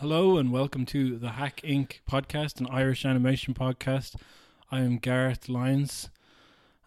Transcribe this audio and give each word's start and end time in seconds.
Hello 0.00 0.38
and 0.38 0.50
welcome 0.50 0.86
to 0.86 1.18
the 1.18 1.32
Hack 1.32 1.60
Inc. 1.62 2.00
podcast, 2.10 2.58
an 2.58 2.66
Irish 2.70 3.04
animation 3.04 3.52
podcast. 3.52 4.16
I 4.70 4.80
am 4.80 4.96
Gareth 4.96 5.46
Lyons 5.46 6.08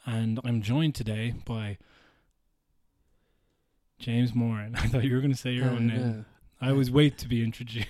and 0.04 0.39
I'm 0.43 0.63
joined 0.63 0.95
today 0.95 1.35
by 1.45 1.77
James 3.99 4.33
Moran. 4.33 4.73
I 4.79 4.87
thought 4.87 5.03
you 5.03 5.13
were 5.13 5.21
going 5.21 5.31
to 5.31 5.37
say 5.37 5.51
your 5.51 5.69
own 5.69 5.85
name. 5.85 5.99
no. 5.99 6.25
I 6.59 6.71
always 6.71 6.89
wait 6.89 7.19
to 7.19 7.27
be 7.27 7.43
introduced. 7.43 7.85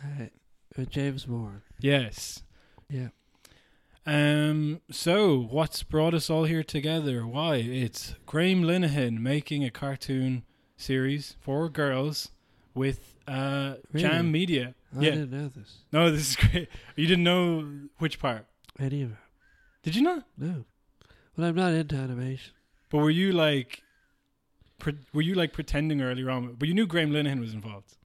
Uh, 0.00 0.84
James 0.88 1.26
Moore. 1.26 1.64
yes. 1.80 2.44
Yeah. 2.88 3.08
Um. 4.06 4.80
So, 4.92 5.40
what's 5.40 5.82
brought 5.82 6.14
us 6.14 6.30
all 6.30 6.44
here 6.44 6.62
together? 6.62 7.26
Why? 7.26 7.56
It's 7.56 8.14
Graham 8.26 8.62
Linehan 8.62 9.18
making 9.18 9.64
a 9.64 9.72
cartoon 9.72 10.44
series 10.76 11.34
for 11.40 11.68
girls 11.68 12.30
with 12.78 13.14
uh, 13.26 13.74
Really? 13.92 14.06
Jam 14.08 14.32
Media. 14.32 14.74
I 14.96 15.00
Yeah. 15.02 15.10
didn't 15.10 15.30
know 15.32 15.48
this. 15.48 15.76
No, 15.92 16.10
this 16.10 16.30
is 16.30 16.36
great. 16.50 16.68
You 16.96 17.06
didn't 17.06 17.24
know 17.24 17.68
which 17.98 18.18
part? 18.18 18.46
Any 18.78 19.02
of 19.02 19.10
it. 19.10 19.16
Did 19.82 19.96
you 19.96 20.02
not? 20.02 20.24
No. 20.36 20.64
Well, 21.36 21.46
I'm 21.48 21.54
not 21.54 21.72
into 21.72 21.96
animation. 21.96 22.52
But 22.90 22.98
were 22.98 23.10
you 23.10 23.32
like, 23.32 23.82
pre- 24.78 24.98
were 25.12 25.22
you 25.22 25.34
like 25.34 25.52
pretending 25.52 26.00
earlier 26.00 26.30
on? 26.30 26.54
But 26.54 26.68
you 26.68 26.74
knew 26.74 26.86
Graham 26.86 27.10
Linehan 27.10 27.40
was 27.40 27.52
involved. 27.54 27.96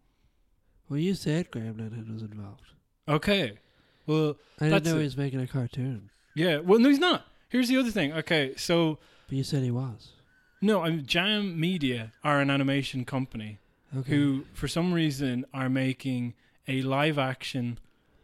Well, 0.90 1.00
you 1.00 1.14
said 1.16 1.50
Graham 1.52 1.78
Lennon 1.78 2.12
was 2.14 2.22
involved. 2.22 2.66
Okay. 3.08 3.58
Well, 4.06 4.36
I 4.60 4.66
didn't 4.70 4.86
know 4.86 4.96
it. 4.96 4.98
he 5.00 5.04
was 5.06 5.18
making 5.18 5.40
a 5.42 5.48
cartoon. 5.48 6.10
yeah. 6.36 6.58
Well, 6.58 6.80
no, 6.80 6.90
he's 6.90 7.00
not. 7.00 7.26
Here's 7.50 7.70
the 7.70 7.78
other 7.78 7.92
thing. 7.92 8.12
Okay, 8.14 8.54
so 8.58 8.98
But 9.30 9.38
you 9.38 9.44
said 9.44 9.64
he 9.64 9.72
was. 9.72 10.12
no, 10.62 10.82
I'm 10.84 11.06
Jam 11.06 11.60
Media 11.60 12.12
are 12.24 12.42
an 12.42 12.50
animation 12.50 13.06
company 13.06 13.60
Okay. 13.98 14.12
who, 14.12 14.46
for 14.54 14.68
some 14.68 14.94
reason, 14.94 15.46
are 15.54 15.70
making 15.70 16.34
a 16.68 16.82
live 16.82 17.18
action 17.20 17.78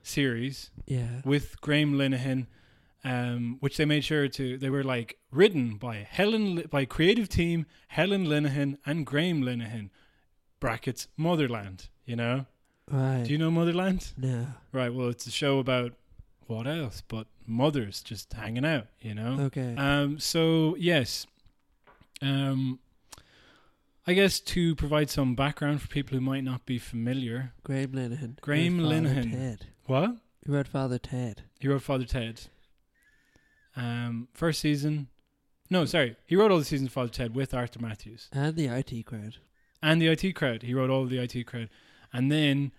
series 0.03 0.71
Yeah. 0.87 1.21
with 1.23 1.59
Graham 1.61 1.93
Linehan, 1.93 2.47
um, 3.03 3.57
which 3.59 3.77
they 3.77 3.85
made 3.85 4.03
sure 4.03 4.27
to. 4.27 4.57
They 4.57 4.69
were 4.69 4.83
like 4.83 5.17
written 5.31 5.75
by 5.77 5.97
Helen 6.09 6.63
by 6.71 6.85
creative 6.85 7.29
team 7.29 7.65
Helen 7.89 8.25
Linehan 8.25 8.77
and 8.85 9.05
Graham 9.05 9.41
Linehan, 9.43 9.89
brackets 10.59 11.07
Motherland. 11.17 11.89
You 12.05 12.15
know, 12.15 12.45
Right. 12.89 13.23
do 13.23 13.31
you 13.31 13.37
know 13.37 13.51
Motherland? 13.51 14.13
no. 14.17 14.47
Right. 14.71 14.93
Well, 14.93 15.09
it's 15.09 15.27
a 15.27 15.31
show 15.31 15.59
about 15.59 15.93
what 16.47 16.65
else 16.65 17.03
but 17.07 17.27
mothers 17.45 18.01
just 18.01 18.33
hanging 18.33 18.65
out. 18.65 18.87
You 19.01 19.13
know. 19.13 19.39
Okay. 19.41 19.75
Um. 19.77 20.19
So 20.19 20.75
yes. 20.79 21.27
Um. 22.21 22.79
I 24.09 24.13
guess 24.13 24.39
to 24.39 24.73
provide 24.73 25.11
some 25.11 25.35
background 25.35 25.83
for 25.83 25.87
people 25.87 26.15
who 26.17 26.21
might 26.21 26.43
not 26.43 26.65
be 26.65 26.79
familiar. 26.79 27.53
Graham 27.63 27.91
Linehan. 27.91 28.41
Graham 28.41 28.79
Linehan. 28.79 29.31
Ted. 29.31 29.67
What? 29.85 30.15
He 30.43 30.51
wrote 30.51 30.67
Father 30.67 30.97
Ted. 30.97 31.43
He 31.59 31.67
wrote 31.67 31.83
Father 31.83 32.05
Ted. 32.05 32.41
Um, 33.75 34.27
first 34.33 34.61
season. 34.61 35.09
No, 35.69 35.85
sorry. 35.85 36.15
He 36.25 36.35
wrote 36.35 36.49
all 36.49 36.57
the 36.57 36.65
seasons 36.65 36.87
of 36.87 36.93
Father 36.93 37.11
Ted 37.11 37.35
with 37.35 37.53
Arthur 37.53 37.79
Matthews 37.79 38.29
And 38.31 38.55
the 38.55 38.65
IT 38.65 39.05
crowd. 39.05 39.35
and 39.83 40.01
the 40.01 40.07
IT 40.07 40.33
crowd. 40.33 40.63
He 40.63 40.73
wrote 40.73 40.89
all 40.89 41.03
of 41.03 41.11
the 41.11 41.19
IT 41.19 41.45
crowd, 41.45 41.69
and 42.11 42.31
then 42.31 42.71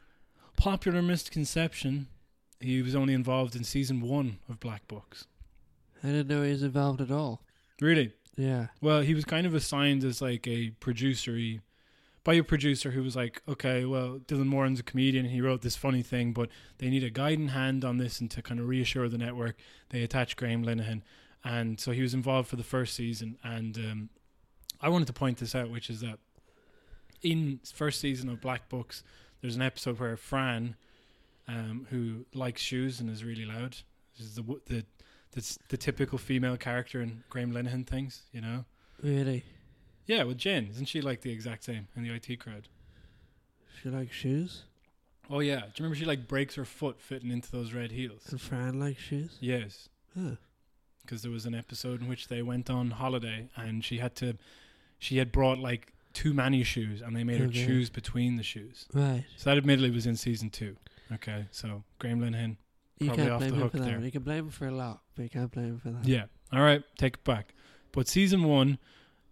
popular 0.57 1.01
misconception. 1.01 2.09
He 2.59 2.83
was 2.83 2.97
only 2.97 3.15
involved 3.15 3.55
in 3.55 3.63
season 3.63 4.01
one 4.01 4.41
of 4.49 4.59
Black 4.59 4.89
Books. 4.89 5.27
I 6.03 6.09
didn't 6.09 6.27
know 6.27 6.43
he 6.43 6.51
was 6.51 6.65
involved 6.65 7.01
at 7.01 7.13
all. 7.13 7.45
Really? 7.81 8.15
Yeah. 8.37 8.69
Well, 8.81 9.01
he 9.01 9.15
was 9.15 9.25
kind 9.25 9.47
of 9.47 9.55
assigned 9.55 10.05
as 10.05 10.23
like 10.23 10.47
a 10.47 10.71
producer 10.81 11.39
by 12.23 12.35
a 12.35 12.43
producer 12.43 12.91
who 12.91 13.03
was 13.03 13.17
like, 13.17 13.43
okay, 13.49 13.85
well, 13.85 14.19
Dylan 14.27 14.47
Moran's 14.47 14.81
a 14.81 14.83
comedian 14.83 15.25
and 15.25 15.35
he 15.35 15.41
wrote 15.41 15.63
this 15.63 15.77
funny 15.77 16.03
thing, 16.03 16.33
but 16.33 16.51
they 16.79 16.91
need 16.91 17.03
a 17.03 17.11
guiding 17.11 17.49
hand 17.49 17.85
on 17.85 17.97
this 17.97 18.21
and 18.21 18.31
to 18.33 18.43
kind 18.43 18.61
of 18.61 18.69
reassure 18.69 19.09
the 19.09 19.19
network, 19.19 19.57
they 19.89 20.03
attached 20.03 20.37
Graham 20.37 20.65
Linehan. 20.65 21.03
And 21.43 21.81
so 21.81 21.93
he 21.93 22.03
was 22.03 22.13
involved 22.13 22.49
for 22.49 22.57
the 22.57 22.63
first 22.63 22.95
season. 22.95 23.39
And 23.43 23.77
um, 23.79 24.09
I 24.81 24.91
wanted 24.91 25.07
to 25.07 25.15
point 25.15 25.39
this 25.39 25.55
out, 25.55 25.71
which 25.71 25.89
is 25.89 26.01
that 26.01 26.19
in 27.23 27.61
first 27.65 28.01
season 28.01 28.29
of 28.29 28.41
Black 28.41 28.69
Books, 28.69 29.03
there's 29.41 29.57
an 29.57 29.63
episode 29.63 29.99
where 29.99 30.17
Fran, 30.17 30.77
um, 31.49 31.87
who 31.91 32.27
likes 32.35 32.61
shoes 32.61 33.01
and 33.01 33.09
is 33.09 33.25
really 33.25 33.47
loud, 33.47 33.77
is 34.19 34.35
the 34.35 34.43
the 34.67 34.85
the, 35.33 35.59
the 35.69 35.77
typical 35.77 36.19
female 36.19 36.57
character 36.57 37.01
in 37.01 37.23
Graham 37.31 37.53
Linehan 37.53 37.87
things, 37.87 38.23
you 38.33 38.41
know. 38.41 38.65
Really. 39.03 39.45
Yeah, 40.07 40.25
with 40.25 40.39
Jen, 40.39 40.67
isn't 40.71 40.87
she 40.87 41.01
like 41.01 41.21
the 41.21 41.31
exact 41.33 41.65
same 41.65 41.89
in 41.97 42.03
the 42.03 42.11
IT 42.11 42.41
crowd? 42.41 42.69
She 43.83 43.89
likes 43.89 44.15
shoes. 44.15 44.65
Oh 45.31 45.39
yeah, 45.41 45.61
do 45.61 45.67
you 45.67 45.73
remember 45.79 45.95
she 45.97 46.05
like 46.05 46.27
breaks 46.27 46.57
her 46.57 46.65
foot 46.65 47.01
fitting 47.01 47.31
into 47.31 47.51
those 47.53 47.73
red 47.73 47.93
heels? 47.93 48.27
And 48.31 48.41
Fran 48.41 48.81
likes 48.81 49.01
shoes. 49.01 49.37
Yes, 49.41 49.89
Huh. 50.19 50.35
because 51.03 51.23
there 51.23 51.31
was 51.31 51.47
an 51.47 51.55
episode 51.55 52.01
in 52.03 52.09
which 52.09 52.27
they 52.29 52.43
went 52.43 52.69
on 52.69 52.91
holiday 52.91 53.49
and 53.57 53.85
she 53.85 53.99
had 53.99 54.17
to, 54.17 54.37
she 54.99 55.19
had 55.19 55.31
brought 55.31 55.59
like 55.59 55.93
too 56.13 56.35
many 56.35 56.65
shoes 56.65 57.01
and 57.01 57.15
they 57.15 57.23
made 57.23 57.39
her 57.41 57.47
choose 57.47 57.89
between 57.89 58.37
the 58.37 58.43
shoes. 58.43 58.87
Right. 58.93 59.25
So 59.37 59.51
that 59.51 59.57
admittedly 59.57 59.91
was 59.93 60.07
in 60.07 60.17
season 60.17 60.51
two. 60.51 60.77
Okay, 61.13 61.47
so 61.53 61.85
Graham 62.01 62.21
Linehan. 62.21 62.57
You 63.01 63.11
can't 63.11 63.39
blame 63.39 63.55
him 63.55 63.71
for 63.71 63.79
that. 63.79 63.85
there. 63.85 64.01
You 64.01 64.11
can 64.11 64.23
blame 64.23 64.45
him 64.45 64.51
for 64.51 64.67
a 64.67 64.71
lot, 64.71 65.01
but 65.15 65.23
you 65.23 65.31
can't 65.31 65.51
blame 65.51 65.67
him 65.67 65.79
for 65.79 65.91
that. 65.91 66.07
Yeah. 66.07 66.25
All 66.53 66.61
right, 66.61 66.83
take 66.99 67.15
it 67.15 67.25
back. 67.25 67.55
But 67.93 68.09
season 68.09 68.45
one, 68.45 68.79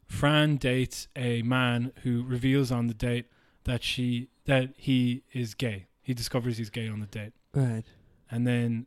Fran 0.07 0.57
dates 0.57 1.07
a 1.15 1.43
man 1.43 1.93
who 2.03 2.25
reveals 2.25 2.73
on 2.73 2.87
the 2.87 2.95
date 2.95 3.27
that 3.65 3.85
she 3.85 4.29
that 4.47 4.71
he 4.77 5.23
is 5.33 5.55
gay. 5.55 5.87
He 6.03 6.15
discovers 6.15 6.57
he's 6.57 6.71
gay 6.71 6.89
on 6.89 7.01
the 7.01 7.07
date. 7.07 7.35
Right. 7.55 7.85
And 8.31 8.47
then 8.47 8.87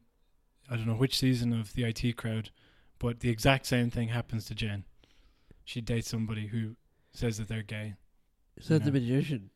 I 0.69 0.75
don't 0.75 0.87
know 0.87 0.95
which 0.95 1.19
season 1.19 1.53
of 1.53 1.73
the 1.73 1.83
IT 1.83 2.17
crowd, 2.17 2.49
but 2.97 3.19
the 3.19 3.29
exact 3.29 3.67
same 3.67 3.91
thing 3.91 4.07
happens 4.07 4.45
to 4.45 4.55
Jen. 4.55 4.85
She 5.63 5.79
dates 5.79 6.09
somebody 6.09 6.47
who 6.47 6.75
says 7.13 7.37
that 7.37 7.47
they're 7.47 7.61
gay. 7.61 7.93
Is 8.57 8.67
that 8.69 8.83
the 8.83 8.91
magician? 8.91 9.51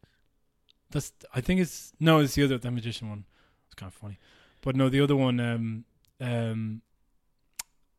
That's 0.91 1.11
I 1.33 1.41
think 1.41 1.59
it's 1.59 1.93
no, 1.99 2.19
it's 2.19 2.35
the 2.35 2.43
other 2.43 2.59
the 2.59 2.69
magician 2.69 3.09
one. 3.09 3.25
It's 3.65 3.73
kind 3.73 3.89
of 3.89 3.95
funny. 3.95 4.19
But 4.65 4.75
no, 4.75 4.89
the 4.89 4.99
other 4.99 5.15
one 5.15 5.39
um 5.39 5.85
um 6.19 6.81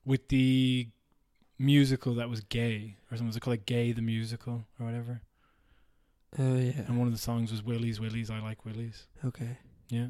with 0.05 0.29
the 0.29 0.89
musical 1.59 2.15
that 2.17 2.29
was 2.29 2.41
gay 2.41 2.97
or 3.11 3.17
something 3.17 3.29
was 3.29 3.37
it 3.37 3.41
called 3.41 3.53
like 3.53 3.67
Gay 3.67 3.93
the 3.93 4.03
Musical 4.03 4.67
or 4.79 4.85
whatever. 4.85 5.23
Oh 6.39 6.57
yeah. 6.57 6.83
And 6.87 6.99
one 6.99 7.07
of 7.07 7.15
the 7.15 7.19
songs 7.19 7.51
was 7.51 7.63
Willies, 7.63 7.99
Willies, 7.99 8.31
I 8.31 8.41
like 8.41 8.65
Willies. 8.67 9.07
Okay. 9.25 9.57
Yeah. 9.89 10.09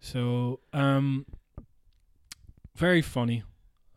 So 0.00 0.60
um 0.72 1.24
very 2.74 3.00
funny. 3.00 3.44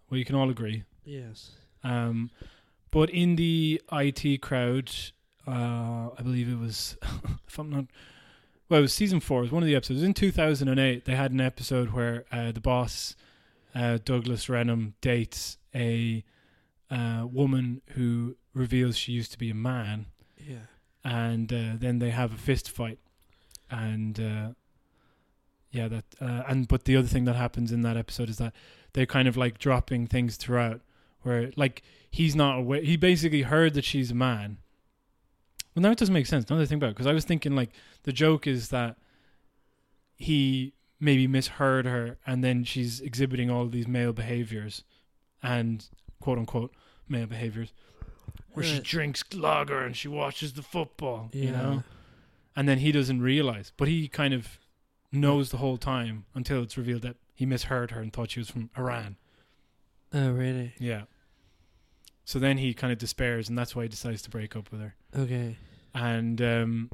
Well 0.10 0.20
you 0.20 0.26
can 0.26 0.36
all 0.36 0.50
agree. 0.50 0.84
Yes. 1.04 1.52
Um, 1.84 2.30
but 2.92 3.10
in 3.10 3.36
the 3.36 3.82
IT 3.92 4.42
crowd, 4.42 4.92
uh, 5.48 6.10
I 6.18 6.22
believe 6.22 6.50
it 6.50 6.60
was, 6.60 6.98
if 7.48 7.58
I'm 7.58 7.70
not, 7.70 7.86
well, 8.70 8.80
it 8.80 8.84
was 8.84 8.94
season 8.94 9.20
four. 9.20 9.40
It 9.40 9.44
was 9.44 9.52
one 9.52 9.64
of 9.64 9.68
the 9.68 9.76
episodes. 9.76 10.04
In 10.04 10.14
2008, 10.14 11.06
they 11.06 11.16
had 11.16 11.32
an 11.32 11.42
episode 11.42 11.90
where 11.90 12.26
uh, 12.32 12.52
the 12.52 12.62
boss, 12.62 13.16
uh, 13.76 13.98
Douglas 14.04 14.46
Reynholm, 14.46 14.94
dates 15.02 15.58
a 15.76 16.24
uh, 16.92 17.26
woman 17.32 17.82
who 17.92 18.36
reveals 18.54 18.98
she 18.98 19.12
used 19.12 19.32
to 19.32 19.38
be 19.38 19.50
a 19.50 19.56
man, 19.56 20.06
Yeah. 20.38 20.58
and 21.04 21.52
uh, 21.52 21.74
then 21.78 22.00
they 22.00 22.10
have 22.12 22.34
a 22.34 22.38
fist 22.38 22.70
fight, 22.70 23.00
and 23.70 24.20
uh, 24.20 24.50
yeah, 25.72 25.88
that 25.88 26.06
uh, 26.20 26.44
and 26.48 26.68
but 26.68 26.86
the 26.86 26.96
other 26.96 27.08
thing 27.08 27.26
that 27.26 27.36
happens 27.36 27.72
in 27.72 27.82
that 27.84 27.96
episode 27.98 28.30
is 28.30 28.38
that 28.38 28.54
they're 28.94 29.06
kind 29.06 29.28
of 29.28 29.38
like 29.38 29.60
dropping 29.60 30.08
things 30.08 30.36
throughout, 30.36 30.82
where 31.22 31.52
like 31.56 31.84
he's 32.10 32.36
not 32.36 32.58
aware. 32.60 32.82
He 32.82 32.98
basically 32.98 33.44
heard 33.44 33.74
that 33.76 33.86
she's 33.86 34.10
a 34.12 34.16
man. 34.16 34.58
Well, 35.76 35.82
now 35.84 35.92
it 35.92 35.98
doesn't 35.98 36.14
make 36.14 36.26
sense. 36.26 36.50
Now 36.50 36.58
that 36.58 36.64
I 36.64 36.66
think 36.66 36.80
about 36.80 36.90
it, 36.92 36.96
because 36.96 37.08
I 37.08 37.14
was 37.14 37.26
thinking 37.26 37.56
like 37.56 37.70
the 38.04 38.12
joke 38.12 38.48
is 38.48 38.70
that 38.70 38.98
he 40.16 40.74
maybe 41.00 41.28
misheard 41.28 41.86
her, 41.86 42.18
and 42.26 42.44
then 42.44 42.64
she's 42.64 43.00
exhibiting 43.02 43.50
all 43.50 43.66
these 43.68 43.88
male 43.88 44.12
behaviors, 44.14 44.84
and 45.42 45.88
quote 46.20 46.38
unquote 46.38 46.74
male 47.08 47.26
behaviors, 47.28 47.72
where 48.52 48.66
she 48.66 48.74
Right. 48.74 48.84
drinks 48.84 49.24
lager 49.34 49.80
and 49.86 49.96
she 49.96 50.08
watches 50.08 50.54
the 50.54 50.62
football. 50.62 51.30
You 51.34 51.52
know, 51.52 51.84
and 52.56 52.68
then 52.68 52.80
he 52.80 52.92
doesn't 52.92 53.22
realize, 53.22 53.72
but 53.78 53.88
he 53.88 54.08
kind 54.08 54.34
of 54.34 54.60
knows 55.12 55.52
the 55.52 55.58
whole 55.58 55.78
time 55.78 56.26
until 56.36 56.62
it's 56.62 56.78
revealed 56.78 57.02
that 57.04 57.16
he 57.34 57.46
misheard 57.46 57.92
her 57.92 58.02
and 58.02 58.12
thought 58.12 58.32
she 58.32 58.40
was 58.42 58.50
from 58.52 58.70
Iran. 58.78 59.16
Oh 60.14 60.32
really? 60.32 60.74
Yeah. 60.80 61.04
So 62.30 62.38
then 62.38 62.60
he 62.60 62.76
kind 62.76 62.94
of 62.94 63.00
despairs, 63.00 63.50
and 63.50 63.58
that's 63.58 63.76
why 63.76 63.82
he 63.82 63.90
decides 63.90 64.22
to 64.22 64.30
break 64.30 64.56
up 64.56 64.72
with 64.72 64.82
her. 64.82 64.94
Okay. 65.18 65.58
And 65.96 66.40
um, 66.40 66.92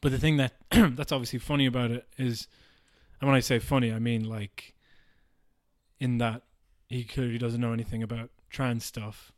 but 0.00 0.12
the 0.12 0.18
thing 0.18 0.38
that 0.38 0.54
that's 0.70 1.12
obviously 1.12 1.38
funny 1.38 1.66
about 1.66 1.90
it 1.90 2.06
is, 2.16 2.48
and 3.20 3.28
when 3.28 3.36
I 3.36 3.40
say 3.40 3.58
funny, 3.58 3.92
I 3.92 3.98
mean 3.98 4.26
like 4.26 4.72
in 6.00 6.16
that 6.16 6.40
he 6.88 7.04
clearly 7.04 7.36
doesn't 7.36 7.60
know 7.60 7.74
anything 7.74 8.02
about 8.02 8.30
trans 8.48 8.82
stuff, 8.82 9.30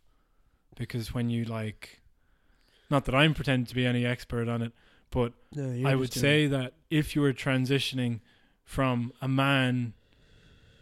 because 0.76 1.12
when 1.12 1.30
you 1.30 1.44
like, 1.44 2.00
not 2.88 3.06
that 3.06 3.14
I'm 3.16 3.34
pretending 3.34 3.66
to 3.66 3.74
be 3.74 3.84
any 3.84 4.06
expert 4.06 4.46
on 4.46 4.62
it, 4.62 4.70
but 5.10 5.32
No, 5.52 5.88
I 5.88 5.96
would 5.96 6.12
say 6.12 6.46
that 6.46 6.74
if 6.90 7.16
you 7.16 7.22
were 7.22 7.32
transitioning 7.32 8.20
from 8.62 9.12
a 9.20 9.26
man 9.26 9.94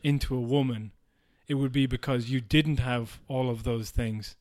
into 0.02 0.36
a 0.36 0.42
woman, 0.42 0.92
it 1.48 1.54
would 1.54 1.72
be 1.72 1.86
because 1.86 2.30
you 2.30 2.40
didn't 2.40 2.78
have 2.80 3.20
all 3.28 3.50
of 3.50 3.64
those 3.64 3.90
things 3.90 4.36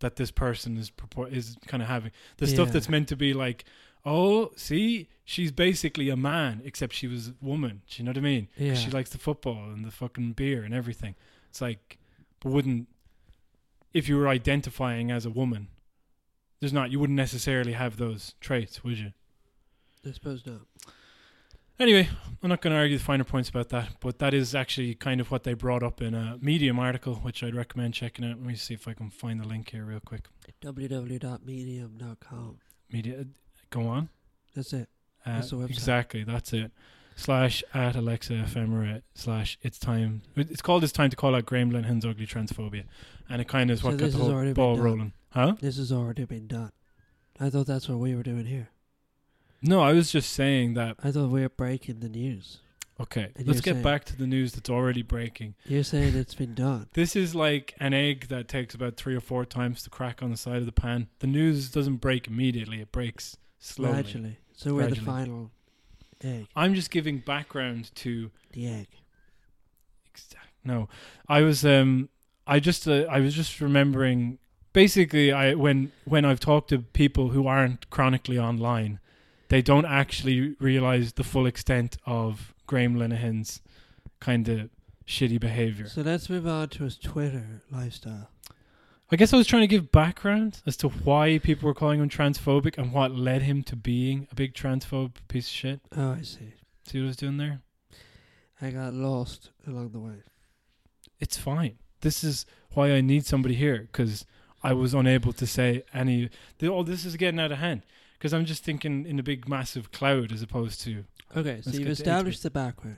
that 0.00 0.16
this 0.16 0.30
person 0.30 0.76
is 0.76 0.90
purport- 0.90 1.32
is 1.32 1.56
kind 1.66 1.82
of 1.82 1.88
having. 1.88 2.12
The 2.36 2.46
stuff 2.46 2.72
that's 2.72 2.88
meant 2.88 3.08
to 3.08 3.16
be 3.16 3.32
like, 3.32 3.64
oh, 4.04 4.50
see, 4.56 5.08
she's 5.24 5.50
basically 5.50 6.10
a 6.10 6.16
man, 6.16 6.60
except 6.64 6.92
she 6.94 7.06
was 7.06 7.28
a 7.28 7.34
woman. 7.40 7.82
Do 7.88 8.02
you 8.02 8.04
know 8.04 8.10
what 8.10 8.18
I 8.18 8.20
mean? 8.20 8.48
Yeah. 8.56 8.74
She 8.74 8.90
likes 8.90 9.10
the 9.10 9.18
football 9.18 9.70
and 9.70 9.84
the 9.84 9.90
fucking 9.90 10.32
beer 10.32 10.62
and 10.62 10.74
everything. 10.74 11.14
It's 11.48 11.60
like, 11.60 11.98
but 12.40 12.50
wouldn't 12.52 12.88
if 13.92 14.08
you 14.08 14.16
were 14.18 14.28
identifying 14.28 15.10
as 15.10 15.24
a 15.24 15.30
woman? 15.30 15.68
There's 16.60 16.72
not. 16.72 16.90
You 16.90 16.98
wouldn't 17.00 17.16
necessarily 17.16 17.72
have 17.72 17.96
those 17.96 18.34
traits, 18.40 18.82
would 18.84 18.98
you? 18.98 19.12
I 20.06 20.12
suppose 20.12 20.44
not. 20.46 20.60
Anyway, 21.78 22.08
I'm 22.42 22.48
not 22.48 22.60
going 22.60 22.72
to 22.72 22.78
argue 22.78 22.96
the 22.98 23.02
finer 23.04 23.24
points 23.24 23.48
about 23.48 23.70
that, 23.70 23.96
but 24.00 24.18
that 24.20 24.32
is 24.32 24.54
actually 24.54 24.94
kind 24.94 25.20
of 25.20 25.30
what 25.32 25.42
they 25.42 25.54
brought 25.54 25.82
up 25.82 26.00
in 26.00 26.14
a 26.14 26.38
Medium 26.40 26.78
article, 26.78 27.16
which 27.16 27.42
I'd 27.42 27.54
recommend 27.54 27.94
checking 27.94 28.24
out. 28.24 28.36
Let 28.36 28.46
me 28.46 28.54
see 28.54 28.74
if 28.74 28.86
I 28.86 28.92
can 28.94 29.10
find 29.10 29.40
the 29.40 29.48
link 29.48 29.70
here 29.70 29.84
real 29.84 29.98
quick. 30.00 30.28
www.medium.com. 30.62 32.58
Media, 32.92 33.24
go 33.70 33.86
on. 33.88 34.08
That's 34.54 34.72
it. 34.72 34.88
Uh, 35.26 35.34
That's 35.36 35.50
the 35.50 35.56
website. 35.56 35.70
Exactly, 35.70 36.22
that's 36.22 36.52
it. 36.52 36.70
Slash 37.16 37.64
at 37.72 37.96
Alexa 37.96 38.34
Ephemera 38.34 39.02
slash 39.14 39.56
it's 39.62 39.78
time. 39.78 40.22
It's 40.36 40.60
called 40.60 40.82
It's 40.84 40.92
Time 40.92 41.10
to 41.10 41.16
Call 41.16 41.34
Out 41.34 41.46
Graham 41.46 41.70
Linehan's 41.70 42.04
Ugly 42.04 42.26
Transphobia. 42.26 42.84
And 43.28 43.40
it 43.40 43.48
kind 43.48 43.70
of 43.70 43.74
is 43.74 43.80
So 43.82 43.88
what 43.88 43.98
got 43.98 44.10
the 44.10 44.18
whole 44.18 44.52
ball 44.52 44.76
rolling. 44.78 45.12
Huh? 45.30 45.54
This 45.60 45.76
has 45.78 45.90
already 45.92 46.24
been 46.24 46.46
done. 46.46 46.72
I 47.40 47.50
thought 47.50 47.66
that's 47.66 47.88
what 47.88 47.98
we 47.98 48.14
were 48.14 48.22
doing 48.22 48.46
here. 48.46 48.68
No, 49.66 49.80
I 49.80 49.92
was 49.92 50.12
just 50.12 50.30
saying 50.32 50.74
that. 50.74 50.96
I 51.02 51.10
thought 51.10 51.30
we 51.30 51.40
were 51.40 51.48
breaking 51.48 52.00
the 52.00 52.08
news. 52.08 52.58
Okay, 53.00 53.32
And 53.34 53.48
let's 53.48 53.60
get 53.60 53.72
saying- 53.72 53.82
back 53.82 54.04
to 54.04 54.16
the 54.16 54.26
news 54.26 54.52
that's 54.52 54.70
already 54.70 55.02
breaking. 55.02 55.56
You're 55.66 55.82
saying 55.82 56.14
it's 56.14 56.34
been 56.34 56.54
done. 56.54 56.86
This 56.92 57.16
is 57.16 57.34
like 57.34 57.74
an 57.80 57.92
egg 57.92 58.28
that 58.28 58.46
takes 58.46 58.72
about 58.74 58.96
three 58.96 59.16
or 59.16 59.20
four 59.20 59.44
times 59.44 59.82
to 59.82 59.90
crack 59.90 60.22
on 60.22 60.30
the 60.30 60.36
side 60.36 60.58
of 60.58 60.66
the 60.66 60.72
pan. 60.72 61.08
The 61.18 61.26
news 61.26 61.70
doesn't 61.70 61.96
break 61.96 62.28
immediately; 62.28 62.80
it 62.80 62.92
breaks 62.92 63.36
slowly. 63.58 63.94
Gradually. 63.94 64.38
So 64.52 64.74
we're 64.74 64.86
the 64.86 64.96
final 64.96 65.50
egg. 66.22 66.46
I'm 66.54 66.74
just 66.74 66.92
giving 66.92 67.18
background 67.18 67.90
to. 67.96 68.30
The 68.52 68.68
egg. 68.68 68.88
No, 70.64 70.88
I 71.28 71.40
was 71.42 71.64
um, 71.64 72.08
I 72.46 72.60
just 72.60 72.86
uh, 72.86 73.06
I 73.10 73.18
was 73.20 73.34
just 73.34 73.60
remembering. 73.60 74.38
Basically, 74.72 75.32
I 75.32 75.54
when 75.54 75.90
when 76.04 76.24
I've 76.24 76.40
talked 76.40 76.68
to 76.70 76.78
people 76.78 77.30
who 77.30 77.46
aren't 77.48 77.90
chronically 77.90 78.38
online, 78.38 79.00
they 79.54 79.62
don't 79.62 79.86
actually 79.86 80.56
realize 80.58 81.12
the 81.12 81.22
full 81.22 81.46
extent 81.46 81.96
of 82.06 82.52
Graham 82.66 82.96
Linehan's 82.96 83.62
kind 84.18 84.48
of 84.48 84.68
shitty 85.06 85.38
behavior. 85.38 85.86
So 85.86 86.02
let's 86.02 86.28
move 86.28 86.44
on 86.44 86.70
to 86.70 86.82
his 86.82 86.98
Twitter 86.98 87.62
lifestyle. 87.70 88.30
I 89.12 89.14
guess 89.14 89.32
I 89.32 89.36
was 89.36 89.46
trying 89.46 89.62
to 89.62 89.68
give 89.68 89.92
background 89.92 90.60
as 90.66 90.76
to 90.78 90.88
why 90.88 91.38
people 91.38 91.68
were 91.68 91.74
calling 91.74 92.00
him 92.00 92.08
transphobic 92.08 92.76
and 92.76 92.92
what 92.92 93.12
led 93.12 93.42
him 93.42 93.62
to 93.64 93.76
being 93.76 94.26
a 94.32 94.34
big 94.34 94.54
transphobe 94.54 95.12
piece 95.28 95.46
of 95.46 95.52
shit. 95.52 95.80
Oh, 95.96 96.14
I 96.14 96.22
see. 96.22 96.54
See 96.88 96.98
what 96.98 97.04
I 97.04 97.06
was 97.06 97.16
doing 97.16 97.36
there? 97.36 97.60
I 98.60 98.70
got 98.70 98.92
lost 98.92 99.50
along 99.68 99.90
the 99.90 100.00
way. 100.00 100.24
It's 101.20 101.36
fine. 101.36 101.78
This 102.00 102.24
is 102.24 102.44
why 102.72 102.90
I 102.90 103.00
need 103.00 103.24
somebody 103.24 103.54
here 103.54 103.82
because 103.92 104.26
I 104.64 104.72
was 104.72 104.94
unable 104.94 105.32
to 105.34 105.46
say 105.46 105.84
any. 105.94 106.28
Oh, 106.60 106.82
this 106.82 107.04
is 107.04 107.14
getting 107.14 107.38
out 107.38 107.52
of 107.52 107.58
hand 107.58 107.82
because 108.24 108.32
I'm 108.32 108.46
just 108.46 108.64
thinking 108.64 109.04
in 109.04 109.18
a 109.18 109.22
big, 109.22 109.46
massive 109.46 109.92
cloud 109.92 110.32
as 110.32 110.40
opposed 110.40 110.80
to 110.84 111.04
Okay, 111.36 111.60
so 111.60 111.72
you've 111.72 111.88
established 111.88 112.42
the 112.42 112.48
background. 112.50 112.96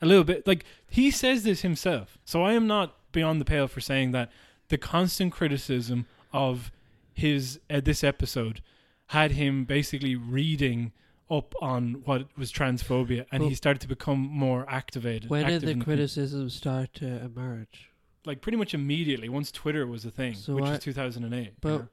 a 0.00 0.06
little 0.06 0.22
bit. 0.22 0.46
Like 0.46 0.64
he 0.88 1.10
says 1.10 1.42
this 1.42 1.62
himself, 1.62 2.16
so 2.24 2.44
I 2.44 2.52
am 2.52 2.68
not 2.68 2.94
beyond 3.10 3.40
the 3.40 3.44
pale 3.44 3.66
for 3.66 3.80
saying 3.80 4.12
that 4.12 4.30
the 4.68 4.78
constant 4.78 5.32
criticism 5.32 6.06
of 6.32 6.70
his 7.12 7.58
uh, 7.68 7.80
this 7.80 8.04
episode 8.04 8.62
had 9.06 9.32
him 9.32 9.64
basically 9.64 10.14
reading 10.14 10.92
up 11.28 11.56
on 11.60 12.02
what 12.04 12.28
was 12.38 12.52
transphobia, 12.52 13.26
and 13.32 13.40
Well- 13.40 13.48
he 13.48 13.56
started 13.56 13.80
to 13.80 13.88
become 13.88 14.20
more 14.20 14.64
activated. 14.70 15.28
When 15.28 15.44
did 15.48 15.62
the 15.62 15.74
criticism 15.74 16.50
start 16.50 16.94
to 16.94 17.06
emerge? 17.24 17.88
like 18.24 18.40
pretty 18.40 18.56
much 18.56 18.72
immediately 18.72 19.28
once 19.28 19.50
Twitter 19.50 19.84
was 19.84 20.04
a 20.04 20.10
thing, 20.12 20.34
So 20.36 20.54
which 20.54 20.64
I- 20.66 20.70
was 20.70 20.78
2008. 20.78 21.54
But-? 21.60 21.88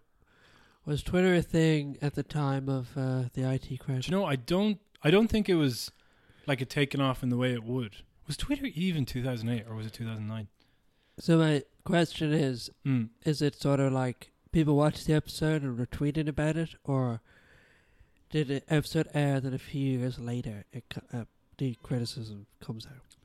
Was 0.86 1.04
Twitter 1.04 1.36
a 1.36 1.42
thing 1.42 1.98
at 2.02 2.16
the 2.16 2.24
time 2.24 2.68
of 2.68 2.98
uh, 2.98 3.24
the 3.34 3.50
IT 3.52 3.70
Do 3.70 3.78
crash? 3.78 4.08
you 4.08 4.12
know? 4.16 4.26
I 4.26 4.36
don't. 4.36 4.80
I 5.04 5.12
don't 5.12 5.28
think 5.28 5.48
it 5.48 5.56
was 5.56 5.92
like 6.48 6.62
it 6.62 6.70
taken 6.70 7.00
off 7.00 7.22
in 7.24 7.30
the 7.30 7.38
way 7.38 7.54
it 7.54 7.64
would. 7.64 7.98
Was 8.28 8.38
Twitter 8.38 8.66
even 8.66 9.06
2008 9.06 9.66
or 9.70 9.76
was 9.76 9.86
it 9.86 9.94
2009? 9.94 10.48
So 11.20 11.38
my 11.38 11.64
question 11.84 12.34
is: 12.34 12.70
Mm. 12.86 13.10
Is 13.24 13.42
it 13.42 13.56
sort 13.56 13.80
of 13.80 13.94
like 13.94 14.32
people 14.52 14.76
watched 14.76 15.06
the 15.06 15.14
episode 15.14 15.62
and 15.62 15.78
were 15.78 15.86
tweeting 15.86 16.28
about 16.28 16.58
it, 16.58 16.76
or 16.84 17.22
did 18.32 18.48
the 18.48 18.64
episode 18.74 19.08
air 19.14 19.40
then 19.40 19.54
a 19.54 19.58
few 19.60 20.00
years 20.00 20.18
later 20.20 20.66
it 20.72 20.86
uh, 21.14 21.26
the 21.58 21.76
criticism 21.84 22.48
comes 22.62 22.86
out? 22.88 23.16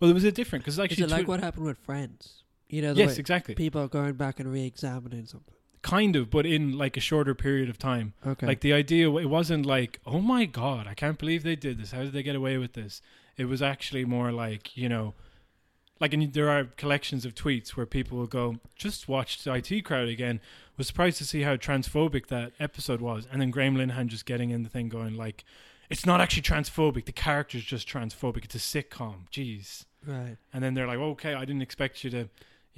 Well, 0.00 0.10
it 0.10 0.14
was 0.14 0.24
a 0.24 0.32
different 0.32 0.64
because 0.64 0.74
Is 0.74 0.80
actually 0.80 1.04
it 1.04 1.10
like 1.10 1.24
Twi- 1.24 1.34
what 1.34 1.40
happened 1.42 1.66
with 1.66 1.78
Friends? 1.78 2.44
You 2.68 2.82
know, 2.82 2.92
the 2.94 3.00
yes, 3.00 3.18
exactly. 3.18 3.54
people 3.54 3.80
are 3.82 3.88
going 3.88 4.14
back 4.14 4.38
and 4.40 4.50
re-examining 4.52 5.26
something. 5.26 5.54
Kind 5.82 6.16
of, 6.16 6.30
but 6.30 6.46
in 6.46 6.76
like 6.76 6.96
a 6.96 7.00
shorter 7.00 7.34
period 7.34 7.68
of 7.68 7.78
time. 7.78 8.14
Okay, 8.26 8.46
Like 8.46 8.60
the 8.60 8.72
idea, 8.72 9.10
it 9.10 9.28
wasn't 9.28 9.66
like, 9.66 10.00
oh 10.06 10.20
my 10.20 10.44
god, 10.44 10.86
I 10.86 10.94
can't 10.94 11.18
believe 11.18 11.42
they 11.42 11.56
did 11.56 11.78
this. 11.78 11.92
How 11.92 12.02
did 12.02 12.12
they 12.12 12.22
get 12.22 12.36
away 12.36 12.58
with 12.58 12.72
this? 12.74 13.00
It 13.36 13.46
was 13.46 13.62
actually 13.62 14.04
more 14.04 14.32
like, 14.32 14.76
you 14.76 14.88
know, 14.88 15.14
like 16.00 16.12
and 16.12 16.32
there 16.32 16.48
are 16.48 16.64
collections 16.64 17.24
of 17.24 17.34
tweets 17.34 17.70
where 17.70 17.86
people 17.86 18.18
will 18.18 18.26
go, 18.26 18.58
just 18.76 19.08
watched 19.08 19.44
the 19.44 19.52
IT 19.54 19.84
crowd 19.84 20.08
again. 20.08 20.40
Was 20.76 20.86
surprised 20.86 21.18
to 21.18 21.24
see 21.24 21.42
how 21.42 21.56
transphobic 21.56 22.28
that 22.28 22.52
episode 22.60 23.00
was, 23.00 23.26
and 23.30 23.40
then 23.40 23.50
Graham 23.50 23.76
Linehan 23.76 24.06
just 24.06 24.26
getting 24.26 24.50
in 24.50 24.62
the 24.62 24.68
thing, 24.68 24.88
going 24.88 25.16
like, 25.16 25.44
it's 25.90 26.06
not 26.06 26.20
actually 26.20 26.42
transphobic. 26.42 27.04
The 27.06 27.12
character's 27.12 27.64
just 27.64 27.88
transphobic. 27.88 28.44
It's 28.44 28.54
a 28.54 28.58
sitcom. 28.58 29.28
Jeez. 29.32 29.86
right. 30.06 30.36
And 30.52 30.62
then 30.62 30.74
they're 30.74 30.86
like, 30.86 30.98
okay, 30.98 31.34
I 31.34 31.44
didn't 31.44 31.62
expect 31.62 32.04
you 32.04 32.10
to, 32.10 32.28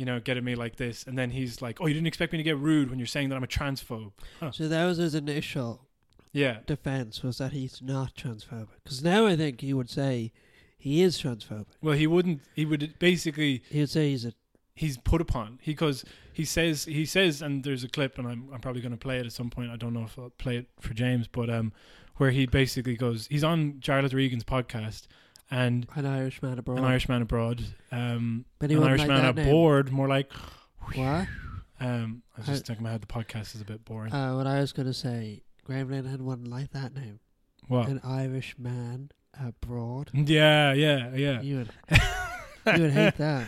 you 0.01 0.07
know, 0.07 0.19
get 0.19 0.37
at 0.39 0.43
me 0.43 0.55
like 0.55 0.77
this. 0.77 1.05
And 1.07 1.19
then 1.19 1.31
he's 1.31 1.61
like, 1.61 1.79
oh, 1.81 1.87
you 1.87 1.93
didn't 1.93 2.07
expect 2.07 2.33
me 2.33 2.39
to 2.39 2.43
get 2.43 2.57
rude 2.57 2.89
when 2.89 2.99
you're 2.99 3.07
saying 3.07 3.29
that 3.29 3.37
I'm 3.37 3.45
a 3.45 3.47
transphobe. 3.47 4.13
Huh. 4.41 4.51
So 4.51 4.67
that 4.67 4.85
was 4.87 4.97
his 4.97 5.15
initial 5.15 5.87
Yeah. 6.33 6.61
defense 6.67 7.23
was 7.23 7.37
that 7.39 7.53
he's 7.53 7.83
not 7.83 8.15
transphobic. 8.15 8.69
Because 8.83 9.05
now 9.05 9.27
I 9.27 9.37
think 9.37 9.61
he 9.61 9.75
would 9.75 9.91
say 9.91 10.33
he 10.79 11.03
is 11.03 11.21
transphobic. 11.21 11.67
Well, 11.83 11.95
he 11.95 12.07
wouldn't. 12.07 12.41
He 12.55 12.65
would 12.65 12.95
basically. 12.99 13.63
He 13.69 13.81
would 13.81 13.91
say 13.91 14.11
he's 14.11 14.25
a 14.25 14.33
He's 14.73 14.97
put 14.97 15.21
upon 15.21 15.59
because 15.67 16.07
he 16.33 16.47
says 16.47 16.85
he 16.87 17.05
says, 17.05 17.43
and 17.43 17.63
there's 17.65 17.85
a 17.85 17.89
clip, 17.89 18.17
and 18.17 18.27
I'm 18.27 18.49
I'm 18.51 18.61
probably 18.61 18.81
going 18.81 18.93
to 18.93 18.97
play 18.99 19.19
it 19.19 19.27
at 19.27 19.33
some 19.33 19.51
point. 19.51 19.71
I 19.71 19.77
don't 19.77 19.93
know 19.93 20.05
if 20.05 20.19
I'll 20.19 20.31
play 20.31 20.57
it 20.57 20.69
for 20.81 20.95
James, 20.95 21.29
but 21.29 21.51
um, 21.51 21.75
where 22.17 22.31
he 22.31 22.47
basically 22.47 22.97
goes, 22.97 23.27
he's 23.27 23.45
on 23.45 23.75
Jarlath 23.81 24.15
Regan's 24.15 24.45
podcast, 24.45 25.03
and 25.51 25.87
an 25.95 26.07
Irishman 26.07 26.59
abroad. 26.59 26.79
an 26.79 26.85
Irishman 26.85 27.23
abroad, 27.23 27.65
um, 27.93 28.45
an 28.61 28.69
like 28.81 28.91
Irishman 28.91 29.35
name. 29.35 29.49
aboard, 29.49 29.91
more 29.93 30.09
like. 30.09 30.31
What? 30.95 31.27
Um, 31.81 32.23
I 32.37 32.41
was 32.41 32.47
just 32.47 32.67
thinking 32.67 32.85
about 32.85 32.93
how 32.93 32.99
the 32.99 33.07
podcast 33.07 33.55
is 33.55 33.61
a 33.61 33.65
bit 33.65 33.85
boring. 33.85 34.13
Uh, 34.13 34.35
what 34.37 34.47
I 34.47 34.61
was 34.61 34.73
going 34.73 34.87
to 34.87 34.95
say, 34.95 35.43
Graham 35.65 35.89
Linehan 35.89 36.21
wouldn't 36.21 36.49
like 36.49 36.73
that 36.73 36.95
name. 36.95 37.21
what? 37.69 37.89
An 37.89 38.01
Irishman 38.05 39.11
abroad. 39.41 40.11
Yeah, 40.15 40.73
yeah, 40.75 41.15
yeah. 41.15 41.41
You 41.41 41.57
would, 41.59 41.71
you 42.77 42.83
would 42.83 42.93
hate 42.93 43.17
that. 43.17 43.47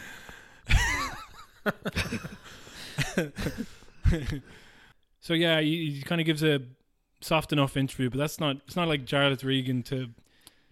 so 5.20 5.34
yeah, 5.34 5.60
he, 5.60 5.92
he 5.92 6.02
kind 6.02 6.20
of 6.20 6.26
gives 6.26 6.42
a 6.42 6.60
soft 7.20 7.52
enough 7.52 7.76
interview, 7.76 8.10
but 8.10 8.18
that's 8.18 8.40
not. 8.40 8.56
It's 8.66 8.76
not 8.76 8.88
like 8.88 9.04
Jarlath 9.04 9.44
Regan 9.44 9.82
to. 9.84 10.08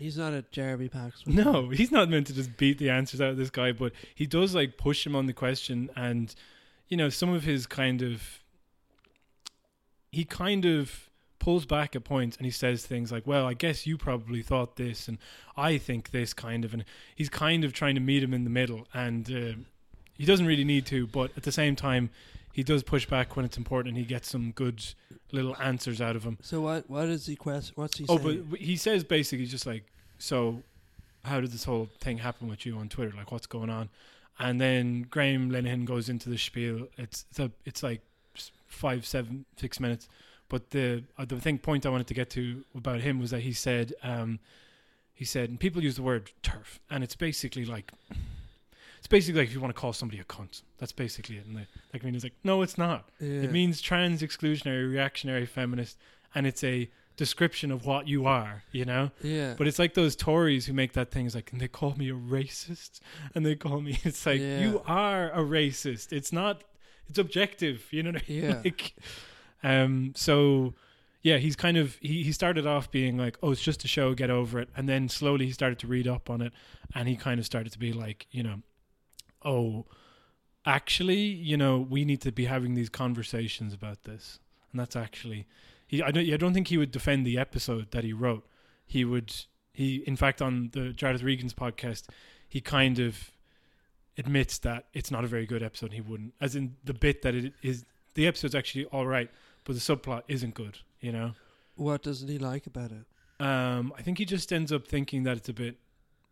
He's 0.01 0.17
not 0.17 0.33
a 0.33 0.43
Jeremy 0.51 0.89
Paxman. 0.89 1.27
No, 1.45 1.69
he's 1.69 1.93
not 1.93 2.09
meant 2.09 2.27
to 2.29 2.33
just 2.33 2.57
beat 2.57 2.79
the 2.79 2.89
answers 2.89 3.21
out 3.21 3.29
of 3.29 3.37
this 3.37 3.51
guy, 3.51 3.73
but 3.73 3.93
he 4.15 4.27
does 4.27 4.55
like 4.55 4.79
push 4.79 5.07
him 5.07 5.15
on 5.15 5.27
the 5.27 5.35
question, 5.35 5.91
and 5.95 6.35
you 6.89 6.97
know 6.97 7.11
some 7.11 7.31
of 7.31 7.45
his 7.45 7.67
kind 7.67 8.01
of. 8.03 8.39
He 10.11 10.25
kind 10.25 10.65
of 10.65 11.11
pulls 11.39 11.67
back 11.67 11.95
at 11.95 12.03
points 12.03 12.37
and 12.37 12.45
he 12.45 12.51
says 12.51 12.85
things 12.85 13.13
like, 13.13 13.27
"Well, 13.27 13.47
I 13.47 13.53
guess 13.53 13.87
you 13.87 13.99
probably 13.99 14.43
thought 14.43 14.77
this, 14.77 15.07
and 15.07 15.19
I 15.55 15.77
think 15.77 16.13
this 16.13 16.33
kind 16.33 16.65
of," 16.65 16.73
and 16.73 16.85
he's 17.15 17.29
kind 17.29 17.63
of 17.63 17.75
trying 17.75 17.95
to 17.95 18.01
meet 18.01 18.23
him 18.23 18.33
in 18.33 18.45
the 18.45 18.51
middle, 18.51 18.89
and 18.95 19.31
uh, 19.31 19.61
he 20.15 20.25
doesn't 20.25 20.47
really 20.47 20.65
need 20.65 20.87
to, 20.87 21.07
but 21.07 21.31
at 21.37 21.43
the 21.43 21.53
same 21.53 21.77
time, 21.77 22.09
he 22.61 22.65
does 22.73 22.83
push 22.83 23.07
back 23.07 23.37
when 23.37 23.45
it's 23.47 23.57
important, 23.57 23.89
and 23.95 23.99
he 23.99 24.05
gets 24.15 24.29
some 24.29 24.51
good 24.53 24.79
little 25.33 25.57
answers 25.71 25.99
out 26.07 26.15
of 26.17 26.23
him. 26.25 26.37
So 26.43 26.61
what? 26.61 26.91
What 26.91 27.09
is 27.09 27.25
he 27.27 27.37
quest? 27.37 27.73
What's 27.75 27.97
he 27.99 28.05
Oh, 28.09 28.19
saying? 28.19 28.47
but 28.51 28.59
he 28.61 28.77
says 28.77 29.03
basically 29.03 29.47
just 29.47 29.67
like, 29.67 29.85
so 30.19 30.63
how 31.25 31.41
did 31.41 31.53
this 31.53 31.65
whole 31.65 31.89
thing 32.05 32.19
happen 32.19 32.49
with 32.49 32.67
you 32.67 32.77
on 32.77 32.89
Twitter? 32.89 33.13
Like, 33.17 33.33
what's 33.33 33.47
going 33.47 33.71
on? 33.71 33.89
And 34.39 34.61
then 34.61 35.07
Graham 35.11 35.51
Linehan 35.51 35.85
goes 35.87 36.09
into 36.09 36.29
the 36.29 36.37
spiel. 36.39 36.89
It's 36.99 37.25
it's, 37.31 37.39
a, 37.39 37.51
it's 37.65 37.83
like 37.83 38.03
five, 38.67 39.07
seven, 39.07 39.45
six 39.57 39.81
minutes, 39.81 40.09
But 40.51 40.63
the 40.71 41.05
uh, 41.19 41.25
the 41.25 41.41
thing 41.41 41.59
point 41.59 41.87
I 41.87 41.89
wanted 41.91 42.09
to 42.09 42.15
get 42.15 42.29
to 42.31 42.63
about 42.75 43.01
him 43.01 43.19
was 43.21 43.31
that 43.31 43.41
he 43.41 43.53
said 43.55 43.95
um, 44.03 44.39
he 45.15 45.25
said 45.25 45.49
and 45.51 45.59
people 45.59 45.83
use 45.83 45.97
the 45.97 46.03
word 46.03 46.25
turf 46.43 46.81
and 46.91 47.03
it's 47.05 47.17
basically 47.17 47.65
like 47.65 47.93
it's 49.01 49.09
basically 49.09 49.41
like 49.41 49.49
if 49.49 49.55
you 49.55 49.61
want 49.61 49.75
to 49.75 49.81
call 49.81 49.93
somebody 49.93 50.21
a 50.21 50.25
cunt. 50.25 50.63
That's 50.79 50.93
basically 50.93 51.37
it. 51.39 51.47
And 51.47 51.57
the 51.57 51.67
like 51.93 52.05
mean 52.05 52.15
is 52.15 52.23
like 52.23 52.35
no, 52.45 52.63
it's 52.63 52.79
not. 52.79 53.09
Yeah. 53.19 53.43
It 53.43 53.51
means 53.53 53.81
trans 53.81 54.23
exclusionary 54.23 54.89
reactionary 54.89 55.47
feminist 55.47 55.99
and 56.35 56.47
it's 56.47 56.63
a 56.63 56.89
description 57.17 57.71
of 57.71 57.85
what 57.85 58.09
you 58.09 58.25
are, 58.25 58.63
you 58.73 58.85
know? 58.87 59.11
yeah. 59.23 59.55
But 59.59 59.67
it's 59.67 59.79
like 59.79 59.93
those 59.93 60.15
Tories 60.17 60.65
who 60.67 60.73
make 60.73 60.93
that 60.95 61.11
thing. 61.11 61.27
It's 61.27 61.35
like, 61.35 61.53
and 61.53 61.61
they 61.61 61.69
call 61.69 61.95
me 61.97 62.09
a 62.09 62.15
racist, 62.15 63.01
and 63.35 63.45
they 63.45 63.57
call 63.57 63.81
me. 63.83 63.99
It's 64.05 64.25
like 64.25 64.41
Yeah. 64.41 64.61
you 64.61 64.83
are 64.87 65.31
a 65.33 65.41
racist. 65.45 66.13
It's 66.15 66.33
not. 66.33 66.63
It's 67.09 67.19
objective. 67.19 67.87
You 67.91 68.05
know 68.05 68.13
what 68.13 68.23
I 68.29 68.33
mean? 68.33 68.43
Yeah. 68.45 68.61
Like, 68.65 68.95
um. 69.63 70.13
So, 70.17 70.75
yeah, 71.23 71.37
he's 71.39 71.57
kind 71.57 71.77
of 71.77 71.97
he 72.01 72.23
he 72.23 72.33
started 72.33 72.67
off 72.67 72.91
being 72.91 73.19
like, 73.19 73.37
oh, 73.43 73.51
it's 73.51 73.61
just 73.61 73.85
a 73.85 73.89
show, 73.89 74.15
get 74.15 74.31
over 74.31 74.59
it, 74.59 74.69
and 74.77 74.89
then 74.89 75.09
slowly 75.09 75.45
he 75.47 75.53
started 75.53 75.79
to 75.81 75.87
read 75.87 76.07
up 76.09 76.31
on 76.31 76.41
it, 76.41 76.53
and 76.95 77.07
he 77.09 77.17
kind 77.17 77.39
of 77.39 77.45
started 77.45 77.73
to 77.73 77.79
be 77.79 77.93
like, 77.93 78.27
you 78.31 78.43
know, 78.43 78.63
oh, 79.45 79.87
actually, 80.67 81.21
you 81.21 81.57
know, 81.57 81.79
we 81.79 82.05
need 82.05 82.21
to 82.23 82.33
be 82.33 82.47
having 82.47 82.75
these 82.75 82.89
conversations 82.89 83.73
about 83.73 84.05
this, 84.05 84.39
and 84.71 84.81
that's 84.81 84.97
actually 84.97 85.47
he. 85.87 86.03
I 86.03 86.11
don't. 86.11 86.31
I 86.31 86.37
don't 86.37 86.55
think 86.55 86.69
he 86.69 86.79
would 86.79 86.91
defend 86.91 87.27
the 87.27 87.39
episode 87.39 87.91
that 87.93 88.05
he 88.05 88.13
wrote. 88.13 88.47
He 88.87 89.05
would. 89.05 89.33
He, 89.73 89.97
in 90.07 90.17
fact, 90.17 90.43
on 90.43 90.71
the 90.73 90.93
Jarlath 90.93 91.23
Regan's 91.23 91.55
podcast, 91.55 92.07
he 92.49 92.61
kind 92.61 92.99
of 92.99 93.31
admits 94.19 94.59
that 94.59 94.87
it's 94.93 95.11
not 95.11 95.25
a 95.25 95.29
very 95.29 95.47
good 95.47 95.63
episode. 95.63 95.93
He 95.93 96.01
wouldn't, 96.01 96.35
as 96.41 96.57
in 96.57 96.77
the 96.85 96.95
bit 96.95 97.23
that 97.23 97.35
it 97.35 97.55
is. 97.63 97.85
The 98.15 98.27
episode's 98.27 98.57
actually 98.57 98.87
all 98.87 99.07
right, 99.07 99.31
but 99.65 99.75
the 99.75 99.81
subplot 99.81 100.23
isn't 100.29 100.55
good. 100.55 100.79
You 101.01 101.13
know. 101.13 101.33
what 101.77 102.03
doesn't 102.03 102.29
he 102.29 102.39
like 102.39 102.67
about 102.67 102.91
it? 102.91 103.07
Um, 103.45 103.95
I 103.97 104.03
think 104.03 104.19
he 104.19 104.27
just 104.27 104.53
ends 104.53 104.71
up 104.71 104.87
thinking 104.87 105.23
that 105.23 105.39
it's 105.39 105.49
a 105.49 105.55
bit. 105.55 105.77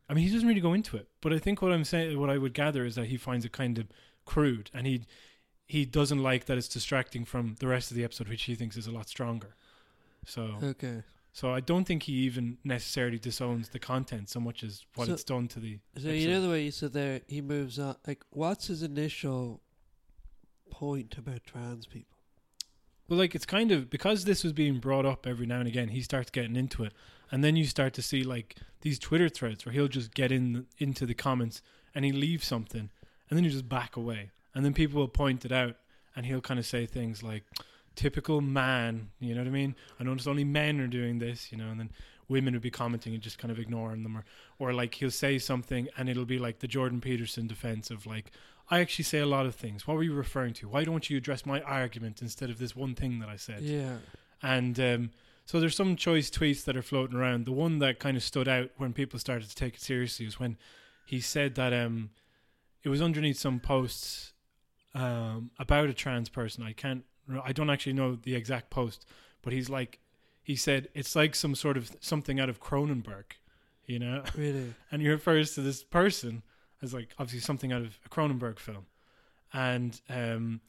I 0.09 0.15
mean, 0.15 0.25
he 0.27 0.33
doesn't 0.33 0.49
really 0.49 0.61
go 0.61 0.73
into 0.73 0.97
it, 0.97 1.09
but 1.21 1.33
I 1.33 1.39
think 1.39 1.61
what 1.61 1.73
I'm 1.73 1.85
saying, 1.85 2.19
what 2.19 2.31
I 2.31 2.39
would 2.39 2.55
gather 2.55 2.85
is 2.85 2.95
that 2.95 3.07
he 3.07 3.17
finds 3.19 3.45
it 3.45 3.53
kind 3.53 3.79
of 3.79 3.87
crude, 4.25 4.71
and 4.75 4.87
he 4.87 5.03
he 5.67 5.85
doesn't 5.85 6.23
like 6.23 6.47
that 6.47 6.57
it's 6.57 6.67
distracting 6.69 7.27
from 7.27 7.57
the 7.61 7.67
rest 7.67 7.91
of 7.91 7.97
the 7.97 8.03
episode, 8.05 8.27
which 8.29 8.45
he 8.45 8.55
thinks 8.55 8.77
is 8.77 8.87
a 8.87 8.91
lot 8.91 9.07
stronger. 9.07 9.55
So, 10.25 10.55
Okay. 10.63 11.03
so 11.31 11.53
I 11.53 11.61
don't 11.61 11.85
think 11.85 12.05
he 12.05 12.15
even 12.21 12.57
necessarily 12.65 13.19
disowns 13.19 13.69
the 13.69 13.79
content 13.79 14.31
so 14.31 14.41
much 14.41 14.65
as 14.65 14.87
what 14.95 15.09
So- 15.09 15.13
it's 15.13 15.25
done 15.25 15.47
to 15.49 15.61
the. 15.61 15.79
So 15.99 16.09
you 16.09 16.13
episode. 16.15 16.31
know 16.31 16.41
the 16.41 16.49
way 16.49 16.65
you 16.65 16.71
said 16.71 16.95
there, 16.95 17.21
he 17.29 17.43
moves 17.43 17.79
on. 17.79 17.97
Like, 18.07 18.25
what's 18.31 18.69
his 18.69 18.83
initial 18.83 19.61
point 20.71 21.19
about 21.19 21.45
trans 21.45 21.87
people? 21.87 22.17
Well, 23.09 23.19
like 23.19 23.35
it's 23.35 23.47
kind 23.47 23.73
of 23.73 23.89
because 23.89 24.25
this 24.25 24.45
was 24.45 24.53
being 24.53 24.79
brought 24.79 25.07
up 25.07 25.27
every 25.27 25.47
now 25.47 25.61
and 25.61 25.69
again. 25.69 25.89
He 25.89 26.03
starts 26.03 26.31
getting 26.31 26.57
into 26.57 26.85
it, 26.85 26.93
and 27.31 27.43
then 27.43 27.57
you 27.57 27.65
start 27.65 27.95
to 27.95 28.03
see 28.03 28.23
like 28.23 28.57
these 28.83 28.99
Twitter 28.99 29.29
threads 29.31 29.65
where 29.65 29.73
he'll 29.73 29.89
just 29.89 30.15
get 30.15 30.31
in 30.31 30.67
into 30.79 31.07
the 31.07 31.15
comments 31.15 31.63
and 31.95 32.05
he 32.05 32.13
leaves 32.13 32.47
something, 32.47 32.91
and 33.29 33.37
then 33.37 33.45
you 33.45 33.51
just 33.51 33.69
back 33.69 33.97
away, 33.97 34.31
and 34.55 34.65
then 34.65 34.75
people 34.75 35.01
will 35.01 35.09
point 35.09 35.45
it 35.47 35.53
out, 35.53 35.77
and 36.15 36.27
he'll 36.27 36.43
kind 36.43 36.61
of 36.61 36.67
say 36.67 36.85
things 36.85 37.23
like, 37.23 37.45
"Typical 37.97 38.43
man," 38.43 39.09
you 39.21 39.35
know 39.35 39.41
what 39.41 39.49
I 39.49 39.53
mean? 39.53 39.75
I 39.99 40.05
notice 40.05 40.27
only 40.27 40.45
men 40.45 40.79
are 40.79 40.87
doing 40.87 41.19
this, 41.19 41.51
you 41.51 41.57
know, 41.57 41.71
and 41.71 41.81
then 41.81 41.91
women 42.29 42.53
would 42.53 42.63
be 42.63 42.71
commenting 42.71 43.15
and 43.15 43.23
just 43.23 43.39
kind 43.39 43.51
of 43.51 43.59
ignoring 43.59 44.03
them, 44.03 44.19
or 44.19 44.25
or 44.59 44.75
like 44.75 44.97
he'll 44.97 45.11
say 45.11 45.39
something 45.39 45.89
and 45.97 46.11
it'll 46.11 46.27
be 46.27 46.39
like 46.39 46.59
the 46.59 46.69
Jordan 46.69 47.01
Peterson 47.01 47.47
defense 47.47 47.91
of 47.91 48.07
like. 48.07 48.33
I 48.71 48.81
actually 48.81 49.05
say 49.05 49.19
a 49.19 49.27
lot 49.27 49.47
of 49.47 49.55
things. 49.55 49.87
What 49.87 49.97
were 49.97 50.03
you 50.03 50.13
referring 50.13 50.53
to? 50.55 50.69
Why 50.69 50.85
don't 50.85 51.09
you 51.09 51.17
address 51.17 51.47
my 51.47 51.61
argument 51.63 52.21
instead 52.21 52.51
of 52.51 52.59
this 52.59 52.77
one 52.77 52.95
thing 52.95 53.19
that 53.21 53.29
I 53.29 53.37
said? 53.37 53.63
Yeah. 53.63 53.97
And 54.43 54.79
um, 54.79 55.11
so 55.47 55.59
there's 55.59 55.77
some 55.77 55.97
choice 55.97 56.31
tweets 56.31 56.65
that 56.65 56.77
are 56.77 56.83
floating 56.83 57.17
around. 57.17 57.47
The 57.47 57.53
one 57.53 57.79
that 57.79 57.99
kind 57.99 58.17
of 58.17 58.23
stood 58.23 58.47
out 58.49 58.71
when 58.77 58.93
people 58.93 59.19
started 59.19 59.49
to 59.49 59.55
take 59.55 59.77
it 59.77 59.81
seriously 59.81 60.27
was 60.27 60.39
when 60.39 60.59
he 61.07 61.21
said 61.21 61.55
that 61.55 61.73
um, 61.73 62.11
it 62.83 62.91
was 62.91 63.01
underneath 63.01 63.39
some 63.39 63.59
posts 63.59 64.35
um, 64.95 65.51
about 65.59 65.89
a 65.89 65.95
trans 65.95 66.29
person. 66.29 66.63
I 66.63 66.73
can't, 66.73 67.05
I 67.43 67.53
don't 67.53 67.71
actually 67.71 67.95
know 67.95 68.17
the 68.17 68.35
exact 68.35 68.69
post, 68.69 69.07
but 69.43 69.55
he's 69.55 69.71
like, 69.71 70.01
he 70.43 70.57
said 70.57 70.89
it's 70.95 71.17
like 71.17 71.35
some 71.35 71.55
sort 71.55 71.77
of 71.77 71.91
something 72.01 72.39
out 72.39 72.49
of 72.49 72.61
Cronenberg, 72.61 73.25
you 73.87 73.99
know, 73.99 74.25
Really. 74.37 74.75
and 74.93 75.01
he 75.01 75.09
refers 75.09 75.55
to 75.55 75.63
this 75.63 75.83
person 75.83 76.43
as 76.83 76.95
like 76.95 77.09
obviously 77.19 77.41
something 77.41 77.73
out 77.73 77.83
of 77.83 77.99
a 78.05 78.09
Cronenberg 78.09 78.59
film, 78.59 78.87
and 79.53 80.01
um, 80.09 80.61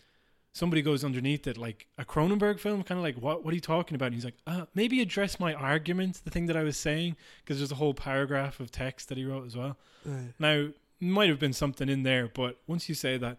somebody 0.52 0.82
goes 0.82 1.04
underneath 1.04 1.48
it 1.48 1.58
like 1.58 1.88
a 1.98 2.06
Cronenberg 2.06 2.60
film, 2.60 2.84
kind 2.84 2.98
of 2.98 3.04
like 3.04 3.18
what 3.18 3.44
what 3.44 3.52
are 3.52 3.56
you 3.56 3.62
talking 3.62 3.96
about? 3.96 4.08
And 4.08 4.16
he's 4.16 4.26
like, 4.26 4.38
uh, 4.48 4.66
maybe 4.74 5.02
address 5.02 5.40
my 5.40 5.54
argument, 5.54 6.22
the 6.24 6.32
thing 6.32 6.48
that 6.48 6.58
I 6.58 6.64
was 6.64 6.78
saying, 6.78 7.16
because 7.44 7.60
there's 7.60 7.72
a 7.72 7.76
whole 7.76 7.94
paragraph 7.94 8.60
of 8.60 8.72
text 8.72 9.10
that 9.10 9.18
he 9.18 9.26
wrote 9.26 9.46
as 9.46 9.56
well. 9.56 9.78
Right. 10.06 10.34
Now 10.40 10.70
might 11.00 11.30
have 11.30 11.40
been 11.40 11.54
something 11.54 11.88
in 11.90 12.04
there, 12.04 12.28
but 12.28 12.58
once 12.68 12.90
you 12.90 12.96
say 12.96 13.18
that. 13.18 13.38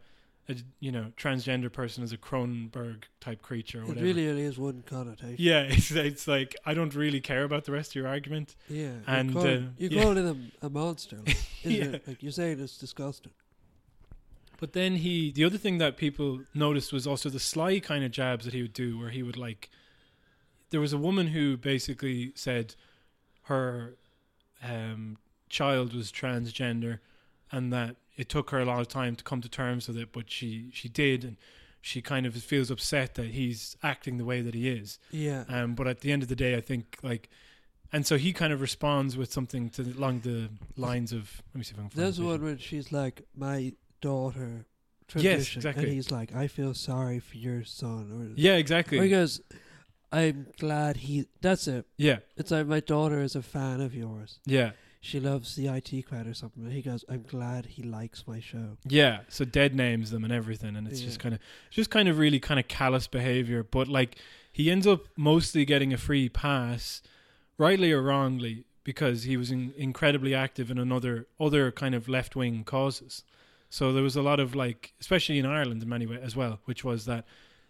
A, 0.50 0.56
you 0.80 0.90
know, 0.92 1.12
transgender 1.16 1.72
person 1.72 2.02
is 2.02 2.12
a 2.12 2.16
Cronenberg 2.18 3.04
type 3.20 3.40
creature 3.42 3.82
or 3.82 3.86
whatever. 3.86 4.04
It 4.06 4.14
really 4.16 4.44
has 4.44 4.58
one 4.58 4.82
connotation. 4.86 5.36
yeah, 5.38 5.60
it's, 5.68 5.90
it's 5.90 6.26
like 6.28 6.56
I 6.66 6.74
don't 6.74 6.94
really 6.94 7.20
care 7.20 7.44
about 7.44 7.64
the 7.64 7.72
rest 7.72 7.92
of 7.92 7.94
your 7.96 8.08
argument. 8.08 8.56
Yeah. 8.68 8.78
You're 8.78 8.92
And, 9.06 9.32
calling, 9.32 9.64
uh, 9.64 9.70
you're 9.78 9.92
yeah. 9.92 10.02
calling 10.02 10.26
him 10.26 10.52
a 10.62 10.68
monster. 10.70 11.16
Like, 11.26 11.36
isn't 11.64 11.72
Yeah. 11.92 11.96
it? 11.96 12.08
Like, 12.08 12.22
you're 12.22 12.32
saying 12.32 12.58
it's 12.60 12.78
disgusting. 12.78 13.32
But 14.58 14.72
then 14.74 14.96
he, 14.96 15.30
the 15.30 15.44
other 15.44 15.56
thing 15.58 15.78
that 15.78 15.96
people 15.96 16.40
noticed 16.54 16.92
was 16.92 17.06
also 17.06 17.28
the 17.30 17.40
sly 17.40 17.80
kind 17.80 18.04
of 18.04 18.10
jabs 18.10 18.44
that 18.44 18.52
he 18.54 18.62
would 18.62 18.72
do, 18.74 18.98
where 18.98 19.10
he 19.10 19.22
would 19.22 19.36
like. 19.38 19.70
There 20.70 20.80
was 20.80 20.92
a 20.92 20.98
woman 20.98 21.28
who 21.28 21.56
basically 21.56 22.32
said 22.34 22.74
her 23.44 23.94
um, 24.62 25.16
child 25.48 25.94
was 25.94 26.12
transgender, 26.12 26.98
and 27.50 27.72
that 27.72 27.96
it 28.20 28.28
took 28.28 28.50
her 28.50 28.60
a 28.60 28.64
lot 28.64 28.80
of 28.80 28.88
time 28.88 29.16
to 29.16 29.24
come 29.24 29.40
to 29.40 29.48
terms 29.48 29.88
with 29.88 29.96
it, 29.96 30.12
but 30.12 30.30
she 30.30 30.70
she 30.72 30.88
did, 30.88 31.24
and 31.24 31.36
she 31.80 32.02
kind 32.02 32.26
of 32.26 32.34
feels 32.34 32.70
upset 32.70 33.14
that 33.14 33.28
he's 33.28 33.76
acting 33.82 34.18
the 34.18 34.24
way 34.24 34.42
that 34.42 34.54
he 34.54 34.68
is. 34.68 34.98
Yeah. 35.10 35.44
Um, 35.48 35.74
but 35.74 35.86
at 35.86 36.00
the 36.00 36.12
end 36.12 36.22
of 36.22 36.28
the 36.28 36.36
day, 36.36 36.54
I 36.54 36.60
think 36.60 36.98
like, 37.02 37.30
and 37.92 38.06
so 38.06 38.18
he 38.18 38.32
kind 38.32 38.52
of 38.52 38.60
responds 38.60 39.16
with 39.16 39.32
something 39.32 39.70
to 39.70 39.82
along 39.82 40.20
the 40.20 40.50
lines 40.76 41.12
of. 41.12 41.42
Let 41.54 41.58
me 41.58 41.64
see 41.64 41.72
if 41.72 41.78
I 41.78 41.82
can. 41.82 41.90
Find 41.90 42.04
There's 42.04 42.18
the 42.18 42.24
one 42.24 42.42
when 42.44 42.58
she's 42.58 42.92
like, 42.92 43.22
my 43.34 43.72
daughter 44.02 44.66
Yes, 45.16 45.56
exactly. 45.56 45.84
And 45.84 45.92
he's 45.92 46.10
like, 46.10 46.34
I 46.34 46.46
feel 46.46 46.74
sorry 46.74 47.18
for 47.18 47.36
your 47.36 47.64
son. 47.64 48.10
Or, 48.12 48.40
Yeah, 48.40 48.52
Or 49.00 49.04
he 49.04 49.10
goes, 49.10 49.40
I'm 50.12 50.46
glad 50.58 50.98
he. 50.98 51.26
That's 51.40 51.66
it. 51.66 51.86
Yeah, 51.96 52.18
It's 52.36 52.50
like, 52.50 52.66
my 52.66 52.80
daughter 52.80 53.20
is 53.20 53.34
a 53.34 53.42
fan 53.42 53.80
of 53.80 53.94
yours. 53.94 54.38
yeah. 54.44 54.72
She 55.02 55.18
loves 55.18 55.56
the 55.56 55.66
IT 55.68 56.06
crowd 56.06 56.26
or 56.26 56.34
something. 56.34 56.62
And 56.62 56.72
he 56.72 56.82
goes, 56.82 57.04
I'm 57.08 57.22
glad 57.22 57.64
he 57.66 57.82
likes 57.82 58.24
my 58.26 58.38
show. 58.38 58.76
Yeah, 58.84 59.20
so 59.28 59.46
dead 59.46 59.74
names 59.74 60.10
them 60.10 60.24
and 60.24 60.32
everything, 60.32 60.76
and 60.76 60.86
it's 60.86 61.00
just 61.00 61.18
kind 61.18 61.34
of, 61.34 61.40
just 61.70 61.88
kind 61.88 62.08
of 62.08 62.18
really 62.18 62.38
kind 62.38 62.60
of 62.60 62.68
callous 62.68 63.06
behavior. 63.06 63.62
But 63.62 63.88
like, 63.88 64.16
he 64.52 64.70
ends 64.70 64.86
up 64.86 65.06
mostly 65.16 65.64
getting 65.64 65.92
a 65.92 65.98
free 65.98 66.28
pass, 66.28 67.00
rightly 67.56 67.92
or 67.92 68.02
wrongly, 68.02 68.64
because 68.84 69.22
he 69.22 69.38
was 69.38 69.50
in, 69.50 69.72
incredibly 69.76 70.34
active 70.34 70.70
in 70.70 70.78
another 70.78 71.26
other 71.38 71.72
kind 71.72 71.94
of 71.94 72.08
left 72.08 72.36
wing 72.36 72.64
causes. 72.64 73.24
So 73.70 73.92
there 73.92 74.02
was 74.02 74.16
a 74.16 74.22
lot 74.22 74.40
of 74.40 74.54
like, 74.54 74.92
especially 75.00 75.38
in 75.38 75.46
Ireland 75.46 75.82
in 75.82 75.88
many 75.88 76.06
ways 76.06 76.20
as 76.22 76.36
well, 76.36 76.60
which 76.64 76.84
was 76.84 77.06
that 77.06 77.24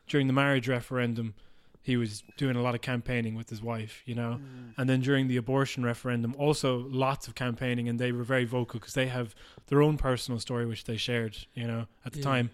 during 0.09 0.27
the 0.27 0.33
marriage 0.33 0.67
referendum, 0.67 1.35
he 1.83 1.97
was 1.97 2.23
doing 2.37 2.57
a 2.57 2.63
lot 2.63 2.75
of 2.75 2.81
campaigning 2.83 3.35
with 3.35 3.49
his 3.49 3.63
wife, 3.63 4.03
you 4.05 4.15
know. 4.15 4.39
And 4.77 4.89
then 4.89 5.01
during 5.01 5.29
the 5.29 5.37
abortion 5.39 5.83
referendum, 5.85 6.35
also 6.39 6.87
lots 6.91 7.27
of 7.29 7.35
campaigning, 7.35 7.89
and 7.89 7.99
they 7.99 8.13
were 8.13 8.23
very 8.23 8.45
vocal 8.45 8.79
because 8.81 8.95
they 8.95 9.07
have 9.07 9.35
their 9.69 9.81
own 9.83 9.97
personal 9.97 10.39
story 10.41 10.67
which 10.67 10.85
they 10.85 10.97
shared, 10.97 11.37
you 11.55 11.67
know, 11.67 11.87
at 12.05 12.13
the 12.13 12.19
Yeah. 12.19 12.25
time. 12.25 12.51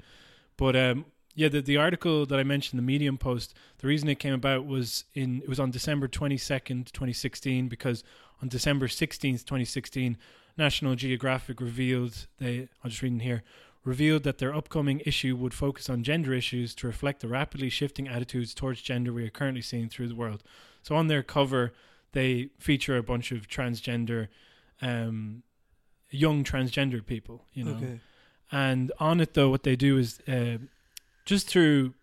But 0.57 0.77
um, 0.77 1.07
yeah, 1.35 1.49
the 1.49 1.61
the 1.61 1.77
article 1.77 2.25
that 2.27 2.39
I 2.39 2.45
mentioned, 2.45 2.79
the 2.79 2.83
Medium 2.85 3.19
post, 3.19 3.53
the 3.79 3.87
reason 3.89 4.09
it 4.09 4.19
came 4.19 4.33
about 4.33 4.65
was 4.65 5.05
in 5.15 5.43
it 5.43 5.49
was 5.49 5.61
on 5.61 5.71
December 5.71 6.09
twenty 6.09 6.37
second, 6.39 6.93
twenty 6.93 7.13
sixteen, 7.13 7.69
because 7.69 8.05
on 8.41 8.49
December 8.49 8.89
sixteenth, 8.89 9.45
twenty 9.45 9.65
sixteen, 9.67 10.17
National 10.57 10.95
Geographic 10.95 11.61
revealed 11.61 12.27
they 12.39 12.69
I'll 12.83 12.91
just 12.91 13.03
read 13.03 13.13
in 13.13 13.21
here 13.21 13.43
revealed 13.87 14.25
that 14.25 14.39
their 14.39 14.53
upcoming 14.53 15.01
issue 15.07 15.37
would 15.37 15.55
focus 15.55 15.89
on 15.89 16.03
gender 16.03 16.35
issues 16.35 16.75
to 16.75 16.89
reflect 16.89 17.21
the 17.21 17.29
rapidly 17.29 17.71
shifting 17.71 18.09
attitudes 18.09 18.53
towards 18.53 18.83
gender 18.83 19.13
we 19.13 19.25
are 19.25 19.31
currently 19.31 19.63
seeing 19.63 19.89
through 19.89 20.09
the 20.09 20.15
world. 20.15 20.43
So 20.83 20.97
on 20.97 21.07
their 21.07 21.23
cover, 21.23 21.73
they 22.11 22.51
feature 22.59 22.97
a 22.97 23.03
bunch 23.03 23.31
of 23.31 23.47
transgender, 23.47 24.27
um, 24.83 25.45
young 26.11 26.43
transgender 26.43 27.07
people, 27.07 27.45
you 27.55 27.65
know. 27.65 27.77
Okay. 27.77 28.01
And 28.51 28.91
on 28.99 29.21
it, 29.21 29.35
though, 29.35 29.51
what 29.51 29.63
they 29.63 29.77
do 29.77 29.99
is 29.99 30.19
uh, 30.27 30.59
just 31.25 31.49
through 31.49 31.95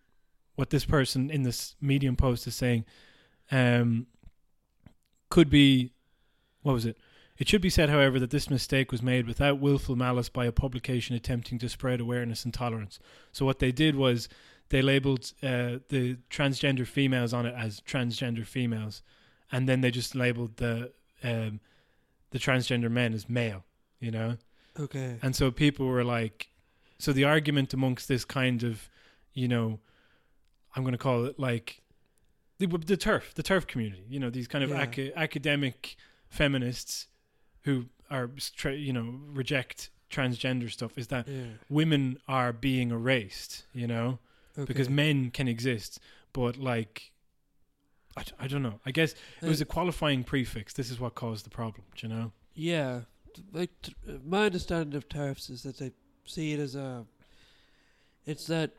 what 0.55 0.69
this 0.69 0.85
person 0.85 1.29
in 1.29 1.43
this 1.43 1.75
medium 1.81 2.15
post 2.15 2.47
is 2.47 2.55
saying, 2.55 2.85
um, 3.51 4.07
could 5.29 5.49
be, 5.49 5.91
what 6.61 6.73
was 6.73 6.85
it? 6.85 6.97
It 7.37 7.47
should 7.49 7.61
be 7.61 7.69
said, 7.69 7.89
however, 7.89 8.19
that 8.19 8.29
this 8.29 8.49
mistake 8.49 8.91
was 8.91 9.01
made 9.01 9.25
without 9.27 9.59
willful 9.59 9.95
malice 9.95 10.29
by 10.29 10.45
a 10.45 10.51
publication 10.51 11.15
attempting 11.15 11.57
to 11.59 11.67
spread 11.69 11.99
awareness 11.99 12.45
and 12.45 12.53
tolerance. 12.53 12.99
So 13.31 13.43
what 13.45 13.57
they 13.59 13.71
did 13.71 13.95
was 13.95 14.29
they 14.69 14.81
labeled 14.83 15.33
uh, 15.41 15.79
the 15.89 16.17
transgender 16.29 16.85
females 16.85 17.33
on 17.33 17.45
it 17.45 17.55
as 17.57 17.81
transgender 17.81 18.45
females, 18.45 19.01
and 19.51 19.67
then 19.67 19.81
they 19.81 19.91
just 19.91 20.13
labeled 20.15 20.57
the 20.57 20.91
um, 21.23 21.59
the 22.31 22.39
transgender 22.39 22.89
men 22.91 23.13
as 23.13 23.27
male. 23.29 23.63
You 23.99 24.11
know, 24.11 24.37
Okay. 24.79 25.17
and 25.21 25.35
so 25.35 25.49
people 25.49 25.85
were 25.87 26.03
like, 26.03 26.49
so 26.99 27.13
the 27.13 27.23
argument 27.23 27.73
amongst 27.73 28.07
this 28.09 28.25
kind 28.25 28.63
of, 28.63 28.89
you 29.33 29.47
know, 29.47 29.79
I'm 30.75 30.83
going 30.83 30.91
to 30.93 30.97
call 30.97 31.25
it 31.25 31.39
like 31.39 31.81
the, 32.57 32.67
the 32.67 32.97
turf, 32.97 33.33
the 33.33 33.43
turf 33.43 33.65
community. 33.65 34.03
You 34.09 34.19
know, 34.19 34.29
these 34.29 34.47
kind 34.47 34.63
of 34.63 34.71
Yeah. 34.71 34.81
aca- 34.81 35.17
academic 35.17 35.95
feminists 36.27 37.07
who 37.63 37.86
are, 38.10 38.29
stra- 38.38 38.75
you 38.75 38.93
know, 38.93 39.20
reject 39.32 39.89
transgender 40.12 40.70
stuff. 40.72 40.98
Is 40.98 41.08
that 41.08 41.27
yeah. 41.27 41.43
women 41.70 42.20
are 42.27 42.53
being 42.53 42.91
erased? 42.91 43.65
You 43.74 43.88
know, 43.88 44.20
Okay. 44.58 44.65
because 44.65 44.89
men 44.89 45.32
can 45.32 45.48
exist, 45.48 46.00
but 46.34 46.58
like. 46.58 47.12
I, 48.15 48.22
d- 48.22 48.32
I 48.39 48.48
don't 48.48 48.62
know. 48.62 48.79
I 48.86 48.91
guess 48.91 49.15
it 49.41 49.48
was 49.48 49.60
a 49.60 49.65
qualifying 49.65 50.24
prefix. 50.24 50.72
This 50.74 50.91
is 50.91 51.00
what 51.00 51.15
caused 51.15 51.48
the 51.48 51.50
problem. 51.50 51.82
Do 51.96 52.05
you 52.08 52.13
know? 52.13 52.32
Yeah, 52.53 53.00
like 53.51 53.72
t- 53.82 53.96
uh, 54.08 54.17
my 54.24 54.46
understanding 54.46 54.96
of 54.96 55.10
tariffs 55.10 55.50
is 55.50 55.63
that 55.63 55.79
they 55.79 55.93
see 56.24 56.53
it 56.53 56.60
as 56.60 56.75
a. 56.75 57.08
It's 58.27 58.46
that 58.46 58.70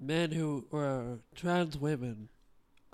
men 0.00 0.32
who 0.32 0.64
or 0.70 1.18
trans 1.34 1.76
women 1.76 2.30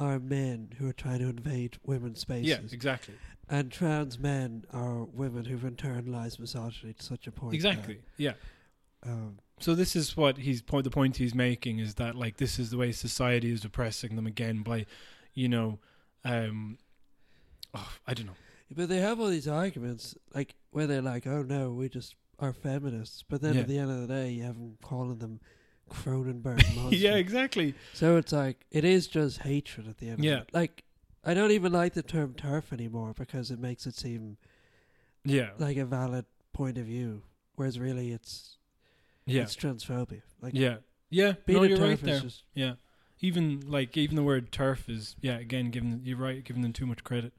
are 0.01 0.19
men 0.19 0.71
who 0.79 0.89
are 0.89 0.93
trying 0.93 1.21
to 1.21 1.29
invade 1.29 1.77
women's 1.85 2.19
spaces, 2.21 2.49
Yeah, 2.49 2.59
exactly. 2.73 3.15
and 3.49 3.71
trans 3.71 4.19
men 4.19 4.65
are 4.73 5.05
women 5.05 5.45
who've 5.45 5.61
internalized 5.61 6.41
misogyny 6.41 6.95
to 6.95 7.03
such 7.03 7.27
a 7.29 7.33
point. 7.33 7.55
Exactly. 7.55 8.01
Yeah. 8.17 8.33
um, 9.05 9.39
So 9.61 9.75
this 9.75 9.95
is 9.95 10.17
what 10.17 10.39
he's 10.39 10.63
point. 10.63 10.85
The 10.85 10.91
point 10.91 11.19
he's 11.19 11.35
making 11.35 11.79
is 11.79 11.95
that 11.97 12.15
like 12.17 12.39
this 12.39 12.59
is 12.59 12.71
the 12.71 12.77
way 12.79 12.93
society 12.93 13.53
is 13.53 13.65
oppressing 13.65 14.17
them 14.17 14.27
again 14.27 14.63
by, 14.63 14.87
you 15.35 15.49
know, 15.49 15.79
um, 16.25 16.79
oh, 17.75 17.93
I 18.07 18.15
don't 18.15 18.27
know. 18.27 18.37
but 18.75 18.89
they 18.89 18.99
have 19.01 19.21
all 19.21 19.29
these 19.29 19.49
arguments, 19.49 20.15
like 20.35 20.55
where 20.71 20.87
they're 20.87 21.03
like, 21.03 21.27
"Oh 21.27 21.43
no, 21.43 21.73
we 21.73 21.89
just 21.89 22.15
are 22.39 22.53
feminists," 22.53 23.23
but 23.29 23.41
then 23.43 23.55
Yeah. 23.55 23.61
at 23.63 23.69
the 23.69 23.79
end 23.79 23.91
of 23.91 24.01
the 24.01 24.07
day, 24.07 24.31
you 24.33 24.45
have 24.45 24.55
them 24.57 24.79
calling 24.83 25.19
them 25.19 25.41
Cronenberg 25.91 26.75
monsters. 26.77 27.01
yeah, 27.03 27.15
exactly. 27.17 27.75
So 27.93 28.17
it's 28.17 28.33
like 28.33 28.65
it 28.71 28.85
is 28.85 29.07
just 29.07 29.41
hatred 29.41 29.89
at 29.89 29.99
the 29.99 30.09
end. 30.11 30.25
Yeah. 30.25 30.35
Of 30.37 30.41
it. 30.43 30.55
Like 30.55 30.85
I 31.25 31.35
don't 31.35 31.51
even 31.51 31.73
like 31.73 31.95
the 31.95 32.03
term 32.03 32.35
turf 32.35 32.73
anymore 32.73 33.13
because 33.17 33.51
it 33.51 33.59
makes 33.59 33.87
it 33.87 33.95
seem 33.95 34.39
Yeah, 35.25 35.51
like 35.59 35.77
a 35.77 35.85
valid 35.85 36.25
point 36.53 36.79
of 36.79 36.87
view, 36.87 37.23
whereas 37.57 37.79
really 37.79 38.13
it's 38.13 38.57
yeah, 39.27 39.43
it's 39.43 39.55
transphobia. 39.57 40.23
Like 40.41 40.55
yeah, 40.55 40.77
yeah. 41.11 41.35
being 41.47 41.59
No, 41.59 41.65
a 41.65 41.69
you're 41.69 41.77
turf 41.79 41.89
right 41.89 41.99
is 41.99 42.03
there. 42.03 42.21
just 42.21 42.45
Yeah, 42.55 42.73
even 43.21 43.63
like 43.67 43.97
even 43.97 44.17
the 44.17 44.23
word 44.23 44.51
turf 44.51 44.89
is 44.89 45.17
yeah. 45.21 45.37
Again, 45.39 45.71
given 45.71 46.01
you're 46.05 46.17
right, 46.17 46.43
giving 46.43 46.63
them 46.63 46.73
too 46.73 46.87
much 46.87 47.05
credit. 47.05 47.33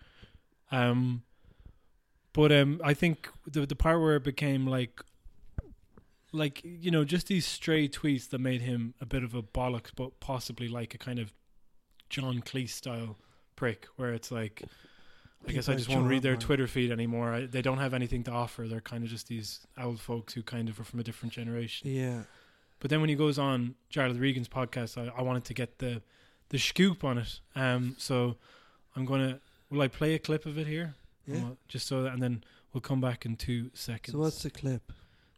Um, 0.72 1.24
but 2.34 2.52
um, 2.52 2.80
I 2.84 2.94
think 2.94 3.30
the 3.48 3.66
the 3.66 3.76
part 3.76 4.00
where 4.00 4.16
it 4.16 4.24
became 4.24 4.68
like, 4.68 5.02
like 6.32 6.62
you 6.64 6.92
know, 6.92 7.04
just 7.04 7.28
these 7.28 7.46
stray 7.46 7.88
tweets 7.88 8.30
that 8.30 8.40
made 8.40 8.62
him 8.62 8.94
a 9.02 9.06
bit 9.06 9.24
of 9.24 9.34
a 9.36 9.42
bollocks, 9.44 9.92
but 9.96 10.20
possibly 10.20 10.68
like 10.68 10.94
a 10.94 10.98
kind 10.98 11.20
of 11.20 11.34
John 12.10 12.42
Cleese 12.42 12.70
style 12.70 13.18
prick, 13.56 13.88
where 13.96 14.14
it's 14.14 14.32
like. 14.32 14.64
I 15.48 15.54
guess 15.54 15.68
I 15.68 15.74
just 15.74 15.90
won't 15.90 16.08
read 16.08 16.22
their 16.22 16.36
Twitter 16.36 16.68
feed 16.68 16.92
anymore. 16.92 17.34
I, 17.34 17.46
they 17.48 17.64
don't 17.64 17.80
have 17.80 17.96
anything 17.96 18.22
to 18.26 18.32
offer. 18.32 18.68
They're 18.68 18.80
kind 18.80 19.04
of 19.04 19.10
just 19.10 19.28
these 19.28 19.66
old 19.76 20.00
folks 20.00 20.36
who 20.36 20.44
kind 20.44 20.70
of 20.70 20.80
are 20.80 20.84
from 20.84 21.00
a 21.00 21.04
different 21.04 21.34
generation. 21.34 21.90
yeah. 21.90 22.22
But 22.80 22.90
then 22.92 23.00
when 23.00 23.10
he 23.10 23.16
goes 23.16 23.40
on 23.40 23.76
Jarlath 23.92 24.20
Regan's 24.20 24.50
podcast, 24.50 24.98
I, 24.98 25.12
I 25.18 25.22
wanted 25.24 25.46
to 25.46 25.54
get 25.56 25.80
the 25.80 26.02
the 26.50 26.60
scoop 26.60 27.04
on 27.04 27.18
it. 27.18 27.40
Um, 27.56 27.96
so 27.98 28.36
I'm 28.96 29.06
gonna 29.06 29.40
will 29.70 29.82
I 29.82 29.88
play 29.88 30.14
a 30.14 30.20
clip 30.20 30.46
of 30.46 30.58
it 30.58 30.68
here? 30.68 30.96
Yeah. 31.26 31.44
Just 31.68 31.88
so 31.88 32.04
that, 32.04 32.14
and 32.14 32.22
then 32.22 32.44
we'll 32.74 32.82
come 32.82 33.02
back 33.02 33.26
in 33.26 33.36
two 33.36 33.72
seconds. 33.74 34.14
So 34.14 34.20
what's 34.20 34.44
the 34.44 34.50
clip? 34.50 34.92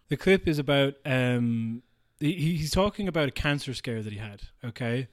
The 0.10 0.18
clip 0.18 0.48
is 0.48 0.60
about 0.60 0.96
um 1.06 1.84
he, 2.20 2.34
he's 2.58 2.72
talking 2.72 3.08
about 3.08 3.28
a 3.28 3.32
cancer 3.32 3.74
scare 3.74 4.02
that 4.02 4.14
he 4.14 4.20
had. 4.20 4.42
Okay, 4.64 5.08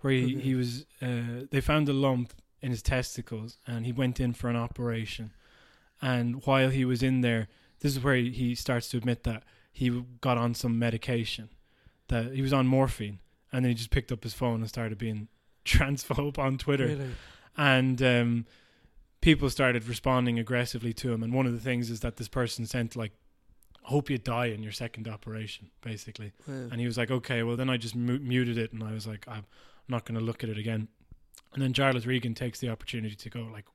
where 0.00 0.12
he 0.12 0.24
Okay. 0.36 0.40
he 0.40 0.54
was 0.54 0.86
uh 1.02 1.46
they 1.50 1.60
found 1.60 1.88
a 1.88 1.92
lump 1.92 2.32
in 2.62 2.70
his 2.70 2.82
testicles 2.82 3.56
and 3.66 3.86
he 3.86 3.92
went 3.92 4.20
in 4.20 4.32
for 4.34 4.48
an 4.48 4.56
operation, 4.56 5.32
and 6.02 6.44
while 6.46 6.68
he 6.70 6.84
was 6.84 7.02
in 7.02 7.20
there, 7.22 7.48
this 7.80 7.92
is 7.96 8.02
where 8.04 8.16
he, 8.16 8.30
he 8.30 8.54
starts 8.54 8.88
to 8.90 8.96
admit 8.98 9.22
that 9.24 9.42
he 9.72 9.88
got 10.20 10.36
on 10.36 10.54
some 10.54 10.78
medication, 10.78 11.48
that 12.08 12.32
he 12.34 12.42
was 12.42 12.52
on 12.52 12.66
morphine, 12.66 13.20
and 13.52 13.64
then 13.64 13.70
he 13.70 13.74
just 13.74 13.90
picked 13.90 14.12
up 14.12 14.22
his 14.24 14.34
phone 14.34 14.60
and 14.60 14.68
started 14.68 14.98
being 14.98 15.28
transphobe 15.64 16.38
on 16.38 16.58
Twitter 16.58 16.86
Really? 16.86 17.10
and 17.56 18.02
um, 18.02 18.46
people 19.20 19.48
started 19.50 19.86
responding 19.86 20.38
aggressively 20.38 20.92
to 20.94 21.12
him. 21.12 21.22
And 21.22 21.32
one 21.32 21.46
of 21.46 21.52
the 21.52 21.60
things 21.60 21.90
is 21.90 22.00
that 22.00 22.16
this 22.16 22.28
person 22.28 22.66
sent 22.66 22.96
like, 22.96 23.12
"Hope 23.82 24.10
you 24.10 24.18
die 24.18 24.46
in 24.46 24.62
your 24.62 24.72
second 24.72 25.08
operation," 25.08 25.70
basically. 25.82 26.32
Wow. 26.46 26.68
And 26.70 26.80
he 26.80 26.86
was 26.86 26.96
like, 26.98 27.10
"Okay." 27.10 27.42
Well, 27.42 27.56
then 27.56 27.70
I 27.70 27.76
just 27.76 27.94
mu- 27.96 28.18
muted 28.18 28.58
it, 28.58 28.72
and 28.72 28.82
I 28.82 28.92
was 28.92 29.06
like, 29.06 29.26
"I'm 29.28 29.44
not 29.88 30.04
going 30.04 30.18
to 30.18 30.24
look 30.24 30.42
at 30.44 30.50
it 30.50 30.58
again." 30.58 30.88
And 31.54 31.62
then 31.62 31.72
Jarlath 31.72 32.06
Regan 32.06 32.34
takes 32.34 32.60
the 32.60 32.68
opportunity 32.68 33.16
to 33.16 33.30
go 33.30 33.48
like, 33.52 33.66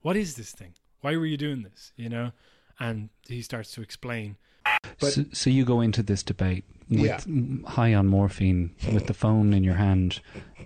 "What 0.00 0.16
is 0.16 0.34
this 0.36 0.52
thing? 0.52 0.74
Why 1.00 1.16
were 1.16 1.26
you 1.26 1.36
doing 1.36 1.62
this?" 1.62 1.92
You 1.96 2.08
know, 2.08 2.32
and 2.80 3.10
he 3.28 3.42
starts 3.42 3.72
to 3.72 3.82
explain. 3.82 4.36
But- 5.00 5.12
so, 5.12 5.24
so 5.32 5.50
you 5.50 5.64
go 5.64 5.80
into 5.80 6.02
this 6.02 6.22
debate 6.22 6.64
with 6.88 7.00
Yeah. 7.26 7.66
high 7.66 7.94
on 7.94 8.06
morphine, 8.06 8.74
with 8.92 9.06
the 9.06 9.14
phone 9.14 9.52
in 9.52 9.64
your 9.64 9.74
hand. 9.76 10.20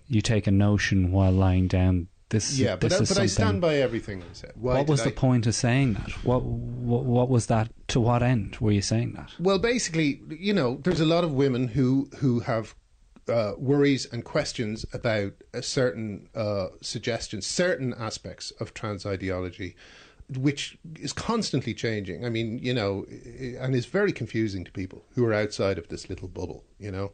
You 0.09 0.21
take 0.23 0.47
a 0.47 0.51
notion 0.51 1.11
while 1.13 1.33
lying 1.33 1.67
down. 1.69 2.09
This, 2.33 2.59
yeah, 2.59 2.77
but, 2.77 2.89
this 2.89 2.99
I, 2.99 3.03
is 3.03 3.09
but 3.11 3.19
I 3.19 3.27
stand 3.27 3.61
by 3.61 3.77
everything 3.77 4.23
I 4.23 4.33
said. 4.33 4.53
Why 4.55 4.79
what 4.79 4.89
was 4.89 5.03
did 5.03 5.11
the 5.11 5.17
I- 5.17 5.21
point 5.21 5.47
of 5.47 5.55
saying 5.55 5.93
that? 5.93 6.11
What, 6.25 6.43
what 6.43 7.05
what 7.05 7.29
was 7.29 7.47
that? 7.49 7.71
To 7.89 8.01
what 8.01 8.23
end 8.23 8.57
were 8.57 8.73
you 8.73 8.81
saying 8.81 9.13
that? 9.13 9.35
Well, 9.39 9.59
basically, 9.59 10.23
you 10.31 10.55
know, 10.55 10.81
there's 10.83 11.01
a 11.01 11.05
lot 11.05 11.25
of 11.25 11.33
women 11.35 11.69
who 11.69 12.09
who 12.21 12.41
have 12.41 12.75
uh, 13.29 13.53
worries 13.59 14.07
and 14.07 14.25
questions 14.25 14.87
about 14.95 15.35
a 15.53 15.63
certain 15.63 16.31
uh, 16.35 16.69
suggestions, 16.81 17.47
certain 17.47 17.93
aspects 17.99 18.51
of 18.53 18.73
trans 18.73 19.05
ideology, 19.05 19.77
which 20.35 20.79
is 20.99 21.13
constantly 21.13 21.75
changing. 21.75 22.25
I 22.25 22.31
mean, 22.31 22.59
you 22.61 22.73
know, 22.73 23.05
and 23.61 23.75
is 23.75 23.85
very 23.85 24.13
confusing 24.13 24.65
to 24.65 24.73
people 24.73 25.05
who 25.15 25.27
are 25.27 25.35
outside 25.35 25.77
of 25.77 25.89
this 25.89 26.09
little 26.09 26.29
bubble. 26.29 26.65
You 26.79 26.93
know, 26.93 27.13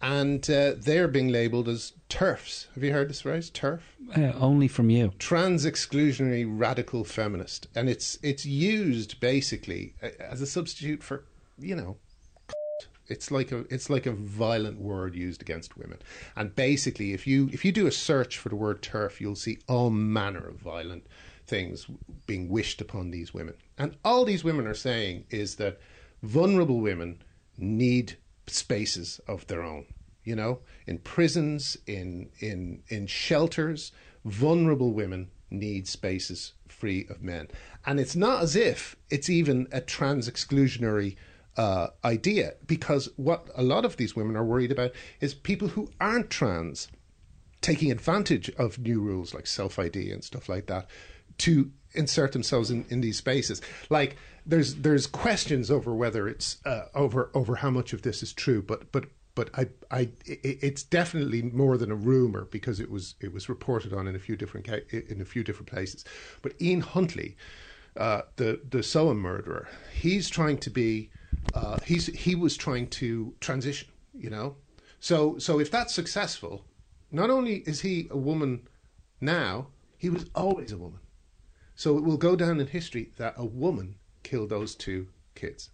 and 0.00 0.48
uh, 0.48 0.74
they're 0.76 1.08
being 1.08 1.28
labelled 1.28 1.68
as 1.68 1.92
turfs. 2.08 2.68
Have 2.74 2.84
you 2.84 2.92
heard 2.92 3.08
this 3.08 3.22
phrase, 3.22 3.50
turf? 3.50 3.96
Uh, 4.16 4.32
only 4.40 4.68
from 4.68 4.90
you. 4.90 5.12
trans 5.18 5.66
exclusionary 5.66 6.46
radical 6.48 7.04
feminist 7.04 7.66
and 7.74 7.88
it's 7.90 8.18
it's 8.22 8.46
used 8.46 9.20
basically 9.20 9.94
as 10.18 10.40
a 10.40 10.46
substitute 10.46 11.02
for 11.02 11.24
you 11.58 11.76
know 11.76 11.96
it's 13.08 13.30
like 13.30 13.52
a 13.52 13.66
it's 13.72 13.90
like 13.90 14.06
a 14.06 14.12
violent 14.12 14.80
word 14.80 15.14
used 15.14 15.42
against 15.42 15.76
women 15.76 15.98
and 16.36 16.54
basically 16.56 17.12
if 17.12 17.26
you 17.26 17.50
if 17.52 17.64
you 17.66 17.72
do 17.72 17.86
a 17.86 17.92
search 17.92 18.38
for 18.38 18.48
the 18.48 18.56
word 18.56 18.80
turf 18.80 19.20
you'll 19.20 19.34
see 19.36 19.58
all 19.68 19.90
manner 19.90 20.48
of 20.48 20.56
violent 20.56 21.06
things 21.46 21.86
being 22.26 22.48
wished 22.48 22.80
upon 22.80 23.10
these 23.10 23.34
women 23.34 23.54
and 23.76 23.94
all 24.04 24.24
these 24.24 24.44
women 24.44 24.66
are 24.66 24.74
saying 24.74 25.24
is 25.30 25.56
that 25.56 25.78
vulnerable 26.22 26.80
women 26.80 27.20
need 27.58 28.16
spaces 28.50 29.20
of 29.26 29.46
their 29.46 29.62
own 29.62 29.86
you 30.24 30.36
know 30.36 30.60
in 30.86 30.98
prisons 30.98 31.76
in 31.86 32.28
in 32.40 32.82
in 32.88 33.06
shelters 33.06 33.92
vulnerable 34.24 34.92
women 34.92 35.30
need 35.50 35.88
spaces 35.88 36.52
free 36.68 37.06
of 37.08 37.22
men 37.22 37.48
and 37.86 37.98
it's 37.98 38.16
not 38.16 38.42
as 38.42 38.54
if 38.54 38.96
it's 39.10 39.30
even 39.30 39.66
a 39.72 39.80
trans 39.80 40.28
exclusionary 40.28 41.16
uh, 41.56 41.88
idea 42.04 42.54
because 42.66 43.08
what 43.16 43.48
a 43.56 43.62
lot 43.62 43.84
of 43.84 43.96
these 43.96 44.14
women 44.14 44.36
are 44.36 44.44
worried 44.44 44.70
about 44.70 44.92
is 45.20 45.34
people 45.34 45.68
who 45.68 45.90
aren't 46.00 46.30
trans 46.30 46.86
taking 47.60 47.90
advantage 47.90 48.48
of 48.50 48.78
new 48.78 49.00
rules 49.00 49.34
like 49.34 49.46
self 49.46 49.78
ID 49.78 50.12
and 50.12 50.22
stuff 50.22 50.48
like 50.48 50.66
that 50.66 50.86
to 51.38 51.70
insert 51.94 52.32
themselves 52.32 52.70
in, 52.70 52.84
in 52.88 53.00
these 53.00 53.18
spaces. 53.18 53.60
Like 53.90 54.16
there's 54.48 54.76
there's 54.76 55.06
questions 55.06 55.70
over 55.70 55.94
whether 55.94 56.26
it's 56.26 56.56
uh, 56.64 56.86
over 56.94 57.30
over 57.34 57.56
how 57.56 57.70
much 57.70 57.92
of 57.92 58.02
this 58.02 58.22
is 58.22 58.32
true, 58.32 58.62
but 58.62 58.90
but 58.90 59.04
but 59.34 59.50
I 59.54 59.68
I 59.90 60.08
it's 60.24 60.82
definitely 60.82 61.42
more 61.42 61.76
than 61.76 61.92
a 61.92 61.94
rumor 61.94 62.46
because 62.46 62.80
it 62.80 62.90
was 62.90 63.14
it 63.20 63.32
was 63.32 63.48
reported 63.48 63.92
on 63.92 64.08
in 64.08 64.16
a 64.16 64.18
few 64.18 64.36
different 64.36 64.66
in 64.90 65.20
a 65.20 65.24
few 65.26 65.44
different 65.44 65.68
places. 65.68 66.04
But 66.40 66.60
Ian 66.62 66.80
Huntley, 66.80 67.36
uh, 67.96 68.22
the 68.36 68.60
the 68.68 68.78
Soham 68.78 69.18
murderer, 69.18 69.68
he's 69.92 70.30
trying 70.30 70.58
to 70.58 70.70
be 70.70 71.10
uh, 71.52 71.78
he's 71.84 72.06
he 72.06 72.34
was 72.34 72.56
trying 72.56 72.88
to 72.88 73.34
transition, 73.40 73.88
you 74.14 74.30
know. 74.30 74.56
So 74.98 75.38
so 75.38 75.60
if 75.60 75.70
that's 75.70 75.94
successful, 75.94 76.64
not 77.12 77.28
only 77.28 77.56
is 77.66 77.82
he 77.82 78.08
a 78.10 78.16
woman 78.16 78.66
now, 79.20 79.66
he 79.98 80.08
was 80.08 80.24
always 80.34 80.72
a 80.72 80.78
woman. 80.78 81.00
So 81.74 81.98
it 81.98 82.02
will 82.02 82.16
go 82.16 82.34
down 82.34 82.60
in 82.60 82.66
history 82.66 83.12
that 83.18 83.34
a 83.36 83.44
woman 83.44 83.96
killed 84.22 84.50
those 84.50 84.74
two 84.74 85.08
kids. 85.34 85.70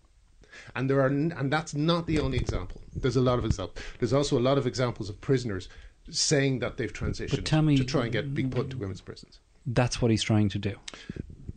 And 0.76 0.88
there 0.88 1.00
are, 1.00 1.06
and 1.06 1.52
that's 1.52 1.74
not 1.74 2.06
the 2.06 2.20
only 2.20 2.38
example. 2.38 2.80
There's 2.94 3.16
a 3.16 3.20
lot 3.20 3.38
of 3.38 3.44
examples. 3.44 3.84
There's 3.98 4.12
also 4.12 4.38
a 4.38 4.40
lot 4.40 4.58
of 4.58 4.66
examples 4.66 5.08
of 5.08 5.20
prisoners 5.20 5.68
saying 6.10 6.60
that 6.60 6.76
they've 6.76 6.92
transitioned 6.92 7.76
to 7.76 7.84
try 7.84 8.04
and 8.04 8.12
get 8.12 8.34
be 8.34 8.44
put 8.44 8.70
to 8.70 8.76
women's 8.76 9.00
prisons. 9.00 9.40
That's 9.66 10.00
what 10.00 10.10
he's 10.10 10.22
trying 10.22 10.48
to 10.50 10.58
do. 10.58 10.76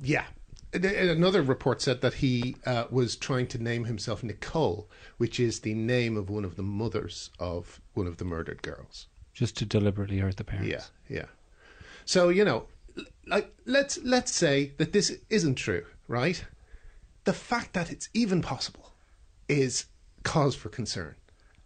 Yeah. 0.02 0.26
Another 0.74 1.42
report 1.42 1.82
said 1.82 2.02
that 2.02 2.16
he 2.16 2.56
uh, 2.66 2.86
was 2.90 3.16
trying 3.16 3.48
to 3.48 3.62
name 3.62 3.86
himself 3.86 4.24
Nicole, 4.24 4.90
which 5.18 5.40
is 5.40 5.62
the 5.62 5.74
name 5.74 6.18
of 6.18 6.30
one 6.30 6.46
of 6.46 6.56
the 6.56 6.64
mothers 6.64 7.30
of 7.40 7.82
one 7.94 8.08
of 8.08 8.18
the 8.18 8.26
murdered 8.26 8.62
girls. 8.62 9.08
Just 9.34 9.56
to 9.58 9.66
deliberately 9.66 10.18
hurt 10.18 10.38
the 10.38 10.44
parents. 10.44 10.92
Yeah, 11.10 11.16
yeah. 11.18 11.26
So 12.06 12.30
you 12.30 12.44
know, 12.44 12.66
like 13.28 13.54
let's 13.66 13.98
let's 14.04 14.34
say 14.34 14.74
that 14.78 14.94
this 14.94 15.18
isn't 15.30 15.56
true, 15.56 15.86
right? 16.08 16.44
The 17.28 17.34
fact 17.34 17.74
that 17.74 17.92
it's 17.92 18.08
even 18.14 18.42
possible 18.42 18.94
is 19.50 19.88
cause 20.24 20.56
for 20.56 20.70
concern, 20.70 21.16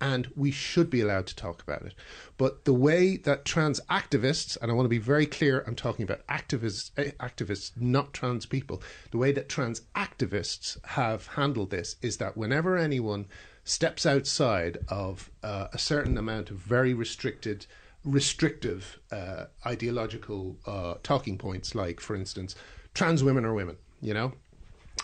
and 0.01 0.27
we 0.35 0.49
should 0.49 0.89
be 0.89 1.01
allowed 1.01 1.27
to 1.27 1.35
talk 1.35 1.61
about 1.61 1.83
it. 1.83 1.93
But 2.35 2.65
the 2.65 2.73
way 2.73 3.15
that 3.17 3.45
trans 3.45 3.79
activists, 3.81 4.57
and 4.59 4.71
I 4.71 4.73
want 4.73 4.85
to 4.85 4.89
be 4.89 4.97
very 4.97 5.27
clear, 5.27 5.63
I'm 5.67 5.75
talking 5.75 6.01
about 6.01 6.25
activists, 6.25 6.89
eh, 6.97 7.11
activists, 7.19 7.79
not 7.79 8.11
trans 8.11 8.47
people. 8.47 8.81
The 9.11 9.19
way 9.19 9.31
that 9.33 9.49
trans 9.49 9.81
activists 9.95 10.83
have 10.83 11.27
handled 11.27 11.69
this 11.69 11.95
is 12.01 12.17
that 12.17 12.35
whenever 12.35 12.75
anyone 12.75 13.27
steps 13.63 14.03
outside 14.03 14.79
of 14.87 15.29
uh, 15.43 15.67
a 15.71 15.77
certain 15.77 16.17
amount 16.17 16.49
of 16.49 16.57
very 16.57 16.95
restricted 16.95 17.67
restrictive 18.03 18.99
uh, 19.11 19.45
ideological 19.63 20.57
uh, 20.65 20.95
talking 21.03 21.37
points, 21.37 21.75
like, 21.75 21.99
for 21.99 22.15
instance, 22.15 22.55
trans 22.95 23.23
women 23.23 23.45
are 23.45 23.53
women, 23.53 23.77
you 24.01 24.15
know? 24.15 24.33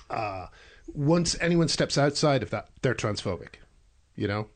Uh, 0.10 0.48
once 0.93 1.36
anyone 1.41 1.67
steps 1.67 1.98
outside 1.98 2.43
of 2.43 2.50
that, 2.50 2.70
they're 2.82 2.96
transphobic, 2.96 3.56
you 4.15 4.28
know? 4.28 4.48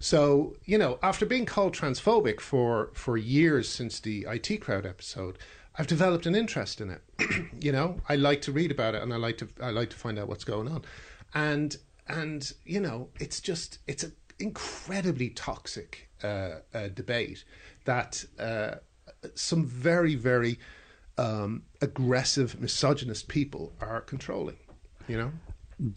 So, 0.00 0.56
you 0.64 0.78
know, 0.78 0.98
after 1.02 1.24
being 1.24 1.46
called 1.46 1.74
transphobic 1.74 2.40
for, 2.40 2.90
for 2.94 3.16
years 3.16 3.68
since 3.68 4.00
the 4.00 4.26
IT 4.28 4.60
crowd 4.60 4.84
episode, 4.84 5.38
I've 5.78 5.86
developed 5.86 6.26
an 6.26 6.34
interest 6.34 6.80
in 6.80 6.90
it. 6.90 7.02
you 7.60 7.70
know, 7.70 8.00
I 8.08 8.16
like 8.16 8.42
to 8.42 8.52
read 8.52 8.72
about 8.72 8.96
it 8.96 9.02
and 9.02 9.14
I 9.14 9.16
like 9.16 9.38
to 9.38 9.48
I 9.62 9.70
like 9.70 9.90
to 9.90 9.96
find 9.96 10.18
out 10.18 10.28
what's 10.28 10.44
going 10.44 10.68
on. 10.68 10.84
And 11.34 11.76
and 12.08 12.52
you 12.64 12.80
know, 12.80 13.10
it's 13.20 13.40
just 13.40 13.78
it's 13.86 14.02
an 14.02 14.12
incredibly 14.40 15.30
toxic 15.30 16.08
uh, 16.24 16.56
uh, 16.74 16.88
debate 16.88 17.44
that 17.84 18.24
uh, 18.40 18.76
some 19.36 19.64
very 19.64 20.16
very 20.16 20.58
um, 21.16 21.62
aggressive 21.80 22.60
misogynist 22.60 23.28
people 23.28 23.72
are 23.80 24.00
controlling. 24.00 24.56
You 25.08 25.16
know, 25.16 25.32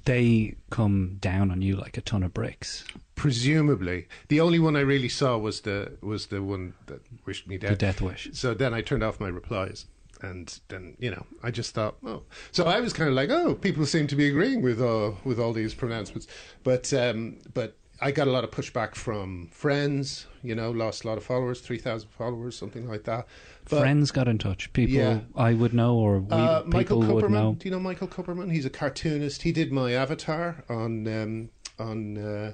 They 0.06 0.56
come 0.69 1.17
down 1.19 1.52
on 1.52 1.62
you 1.62 1.76
like 1.76 1.97
a 1.97 2.02
ton 2.02 2.24
of 2.24 2.34
bricks. 2.34 2.86
presumably 3.15 4.08
the 4.30 4.39
only 4.41 4.58
one 4.58 4.76
I 4.76 4.80
really 4.82 5.10
saw 5.10 5.38
was 5.38 5.62
the 5.62 5.91
was 6.02 6.28
the 6.28 6.41
one 6.41 6.74
that 6.88 7.02
wished 7.26 7.47
me 7.47 7.58
The 7.58 7.76
death 7.76 8.02
wish. 8.02 8.30
So 8.34 8.54
then 8.54 8.74
I 8.74 8.82
turned 8.82 9.04
off 9.04 9.19
my 9.19 9.28
replies. 9.28 9.86
And 10.24 10.60
then 10.67 10.95
you 11.00 11.10
know, 11.10 11.26
I 11.41 11.50
just 11.50 11.74
thought, 11.74 11.95
oh. 12.06 12.21
So 12.52 12.65
I 12.65 12.80
was 12.80 12.93
kind 12.93 13.10
of 13.10 13.15
like, 13.15 13.32
oh, 13.32 13.56
people 13.56 13.86
seem 13.88 14.06
to 14.08 14.15
be 14.15 14.28
agreeing 14.28 14.62
with 14.62 14.80
uh, 14.80 15.12
with 15.24 15.39
all 15.39 15.52
these 15.54 15.74
pronouncements, 15.74 16.28
but 16.63 16.93
um, 16.93 17.39
but 17.56 17.76
I 18.00 18.12
got 18.12 18.28
a 18.28 18.32
lot 18.32 18.43
of 18.43 18.52
pushback 18.52 18.93
from 18.95 19.50
friends. 19.52 20.28
You 20.43 20.56
know, 20.56 20.71
lost 20.71 21.04
a 21.04 21.08
lot 21.08 21.17
of 21.17 21.23
followers, 21.23 21.62
three 21.62 21.77
thousand 21.77 22.10
followers, 22.10 22.58
something 22.58 22.88
like 22.88 23.04
that. 23.04 23.27
But, 23.69 23.80
Friends 23.82 24.12
got 24.12 24.27
in 24.27 24.38
touch. 24.38 24.71
People 24.73 24.95
Yeah. 24.95 25.19
I 25.36 25.54
would 25.54 25.73
know 25.73 25.95
or 25.95 26.19
we, 26.19 26.32
uh, 26.32 26.62
people 26.62 26.71
Michael 27.01 27.15
would 27.15 27.30
know. 27.32 27.56
Do 27.60 27.65
you 27.67 27.71
know 27.71 27.80
Michael 27.80 28.08
Kupperman? 28.08 28.51
He's 28.51 28.65
a 28.65 28.69
cartoonist. 28.71 29.43
He 29.43 29.51
did 29.51 29.71
my 29.71 29.93
avatar 29.93 30.63
on 30.67 31.08
um, 31.08 31.49
on, 31.80 32.17
uh, 32.17 32.54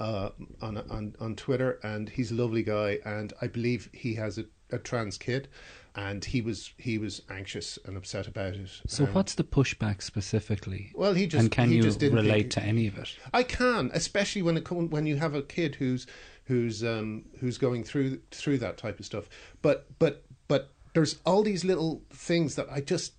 uh, 0.00 0.30
on 0.60 0.78
on 0.78 1.14
on 1.20 1.36
Twitter, 1.36 1.78
and 1.82 2.08
he's 2.08 2.30
a 2.30 2.34
lovely 2.34 2.62
guy. 2.62 2.98
And 3.04 3.32
I 3.40 3.46
believe 3.46 3.88
he 3.92 4.14
has 4.14 4.38
a, 4.38 4.44
a 4.72 4.78
trans 4.78 5.16
kid, 5.18 5.46
and 5.94 6.24
he 6.24 6.40
was 6.40 6.72
he 6.78 6.98
was 6.98 7.22
anxious 7.30 7.78
and 7.84 7.96
upset 7.96 8.26
about 8.26 8.54
it. 8.54 8.70
So 8.88 9.04
And- 9.04 9.14
what's 9.14 9.34
the 9.34 9.44
pushback 9.44 10.02
specifically? 10.02 10.90
well, 10.94 11.14
he 11.14 11.26
just 11.26 11.42
and 11.42 11.50
can 11.50 11.68
he 11.68 11.76
you 11.76 11.82
just 11.82 11.98
didn't 12.00 12.18
relate 12.18 12.40
think- 12.42 12.50
to 12.52 12.62
any 12.62 12.86
of 12.88 12.98
it? 12.98 13.16
I 13.32 13.42
can, 13.44 13.90
especially 13.94 14.42
when 14.42 14.56
it 14.56 14.68
when 14.70 15.06
you 15.06 15.16
have 15.16 15.34
a 15.34 15.42
kid 15.42 15.76
who's 15.76 16.06
who's 16.50 16.82
um, 16.82 17.24
who's 17.38 17.58
going 17.58 17.84
through 17.84 18.20
through 18.32 18.58
that 18.58 18.76
type 18.76 18.98
of 18.98 19.06
stuff. 19.06 19.28
But 19.62 19.86
but 20.00 20.24
but 20.48 20.72
there's 20.94 21.20
all 21.24 21.42
these 21.44 21.64
little 21.64 22.02
things 22.10 22.56
that 22.56 22.66
I 22.70 22.80
just 22.80 23.12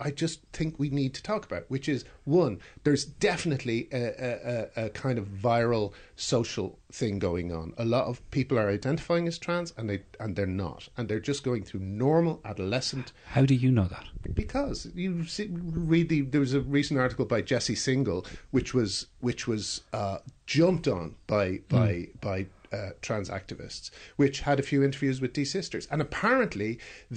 I 0.00 0.10
just 0.12 0.40
think 0.52 0.78
we 0.78 0.88
need 0.88 1.12
to 1.14 1.22
talk 1.22 1.44
about. 1.44 1.64
Which 1.68 1.88
is 1.88 2.04
one, 2.24 2.60
there's 2.84 3.04
definitely 3.04 3.88
a, 3.92 4.68
a, 4.78 4.84
a, 4.86 4.90
kind 4.90 5.18
of 5.18 5.26
viral 5.26 5.92
social 6.14 6.78
thing 6.92 7.18
going 7.18 7.52
on. 7.52 7.74
A 7.76 7.84
lot 7.84 8.06
of 8.06 8.22
people 8.30 8.56
are 8.56 8.70
identifying 8.70 9.26
as 9.26 9.36
trans, 9.36 9.74
and 9.76 9.90
they 9.90 10.02
and 10.20 10.36
they're 10.36 10.46
not, 10.46 10.88
and 10.96 11.08
they're 11.08 11.18
just 11.18 11.42
going 11.42 11.64
through 11.64 11.80
normal 11.80 12.40
adolescent 12.44 13.12
How 13.26 13.44
do 13.44 13.54
you 13.54 13.72
know 13.72 13.88
that? 13.88 14.06
because 14.34 14.88
you 14.94 15.24
see, 15.24 15.48
read 15.50 16.08
the 16.08 16.22
there 16.22 16.40
was 16.40 16.54
a 16.54 16.60
recent 16.60 16.98
article 16.98 17.24
by 17.24 17.40
Jesse 17.40 17.74
Singal 17.74 18.26
which 18.50 18.74
was 18.74 19.06
which 19.20 19.46
was 19.46 19.82
uh, 19.92 20.18
jumped 20.46 20.88
on 20.88 21.14
by 21.26 21.60
by 21.68 22.08
by 22.20 22.46
uh, 22.76 22.90
trans 23.06 23.28
activists 23.40 23.86
which 24.16 24.36
had 24.48 24.58
a 24.58 24.62
few 24.70 24.80
interviews 24.88 25.20
with 25.20 25.32
desisters 25.32 25.86
and 25.90 26.00
apparently 26.06 26.70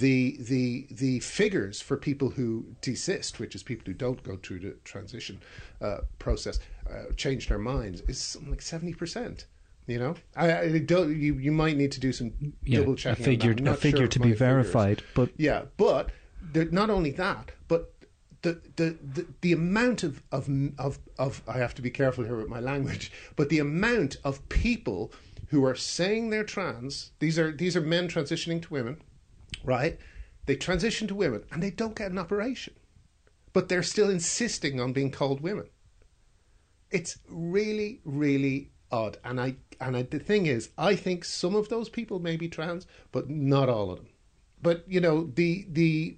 the 0.04 0.18
the 0.52 0.86
the 1.02 1.14
figures 1.20 1.76
for 1.86 1.96
people 2.08 2.28
who 2.30 2.48
desist 2.88 3.32
which 3.40 3.54
is 3.54 3.62
people 3.62 3.84
who 3.86 3.94
don't 4.06 4.22
go 4.22 4.34
through 4.42 4.60
the 4.66 4.74
transition 4.84 5.36
uh, 5.86 5.98
process 6.18 6.56
uh, 6.90 7.04
change 7.16 7.42
their 7.48 7.58
minds 7.74 7.98
is 8.12 8.18
something 8.20 8.50
like 8.50 8.60
70% 8.60 9.44
you 9.86 9.98
know 9.98 10.14
I, 10.36 10.46
I 10.60 10.78
don't 10.78 11.08
you 11.26 11.32
you 11.46 11.52
might 11.52 11.76
need 11.76 11.92
to 11.92 12.00
do 12.00 12.12
some 12.12 12.28
Yeah, 12.64 12.80
double 12.80 12.94
a 12.94 12.96
checking 12.96 13.24
figure, 13.24 13.52
on 13.52 13.64
that. 13.64 13.74
A 13.74 13.76
figure 13.76 13.98
sure 14.00 14.08
to 14.08 14.18
be 14.18 14.24
figures. 14.32 14.38
verified, 14.48 14.98
but 15.14 15.28
Yeah, 15.36 15.60
but 15.76 16.04
the, 16.52 16.64
not 16.66 16.88
only 16.90 17.10
that, 17.12 17.46
but 17.68 17.82
the, 18.42 18.52
the, 18.76 18.96
the, 19.16 19.26
the 19.42 19.52
amount 19.52 20.02
of, 20.08 20.22
of 20.32 20.48
of 20.78 20.98
of 21.18 21.42
I 21.54 21.58
have 21.58 21.74
to 21.78 21.82
be 21.82 21.90
careful 21.90 22.24
here 22.24 22.36
with 22.42 22.48
my 22.48 22.60
language, 22.72 23.04
but 23.36 23.46
the 23.50 23.58
amount 23.58 24.16
of 24.24 24.34
people 24.48 25.12
who 25.50 25.64
are 25.64 25.74
saying 25.74 26.30
they're 26.30 26.44
trans, 26.44 27.10
these 27.18 27.38
are 27.38 27.50
these 27.50 27.76
are 27.76 27.80
men 27.80 28.08
transitioning 28.08 28.62
to 28.62 28.72
women, 28.72 29.02
right? 29.64 29.98
They 30.46 30.54
transition 30.56 31.08
to 31.08 31.14
women 31.14 31.42
and 31.50 31.62
they 31.62 31.70
don't 31.70 31.96
get 31.96 32.10
an 32.10 32.18
operation. 32.18 32.74
But 33.52 33.68
they're 33.68 33.82
still 33.82 34.08
insisting 34.08 34.80
on 34.80 34.92
being 34.92 35.10
called 35.10 35.40
women. 35.40 35.66
It's 36.92 37.18
really, 37.28 38.00
really 38.04 38.70
odd. 38.92 39.18
And 39.24 39.40
I 39.40 39.56
and 39.80 39.96
I, 39.96 40.02
the 40.02 40.20
thing 40.20 40.46
is, 40.46 40.70
I 40.78 40.94
think 40.94 41.24
some 41.24 41.56
of 41.56 41.68
those 41.68 41.88
people 41.88 42.20
may 42.20 42.36
be 42.36 42.48
trans, 42.48 42.86
but 43.10 43.28
not 43.28 43.68
all 43.68 43.90
of 43.90 43.98
them. 43.98 44.08
But 44.62 44.84
you 44.86 45.00
know, 45.00 45.32
the 45.34 45.66
the 45.68 46.16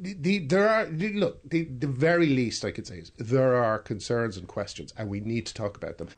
the, 0.00 0.16
the 0.18 0.38
there 0.40 0.68
are 0.68 0.86
look 0.86 1.48
the 1.48 1.62
the 1.64 1.86
very 1.86 2.26
least 2.26 2.64
I 2.64 2.72
could 2.72 2.88
say 2.88 2.98
is 2.98 3.12
there 3.18 3.54
are 3.54 3.78
concerns 3.78 4.36
and 4.36 4.48
questions, 4.48 4.92
and 4.96 5.08
we 5.08 5.20
need 5.20 5.46
to 5.46 5.54
talk 5.54 5.76
about 5.76 5.98
them. 5.98 6.08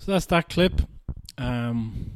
So 0.00 0.10
that's 0.10 0.26
that 0.26 0.48
clip. 0.48 0.82
Um, 1.38 2.12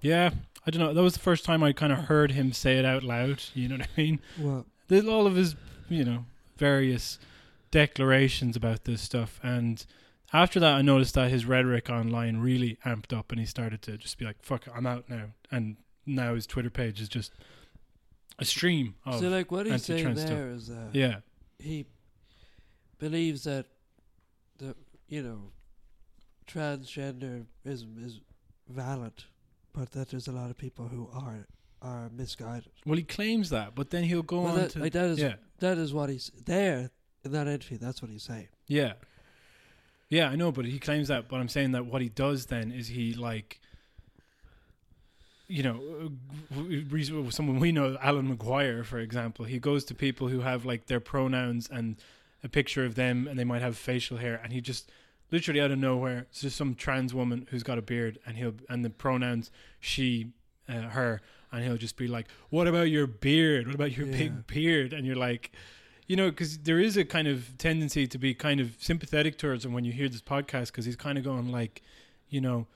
yeah, 0.00 0.30
I 0.66 0.70
don't 0.70 0.80
know. 0.80 0.94
That 0.94 1.02
was 1.02 1.14
the 1.14 1.20
first 1.20 1.44
time 1.44 1.62
I 1.62 1.72
kind 1.72 1.92
of 1.92 2.00
heard 2.00 2.32
him 2.32 2.52
say 2.52 2.78
it 2.78 2.84
out 2.84 3.02
loud. 3.02 3.42
You 3.54 3.68
know 3.68 3.76
what 3.76 3.88
I 3.96 4.00
mean? 4.00 4.20
Well, 4.38 4.66
There's 4.88 5.06
all 5.06 5.26
of 5.26 5.36
his, 5.36 5.56
you 5.88 6.04
know, 6.04 6.24
various 6.56 7.18
declarations 7.70 8.56
about 8.56 8.84
this 8.84 9.00
stuff, 9.02 9.38
and 9.42 9.84
after 10.32 10.60
that, 10.60 10.74
I 10.74 10.82
noticed 10.82 11.14
that 11.14 11.30
his 11.30 11.44
rhetoric 11.44 11.90
online 11.90 12.36
really 12.38 12.78
amped 12.84 13.16
up, 13.16 13.30
and 13.32 13.40
he 13.40 13.46
started 13.46 13.82
to 13.82 13.96
just 13.98 14.18
be 14.18 14.24
like, 14.24 14.36
"Fuck, 14.42 14.66
it, 14.66 14.72
I'm 14.76 14.86
out 14.86 15.08
now," 15.08 15.30
and 15.50 15.76
now 16.06 16.34
his 16.34 16.46
Twitter 16.46 16.70
page 16.70 17.00
is 17.00 17.08
just 17.08 17.32
a 18.38 18.44
stream 18.44 18.94
of 19.04 19.20
so 19.20 19.28
like 19.28 19.50
what 19.50 19.66
he's 19.66 19.84
saying 19.84 20.14
there 20.14 20.48
is 20.50 20.68
that 20.68 20.90
yeah, 20.92 21.16
he 21.58 21.84
believes 22.98 23.44
that 23.44 23.66
the 24.58 24.74
you 25.08 25.22
know 25.22 25.50
transgenderism 26.46 27.44
is 28.04 28.20
valid, 28.70 29.12
but 29.72 29.92
that 29.92 30.10
there's 30.10 30.28
a 30.28 30.32
lot 30.32 30.50
of 30.50 30.56
people 30.58 30.88
who 30.88 31.08
are 31.12 31.46
are 31.82 32.10
misguided. 32.10 32.70
well, 32.84 32.98
he 32.98 33.02
claims 33.02 33.48
that, 33.50 33.74
but 33.74 33.88
then 33.90 34.04
he'll 34.04 34.22
go 34.22 34.42
Well, 34.42 34.52
on 34.52 34.58
that, 34.58 34.70
to 34.72 34.80
like, 34.80 34.92
that 34.92 35.06
is 35.10 35.18
yeah, 35.18 35.34
that 35.60 35.78
is 35.78 35.94
what 35.94 36.10
he's 36.10 36.30
there 36.44 36.90
in 37.24 37.32
that 37.32 37.46
interview. 37.46 37.78
That's 37.78 38.02
what 38.02 38.10
he's 38.10 38.22
saying. 38.22 38.48
Yeah. 38.66 38.94
Yeah, 40.10 40.28
I 40.28 40.36
know, 40.36 40.50
but 40.52 40.64
he 40.64 40.78
claims 40.78 41.08
that. 41.08 41.28
But 41.28 41.36
I'm 41.40 41.48
saying 41.48 41.72
that 41.72 41.86
what 41.86 42.02
he 42.02 42.08
does 42.08 42.46
then 42.46 42.72
is 42.72 42.88
he 42.88 43.14
like, 43.14 43.60
you 45.46 45.62
know, 45.62 46.10
uh, 46.54 47.30
someone 47.30 47.60
we 47.60 47.72
know, 47.72 47.96
Alan 48.02 48.36
McGuire, 48.36 48.84
for 48.84 48.98
example. 48.98 49.44
He 49.44 49.58
goes 49.58 49.84
to 49.86 49.94
people 49.94 50.28
who 50.28 50.40
have 50.40 50.64
like 50.64 50.86
their 50.86 51.00
pronouns 51.00 51.68
and 51.70 51.96
a 52.42 52.48
picture 52.48 52.84
of 52.84 52.94
them, 52.94 53.26
and 53.28 53.38
they 53.38 53.44
might 53.44 53.62
have 53.62 53.76
facial 53.76 54.16
hair, 54.18 54.40
and 54.42 54.52
he 54.52 54.60
just 54.60 54.90
literally 55.30 55.60
out 55.60 55.70
of 55.70 55.78
nowhere, 55.78 56.26
it's 56.30 56.40
just 56.42 56.56
some 56.56 56.74
trans 56.74 57.12
woman 57.14 57.46
who's 57.50 57.62
got 57.62 57.78
a 57.78 57.82
beard, 57.82 58.18
and 58.26 58.36
he'll 58.36 58.54
and 58.68 58.84
the 58.84 58.90
pronouns 58.90 59.50
she, 59.78 60.32
uh, 60.68 60.72
her, 60.82 61.20
and 61.52 61.64
he'll 61.64 61.76
just 61.76 61.96
be 61.96 62.06
like, 62.08 62.26
"What 62.50 62.66
about 62.68 62.90
your 62.90 63.06
beard? 63.06 63.66
What 63.66 63.74
about 63.74 63.96
your 63.96 64.06
Yeah. 64.06 64.18
big 64.18 64.46
beard?" 64.46 64.92
And 64.92 65.06
you're 65.06 65.16
like. 65.16 65.52
you 66.08 66.16
know, 66.16 66.28
because 66.28 66.58
there 66.58 66.80
is 66.80 66.96
a 66.96 67.04
kind 67.04 67.28
of 67.28 67.56
tendency 67.56 68.04
to 68.04 68.18
be 68.18 68.34
kind 68.34 68.58
of 68.58 68.74
sympathetic 68.80 69.38
towards 69.38 69.64
him 69.64 69.72
when 69.72 69.84
you 69.84 69.92
hear 69.92 70.08
this 70.08 70.20
podcast, 70.20 70.66
because 70.66 70.84
he's 70.84 70.96
kind 70.96 71.16
of 71.16 71.22
going 71.22 71.52
like, 71.52 71.82
you 72.28 72.40
know, 72.40 72.66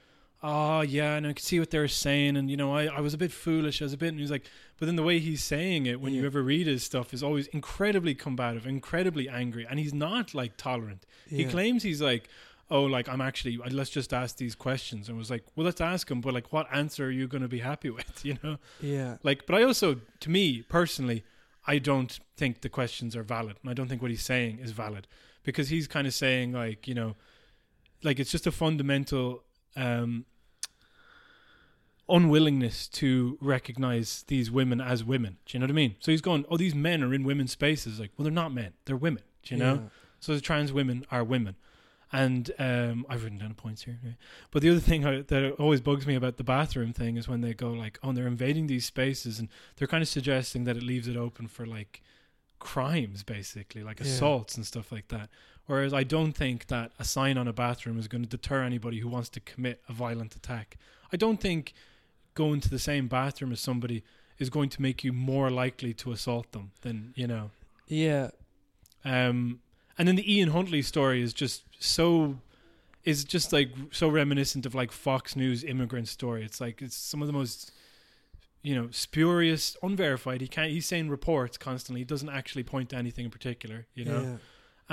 oh 0.46 0.82
yeah, 0.82 1.14
and 1.14 1.26
I 1.26 1.32
can 1.32 1.42
see 1.42 1.58
what 1.58 1.70
they're 1.70 1.88
saying, 1.88 2.36
and 2.36 2.50
you 2.50 2.56
know, 2.56 2.76
I, 2.76 2.84
I 2.84 3.00
was 3.00 3.14
a 3.14 3.18
bit 3.18 3.32
foolish, 3.32 3.80
I 3.80 3.86
was 3.86 3.94
a 3.94 3.96
bit, 3.96 4.10
and 4.10 4.20
he's 4.20 4.30
like, 4.30 4.44
but 4.78 4.86
then 4.86 4.94
the 4.94 5.02
way 5.02 5.18
he's 5.18 5.42
saying 5.42 5.86
it 5.86 6.02
when 6.02 6.12
you 6.12 6.26
ever 6.26 6.42
read 6.42 6.66
his 6.66 6.82
stuff 6.82 7.14
is 7.14 7.22
always 7.22 7.46
incredibly 7.48 8.14
combative, 8.14 8.66
incredibly 8.66 9.26
angry, 9.26 9.66
and 9.68 9.78
he's 9.78 9.94
not 9.94 10.34
like 10.34 10.58
tolerant. 10.58 11.06
He 11.26 11.46
claims 11.46 11.82
he's 11.82 12.02
like, 12.02 12.28
oh, 12.70 12.82
like 12.82 13.08
I'm 13.08 13.22
actually, 13.22 13.56
let's 13.70 13.88
just 13.88 14.12
ask 14.12 14.36
these 14.36 14.54
questions, 14.54 15.08
and 15.08 15.16
was 15.16 15.30
like, 15.30 15.44
well, 15.56 15.64
let's 15.64 15.80
ask 15.80 16.10
him, 16.10 16.20
but 16.20 16.34
like, 16.34 16.52
what 16.52 16.66
answer 16.70 17.06
are 17.06 17.10
you 17.10 17.26
going 17.26 17.42
to 17.42 17.48
be 17.48 17.60
happy 17.60 17.88
with, 17.98 18.22
you 18.22 18.36
know? 18.42 18.58
Yeah. 18.82 19.16
Like, 19.22 19.46
but 19.46 19.56
I 19.56 19.62
also, 19.62 19.96
to 20.20 20.30
me 20.30 20.60
personally, 20.60 21.24
I 21.66 21.78
don't 21.78 22.20
think 22.36 22.60
the 22.60 22.68
questions 22.68 23.16
are 23.16 23.22
valid, 23.22 23.56
and 23.62 23.70
I 23.70 23.74
don't 23.74 23.88
think 23.88 24.02
what 24.02 24.10
he's 24.10 24.22
saying 24.22 24.58
is 24.58 24.72
valid 24.72 25.06
because 25.42 25.70
he's 25.70 25.86
kind 25.86 26.06
of 26.06 26.12
saying 26.12 26.52
like, 26.52 26.86
you 26.86 26.94
know, 26.94 27.16
like 28.02 28.20
it's 28.20 28.30
just 28.30 28.46
a 28.46 28.52
fundamental 28.52 29.42
um, 29.76 30.26
unwillingness 32.08 32.88
to 32.88 33.38
recognize 33.40 34.24
these 34.28 34.50
women 34.50 34.80
as 34.80 35.02
women. 35.04 35.38
Do 35.46 35.56
you 35.56 35.60
know 35.60 35.64
what 35.64 35.70
I 35.70 35.74
mean? 35.74 35.96
So 36.00 36.10
he's 36.12 36.20
going, 36.20 36.44
oh, 36.50 36.56
these 36.56 36.74
men 36.74 37.02
are 37.02 37.14
in 37.14 37.24
women's 37.24 37.52
spaces. 37.52 37.98
Like, 37.98 38.10
well, 38.16 38.24
they're 38.24 38.32
not 38.32 38.52
men; 38.52 38.72
they're 38.84 38.96
women. 38.96 39.22
Do 39.42 39.54
you 39.54 39.60
know? 39.60 39.74
Yeah. 39.74 39.80
So 40.20 40.34
the 40.34 40.40
trans 40.40 40.72
women 40.72 41.06
are 41.10 41.24
women. 41.24 41.56
And 42.12 42.52
um, 42.60 43.04
I've 43.08 43.24
written 43.24 43.38
down 43.38 43.54
points 43.54 43.82
here. 43.82 43.98
right? 44.04 44.14
But 44.52 44.62
the 44.62 44.70
other 44.70 44.78
thing 44.78 45.04
I, 45.04 45.22
that 45.22 45.52
always 45.58 45.80
bugs 45.80 46.06
me 46.06 46.14
about 46.14 46.36
the 46.36 46.44
bathroom 46.44 46.92
thing 46.92 47.16
is 47.16 47.26
when 47.26 47.40
they 47.40 47.54
go 47.54 47.70
like, 47.72 47.98
"Oh, 48.04 48.12
they're 48.12 48.26
invading 48.28 48.68
these 48.68 48.84
spaces," 48.84 49.40
and 49.40 49.48
they're 49.76 49.88
kind 49.88 50.02
of 50.02 50.08
suggesting 50.08 50.62
that 50.64 50.76
it 50.76 50.82
leaves 50.84 51.08
it 51.08 51.16
open 51.16 51.48
for 51.48 51.66
like 51.66 52.02
crimes, 52.60 53.22
basically, 53.24 53.82
like 53.82 54.00
Yeah. 54.00 54.06
assaults 54.06 54.56
and 54.56 54.64
stuff 54.66 54.92
like 54.92 55.08
that. 55.08 55.28
Whereas 55.66 55.92
I 55.92 56.04
don't 56.04 56.32
think 56.32 56.66
that 56.68 56.92
a 56.98 57.04
sign 57.04 57.36
on 57.36 57.48
a 57.48 57.52
bathroom 57.52 57.98
is 57.98 58.06
going 58.06 58.22
to 58.22 58.28
deter 58.28 58.62
anybody 58.62 59.00
who 59.00 59.08
wants 59.08 59.28
to 59.30 59.40
commit 59.40 59.82
a 59.88 59.92
violent 59.92 60.36
attack. 60.36 60.76
I 61.12 61.16
don't 61.16 61.40
think 61.40 61.72
going 62.34 62.60
to 62.60 62.70
the 62.70 62.78
same 62.78 63.08
bathroom 63.08 63.52
as 63.52 63.60
somebody 63.60 64.02
is 64.38 64.50
going 64.50 64.68
to 64.70 64.82
make 64.82 65.04
you 65.04 65.12
more 65.12 65.50
likely 65.50 65.94
to 65.94 66.12
assault 66.12 66.50
them 66.52 66.72
than 66.82 67.12
you 67.16 67.26
know. 67.26 67.50
Yeah. 67.86 68.30
Um, 69.04 69.60
and 69.98 70.08
then 70.08 70.16
the 70.16 70.34
Ian 70.34 70.50
Huntley 70.50 70.82
story 70.82 71.22
is 71.22 71.32
just 71.32 71.62
so 71.78 72.38
is 73.04 73.22
just 73.24 73.52
like 73.52 73.70
so 73.92 74.08
reminiscent 74.08 74.64
of 74.66 74.74
like 74.74 74.90
Fox 74.90 75.36
News 75.36 75.62
immigrant 75.62 76.08
story. 76.08 76.44
It's 76.44 76.60
like 76.60 76.80
it's 76.82 76.96
some 76.96 77.20
of 77.20 77.26
the 77.26 77.32
most 77.32 77.70
you 78.62 78.74
know 78.74 78.88
spurious, 78.90 79.76
unverified. 79.82 80.40
He 80.40 80.48
can't. 80.48 80.70
He's 80.70 80.86
saying 80.86 81.10
reports 81.10 81.56
constantly. 81.58 82.00
He 82.00 82.04
doesn't 82.06 82.30
actually 82.30 82.62
point 82.64 82.88
to 82.90 82.96
anything 82.96 83.26
in 83.26 83.30
particular. 83.30 83.86
You 83.94 84.06
know, 84.06 84.20
Yeah. 84.22 84.36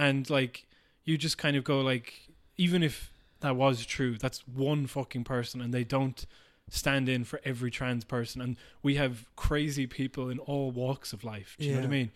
and 0.03 0.29
like 0.29 0.65
you 1.05 1.17
just 1.17 1.37
kind 1.37 1.55
of 1.57 1.63
go 1.63 1.79
like, 1.81 2.13
even 2.57 2.83
if 2.83 3.11
that 3.39 3.55
was 3.55 3.85
true, 3.87 4.17
that's 4.19 4.45
one 4.47 4.85
fucking 4.85 5.23
person, 5.23 5.61
and 5.61 5.73
they 5.73 5.83
don't 5.83 6.25
stand 6.73 7.07
in 7.09 7.23
for 7.25 7.39
every 7.43 7.69
trans 7.69 8.03
person. 8.05 8.41
And 8.41 8.55
we 8.81 8.95
have 8.95 9.25
crazy 9.35 9.85
people 9.85 10.29
in 10.29 10.39
all 10.39 10.71
walks 10.71 11.11
of 11.13 11.23
life. 11.23 11.55
Do 11.59 11.65
you 11.65 11.73
know 11.73 11.79
what 11.79 11.85
I 11.85 11.89
mean? 11.89 12.11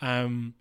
Um, 0.00 0.54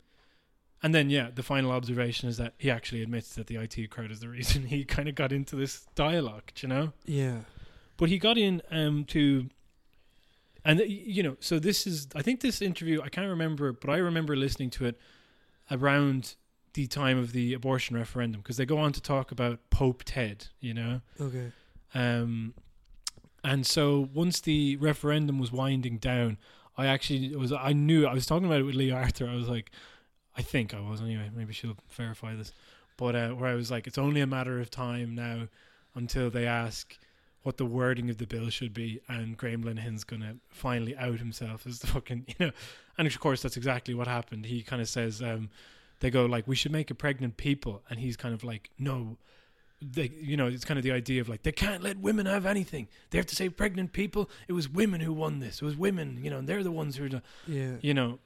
and 0.83 0.93
then 0.93 1.09
yeah, 1.09 1.29
the 1.33 1.43
final 1.43 1.71
observation 1.71 2.27
is 2.27 2.37
that 2.37 2.53
he 2.57 2.69
actually 2.71 3.01
admits 3.01 3.35
that 3.35 3.47
the 3.47 3.55
IT 3.57 3.89
crowd 3.91 4.11
is 4.11 4.19
the 4.19 4.29
reason 4.29 4.65
he 4.67 4.83
kind 4.83 5.07
of 5.07 5.15
got 5.15 5.31
into 5.31 5.55
this 5.55 5.85
dialogue. 5.95 6.51
do 6.55 6.67
You 6.67 6.73
know, 6.73 6.93
Yeah. 7.05 7.39
but 7.97 8.09
he 8.09 8.17
got 8.17 8.37
in 8.37 8.61
um, 8.71 9.05
to, 9.05 9.49
and 10.63 10.79
you 10.79 11.21
know, 11.23 11.37
so 11.39 11.59
this 11.59 11.85
is 11.85 12.07
I 12.15 12.21
think 12.23 12.41
this 12.41 12.61
interview 12.61 13.01
I 13.01 13.09
can't 13.09 13.29
remember, 13.29 13.71
but 13.73 13.89
I 13.91 13.97
remember 13.97 14.35
listening 14.35 14.71
to 14.71 14.85
it 14.85 14.99
around 15.69 16.35
the 16.73 16.87
time 16.87 17.17
of 17.19 17.31
the 17.31 17.53
abortion 17.53 17.95
referendum 17.95 18.41
because 18.41 18.57
they 18.57 18.65
go 18.65 18.77
on 18.79 18.91
to 18.93 19.01
talk 19.01 19.31
about 19.31 19.59
Pope 19.69 20.01
Ted. 20.03 20.47
You 20.59 20.73
know, 20.73 21.01
Okay. 21.21 21.51
um, 21.93 22.53
and 23.45 23.65
so 23.65 24.09
once 24.11 24.41
the 24.41 24.75
referendum 24.77 25.37
was 25.37 25.51
winding 25.51 25.97
down, 25.99 26.39
I 26.75 26.87
actually 26.87 27.35
was 27.35 27.51
I 27.51 27.73
knew 27.73 28.07
I 28.07 28.13
was 28.13 28.25
talking 28.25 28.47
about 28.47 28.59
it 28.59 28.63
with 28.63 28.73
Lee 28.73 28.89
Arthur. 28.89 29.27
I 29.27 29.35
was 29.35 29.47
like, 29.47 29.69
I 30.35 30.41
think 30.41 30.73
I 30.73 30.79
was 30.79 30.99
anyway. 30.99 31.29
Maybe 31.33 31.53
she'll 31.53 31.77
verify 31.91 32.35
this, 32.35 32.51
but 32.97 33.15
uh, 33.15 33.29
where 33.29 33.51
I 33.51 33.53
was 33.53 33.69
like, 33.69 33.85
it's 33.85 33.99
only 33.99 34.19
a 34.21 34.27
matter 34.27 34.59
of 34.59 34.71
time 34.71 35.13
now 35.13 35.47
until 35.93 36.31
they 36.31 36.47
ask 36.47 36.97
what 37.43 37.57
the 37.57 37.65
wording 37.67 38.09
of 38.09 38.17
the 38.17 38.25
bill 38.25 38.49
should 38.49 38.73
be, 38.73 38.99
and 39.07 39.37
Graham 39.37 39.61
Linehan's 39.61 40.03
gonna 40.03 40.37
finally 40.49 40.97
out 40.97 41.19
himself 41.19 41.67
as 41.67 41.77
the 41.77 41.87
fucking 41.95 42.25
you 42.27 42.47
know, 42.47 42.51
and 42.97 43.07
of 43.07 43.19
course 43.19 43.43
that's 43.43 43.57
exactly 43.57 43.93
what 43.93 44.07
happened. 44.07 44.47
He 44.47 44.63
kind 44.63 44.81
of 44.81 44.89
says, 44.89 45.21
um, 45.21 45.51
they 45.99 46.09
go 46.09 46.25
like, 46.25 46.47
we 46.47 46.55
should 46.55 46.71
make 46.71 46.89
it 46.89 46.95
pregnant 46.95 47.37
people, 47.37 47.83
and 47.91 47.99
he's 47.99 48.17
kind 48.17 48.33
of 48.33 48.43
like, 48.43 48.71
no, 48.79 49.17
they 49.81 50.09
you 50.21 50.37
know 50.37 50.47
it's 50.47 50.65
kind 50.65 50.77
of 50.77 50.83
the 50.83 50.91
idea 50.91 51.21
of 51.21 51.29
like 51.29 51.43
they 51.43 51.51
can't 51.51 51.83
let 51.83 51.97
women 51.97 52.25
have 52.25 52.45
anything. 52.45 52.87
They 53.09 53.17
have 53.17 53.27
to 53.27 53.35
say 53.35 53.49
pregnant 53.49 53.93
people. 53.93 54.29
It 54.47 54.53
was 54.53 54.69
women 54.69 55.01
who 55.01 55.13
won 55.13 55.39
this. 55.39 55.61
It 55.61 55.65
was 55.65 55.75
women 55.75 56.19
you 56.23 56.29
know 56.29 56.39
and 56.39 56.47
they're 56.47 56.63
the 56.63 56.71
ones 56.71 56.95
who 56.97 57.05
are 57.05 57.09
the, 57.09 57.21
Yeah. 57.47 57.75
you 57.81 57.93
know. 57.93 58.19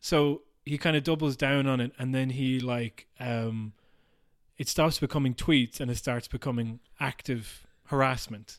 So 0.00 0.42
he 0.64 0.78
kind 0.78 0.96
of 0.96 1.02
doubles 1.04 1.36
down 1.36 1.66
on 1.66 1.80
it 1.80 1.92
and 1.98 2.14
then 2.14 2.30
he 2.30 2.60
like 2.60 3.06
um 3.20 3.72
it 4.58 4.68
stops 4.68 4.98
becoming 5.00 5.34
tweets 5.34 5.80
and 5.80 5.90
it 5.90 5.96
starts 5.96 6.28
becoming 6.28 6.78
active 7.00 7.66
harassment. 7.86 8.58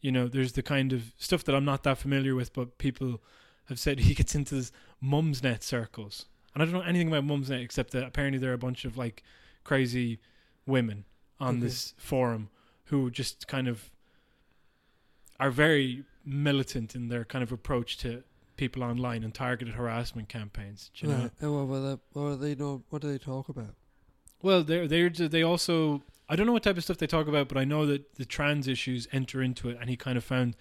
You 0.00 0.10
know 0.12 0.26
there's 0.26 0.52
the 0.52 0.62
kind 0.62 0.92
of 0.92 1.12
stuff 1.18 1.44
that 1.44 1.54
i'm 1.54 1.64
not 1.64 1.82
that 1.84 1.96
familiar 1.98 2.34
with 2.34 2.52
but 2.52 2.76
people 2.78 3.22
have 3.66 3.78
said 3.78 3.98
he 4.00 4.14
gets 4.14 4.34
into 4.34 4.54
this 4.54 4.72
mumsnet 5.02 5.62
circles. 5.62 6.26
And 6.54 6.62
i 6.62 6.66
don't 6.66 6.74
know 6.74 6.80
anything 6.82 7.08
about 7.08 7.24
Mumsnet 7.24 7.62
except 7.62 7.90
that 7.92 8.04
apparently 8.04 8.38
there 8.38 8.50
are 8.50 8.54
a 8.54 8.58
bunch 8.58 8.84
of 8.84 8.96
like 8.96 9.22
crazy 9.64 10.18
women 10.66 11.04
on 11.40 11.60
this 11.60 11.94
forum 11.96 12.48
who 12.86 13.10
just 13.10 13.48
kind 13.48 13.68
of 13.68 13.90
are 15.40 15.50
very 15.50 16.04
militant 16.24 16.94
in 16.94 17.08
their 17.08 17.24
kind 17.24 17.42
of 17.42 17.52
approach 17.52 17.98
to 17.98 18.22
people 18.56 18.82
online 18.82 19.24
and 19.24 19.34
targeted 19.34 19.74
harassment 19.74 20.28
campaigns. 20.28 20.90
do 20.94 21.06
You 21.06 21.12
know, 21.12 21.22
Right. 21.22 21.30
And 21.40 21.54
what, 21.54 21.66
will 21.66 21.82
that, 21.82 22.00
what 22.12 22.28
do 22.30 22.36
they 22.36 22.54
know? 22.54 22.82
What 22.90 23.02
do 23.02 23.10
they 23.10 23.18
talk 23.18 23.48
about? 23.48 23.74
well, 24.42 24.62
they 24.62 24.86
they 24.86 25.08
they 25.08 25.42
also 25.42 26.02
I 26.28 26.36
don't 26.36 26.46
know 26.46 26.52
what 26.52 26.62
type 26.62 26.76
of 26.76 26.84
stuff 26.84 26.98
they 26.98 27.06
talk 27.06 27.28
about, 27.28 27.48
but 27.48 27.56
I 27.56 27.64
know 27.64 27.86
that 27.86 28.14
the 28.16 28.24
trans 28.26 28.68
issues 28.68 29.08
enter 29.10 29.42
into 29.42 29.70
it, 29.70 29.78
and 29.80 29.88
he 29.88 29.96
kind 29.96 30.18
of 30.18 30.24
found 30.24 30.54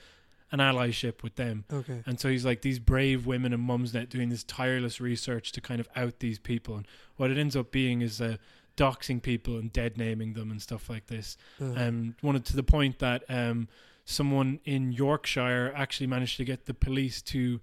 an 0.52 0.60
allyship 0.60 1.24
with 1.24 1.36
them. 1.36 1.66
Okay. 1.72 2.02
And 2.06 2.20
so 2.20 2.30
he's 2.30 2.46
like 2.46 2.62
these 2.62 2.80
brave 2.80 3.26
women 3.26 3.54
in 3.54 3.60
Mumsnet 3.60 4.10
doing 4.10 4.30
this 4.30 4.44
tireless 4.44 5.02
research 5.02 5.52
to 5.54 5.62
kind 5.62 5.80
of 5.80 5.90
out 5.96 6.20
these 6.20 6.38
people. 6.40 6.76
And 6.76 6.88
what 7.18 7.32
it 7.32 7.38
ends 7.38 7.56
up 7.56 7.72
being 7.72 8.02
is 8.02 8.22
uh, 8.22 8.38
doxing 8.78 9.22
people 9.22 9.58
and 9.58 9.72
dead 9.72 9.98
naming 9.98 10.34
them 10.34 10.52
and 10.52 10.62
stuff 10.62 10.90
like 10.90 11.08
this. 11.08 11.38
Uh, 11.62 11.74
Um, 11.74 12.16
one 12.22 12.42
to 12.42 12.56
the 12.56 12.64
point 12.64 13.00
that 13.00 13.24
um, 13.30 13.68
someone 14.06 14.60
in 14.66 14.92
Yorkshire 14.92 15.72
actually 15.76 16.08
managed 16.08 16.38
to 16.38 16.46
get 16.46 16.66
the 16.66 16.74
police 16.74 17.22
to 17.22 17.62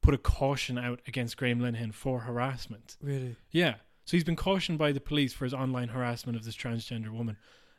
put 0.00 0.14
a 0.14 0.18
caution 0.18 0.78
out 0.78 1.00
against 1.06 1.36
Graham 1.36 1.60
Linehan 1.60 1.94
for 1.94 2.20
harassment. 2.20 2.96
really? 3.00 3.36
Yeah. 3.50 3.74
So 4.04 4.16
he's 4.16 4.24
been 4.24 4.36
cautioned 4.36 4.78
by 4.78 4.90
the 4.90 5.00
police 5.00 5.32
for 5.32 5.44
his 5.44 5.54
online 5.54 5.88
harassment 5.88 6.36
of 6.36 6.44
this 6.44 6.56
transgender 6.56 7.10
woman. 7.10 7.36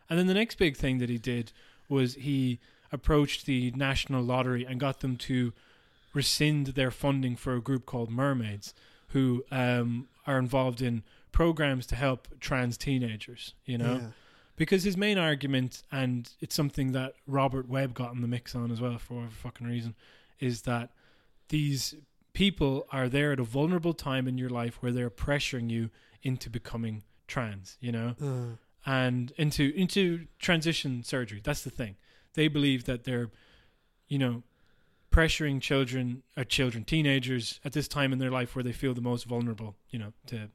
And 0.10 0.18
then 0.18 0.28
the 0.28 0.34
next 0.34 0.56
big 0.58 0.78
thing 0.78 1.00
that 1.00 1.10
he 1.10 1.18
did 1.18 1.52
was 1.90 2.16
he 2.16 2.60
approached 2.94 3.46
the 3.46 3.72
National 3.72 4.24
Lottery 4.24 4.64
and 4.66 4.80
got 4.80 5.02
them 5.02 5.18
to 5.18 5.52
rescind 6.14 6.68
their 6.68 6.92
funding 6.92 7.36
for 7.36 7.56
a 7.56 7.62
group 7.62 7.86
called 7.86 8.10
Mermaids, 8.10 8.74
who 9.10 9.44
um, 9.52 10.08
are 10.26 10.38
involved 10.38 10.82
in 10.82 11.04
programs 11.34 11.86
to 11.88 11.96
help 11.96 12.30
trans 12.40 12.78
teenagers, 12.78 13.54
you 13.66 13.78
know? 13.78 13.96
Yeah. 13.96 14.08
Because 14.56 14.84
his 14.84 14.96
main 14.96 15.18
argument, 15.18 15.82
and 15.92 16.32
it's 16.40 16.56
something 16.56 16.92
that 16.94 17.16
Robert 17.28 17.68
Webb 17.68 17.94
got 17.96 18.14
in 18.14 18.22
the 18.22 18.28
mix 18.28 18.56
on 18.56 18.72
as 18.72 18.80
well 18.80 18.98
for 19.00 19.16
whatever 19.16 19.34
fucking 19.34 19.68
reason, 19.68 19.96
is 20.40 20.62
that 20.62 20.92
these 21.50 21.96
people 22.34 22.86
are 22.92 23.10
there 23.10 23.32
at 23.32 23.40
a 23.40 23.44
vulnerable 23.44 23.94
time 23.94 24.28
in 24.28 24.38
your 24.38 24.50
life 24.50 24.78
where 24.82 24.92
they're 24.92 25.10
pressuring 25.10 25.70
you 25.70 25.90
into 26.22 26.50
becoming 26.50 27.04
trans, 27.28 27.78
you 27.82 27.92
know, 27.92 28.16
Uh, 28.22 28.56
and 28.86 29.34
into 29.38 29.74
into 29.76 30.28
transition 30.40 31.04
surgery. 31.04 31.42
That's 31.44 31.64
the 31.64 31.70
thing. 31.72 31.96
They 32.34 32.48
believe 32.48 32.86
that 32.86 33.06
they're, 33.06 33.32
you 34.08 34.20
know, 34.20 34.44
pressuring 35.12 35.62
children, 35.62 36.22
uh, 36.36 36.44
children, 36.44 36.84
teenagers 36.84 37.60
at 37.64 37.74
this 37.74 37.88
time 37.88 38.12
in 38.14 38.20
their 38.20 38.32
life 38.32 38.56
where 38.56 38.64
they 38.64 38.74
feel 38.74 38.94
the 38.94 39.02
most 39.02 39.26
vulnerable, 39.26 39.76
you 39.90 40.00
know, 40.00 40.14
to 40.28 40.50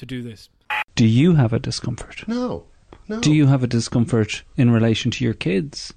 to 0.00 0.06
do 0.06 0.22
this. 0.22 0.48
Do 0.96 1.06
you 1.06 1.34
have 1.36 1.52
a 1.52 1.58
discomfort? 1.58 2.26
No, 2.28 2.66
no. 3.08 3.20
Do 3.20 3.32
you 3.32 3.46
have 3.46 3.62
a 3.62 3.66
discomfort 3.66 4.42
in 4.56 4.70
relation 4.70 5.10
to 5.12 5.24
your 5.24 5.34
kids? 5.34 5.94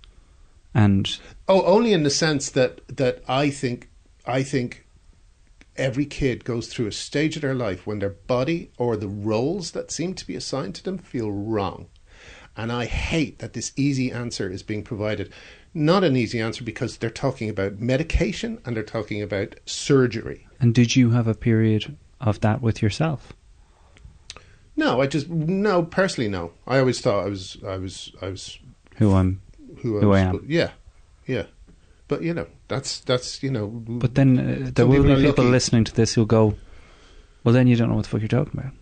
And 0.73 1.17
Oh, 1.47 1.63
only 1.65 1.93
in 1.93 2.03
the 2.03 2.09
sense 2.09 2.49
that 2.51 2.81
that 2.87 3.23
I 3.27 3.49
think 3.49 3.89
I 4.25 4.43
think 4.43 4.85
every 5.75 6.05
kid 6.05 6.45
goes 6.45 6.67
through 6.67 6.87
a 6.87 6.91
stage 6.91 7.35
of 7.35 7.41
their 7.41 7.55
life 7.55 7.85
when 7.87 7.99
their 7.99 8.15
body 8.27 8.71
or 8.77 8.95
the 8.95 9.07
roles 9.07 9.71
that 9.71 9.91
seem 9.91 10.13
to 10.15 10.27
be 10.27 10.35
assigned 10.35 10.75
to 10.75 10.83
them 10.83 10.97
feel 10.97 11.31
wrong. 11.31 11.87
And 12.55 12.71
I 12.71 12.85
hate 12.85 13.39
that 13.39 13.53
this 13.53 13.73
easy 13.75 14.11
answer 14.11 14.49
is 14.49 14.61
being 14.63 14.83
provided. 14.83 15.31
Not 15.73 16.03
an 16.03 16.15
easy 16.15 16.39
answer 16.39 16.63
because 16.63 16.97
they're 16.97 17.09
talking 17.09 17.49
about 17.49 17.79
medication 17.79 18.59
and 18.63 18.75
they're 18.75 18.83
talking 18.83 19.21
about 19.23 19.55
surgery. 19.65 20.45
and 20.59 20.73
did 20.73 20.95
you 20.95 21.09
have 21.11 21.27
a 21.27 21.33
period 21.33 21.97
of 22.21 22.39
that 22.41 22.61
with 22.61 22.81
yourself? 22.81 23.33
No, 24.75 25.01
I 25.01 25.07
just 25.07 25.29
no. 25.29 25.83
Personally, 25.83 26.29
no. 26.29 26.51
I 26.65 26.79
always 26.79 26.99
thought 27.01 27.25
I 27.25 27.29
was, 27.29 27.57
I 27.65 27.77
was, 27.77 28.11
I 28.21 28.29
was 28.29 28.57
Who 28.97 29.13
I'm. 29.13 29.41
who 29.81 29.97
I, 29.97 30.01
Who 30.01 30.07
was, 30.09 30.17
I 30.19 30.21
am. 30.23 30.45
Yeah, 30.47 30.71
yeah. 31.27 31.43
But 32.07 32.21
you 32.23 32.33
know, 32.33 32.47
that's 32.67 32.99
that's 33.01 33.43
you 33.43 33.51
know. 33.51 33.67
But 33.67 34.15
then 34.15 34.39
uh, 34.39 34.71
there 34.73 34.85
will 34.87 35.03
people 35.03 35.15
be 35.15 35.21
people 35.23 35.43
lucky. 35.45 35.51
listening 35.51 35.83
to 35.85 35.93
this 35.93 36.13
who'll 36.13 36.25
go, 36.25 36.55
well, 37.43 37.53
then 37.53 37.67
you 37.67 37.75
don't 37.75 37.89
know 37.89 37.95
what 37.95 38.03
the 38.05 38.09
fuck 38.09 38.21
you're 38.21 38.27
talking 38.27 38.59
about. 38.59 38.73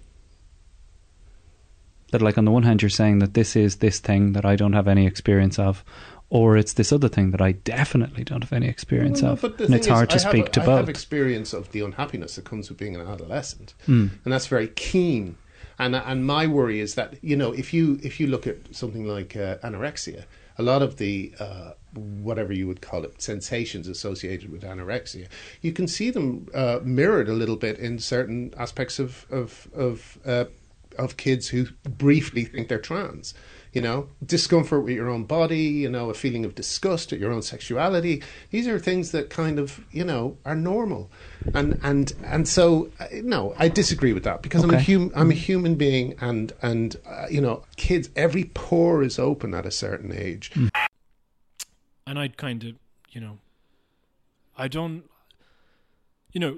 That, 2.12 2.21
like, 2.21 2.38
on 2.38 2.43
the 2.45 2.51
one 2.51 2.63
hand, 2.63 2.82
you're 2.82 2.89
saying 2.89 3.19
that 3.19 3.34
this 3.36 3.56
is 3.56 3.77
this 3.77 3.99
thing 3.99 4.34
that 4.34 4.43
I 4.45 4.58
don't 4.58 4.73
have 4.73 4.88
any 4.89 5.06
experience 5.08 5.58
of, 5.58 5.82
or 6.30 6.58
it's 6.58 6.73
this 6.73 6.91
other 6.91 7.08
thing 7.08 7.32
that 7.32 7.41
I 7.41 7.54
definitely 7.54 8.25
don't 8.25 8.43
have 8.43 8.51
any 8.51 8.67
experience 8.67 9.21
Well, 9.21 9.34
of. 9.34 9.43
And 9.45 9.73
it's 9.73 9.88
hard 9.88 10.10
to 10.10 10.15
I 10.15 10.19
speak 10.19 10.47
a- 10.47 10.51
to 10.51 10.62
I 10.62 10.65
both. 10.65 10.77
have 10.80 10.89
experience 10.89 11.54
of 11.54 11.71
the 11.71 11.80
unhappiness 11.82 12.36
that 12.36 12.43
comes 12.43 12.67
with 12.67 12.77
being 12.77 12.95
an 12.95 13.01
adolescent, 13.08 13.73
Mm. 13.88 14.10
and 14.25 14.34
that's 14.34 14.47
very 14.47 14.67
keen. 14.69 15.38
And 15.81 15.95
and 15.95 16.23
my 16.23 16.45
worry 16.45 16.79
is 16.79 16.93
that 16.93 17.15
you 17.23 17.35
know 17.35 17.51
if 17.53 17.73
you 17.73 17.99
if 18.03 18.19
you 18.19 18.27
look 18.27 18.45
at 18.45 18.57
something 18.71 19.07
like 19.07 19.35
uh, 19.35 19.57
anorexia, 19.63 20.25
a 20.59 20.61
lot 20.61 20.83
of 20.83 20.97
the 20.97 21.33
uh, 21.39 21.71
whatever 21.95 22.53
you 22.53 22.67
would 22.67 22.81
call 22.81 23.03
it 23.03 23.19
sensations 23.19 23.87
associated 23.87 24.51
with 24.51 24.61
anorexia, 24.61 25.27
you 25.61 25.73
can 25.73 25.87
see 25.87 26.11
them 26.11 26.47
uh, 26.53 26.79
mirrored 26.83 27.27
a 27.27 27.33
little 27.33 27.55
bit 27.55 27.79
in 27.79 27.97
certain 27.97 28.53
aspects 28.57 28.99
of 28.99 29.25
of 29.31 29.69
of 29.73 30.19
uh, 30.23 30.45
of 30.99 31.17
kids 31.17 31.47
who 31.47 31.65
briefly 31.83 32.43
think 32.45 32.67
they're 32.67 32.77
trans. 32.77 33.33
You 33.73 33.79
know, 33.81 34.10
discomfort 34.25 34.84
with 34.84 34.93
your 34.95 35.10
own 35.10 35.23
body, 35.23 35.60
you 35.63 35.89
know, 35.89 36.10
a 36.10 36.13
feeling 36.13 36.43
of 36.43 36.55
disgust 36.55 37.13
at 37.13 37.19
your 37.19 37.31
own 37.31 37.41
sexuality. 37.41 38.21
These 38.49 38.67
are 38.67 38.77
things 38.77 39.12
that 39.12 39.29
kind 39.29 39.57
of, 39.60 39.79
you 39.91 40.03
know, 40.03 40.36
are 40.43 40.55
normal. 40.55 41.10
And 41.53 41.79
and 41.81 42.12
and 42.25 42.47
so 42.49 42.89
uh, 42.99 43.07
no, 43.23 43.53
I 43.57 43.69
disagree 43.69 44.12
with 44.12 44.23
that 44.25 44.41
because 44.41 44.62
I'm 44.63 44.71
a 44.71 44.75
Okay. 44.75 44.93
hum- 44.93 45.12
I'm 45.15 45.31
a 45.31 45.36
human 45.36 45.75
being 45.75 46.15
and 46.19 46.51
and 46.62 46.97
uh, 47.05 47.27
you 47.31 47.39
know, 47.39 47.63
kids 47.77 48.10
every 48.15 48.43
pore 48.53 49.03
is 49.03 49.17
open 49.17 49.53
at 49.53 49.65
a 49.65 49.71
certain 49.71 50.12
age. 50.13 50.51
and 52.05 52.19
I'd 52.19 52.36
kind 52.36 52.63
of, 52.65 52.75
you 53.12 53.21
know, 53.21 53.38
I 54.57 54.67
don't, 54.67 55.03
you 56.34 56.41
know, 56.41 56.57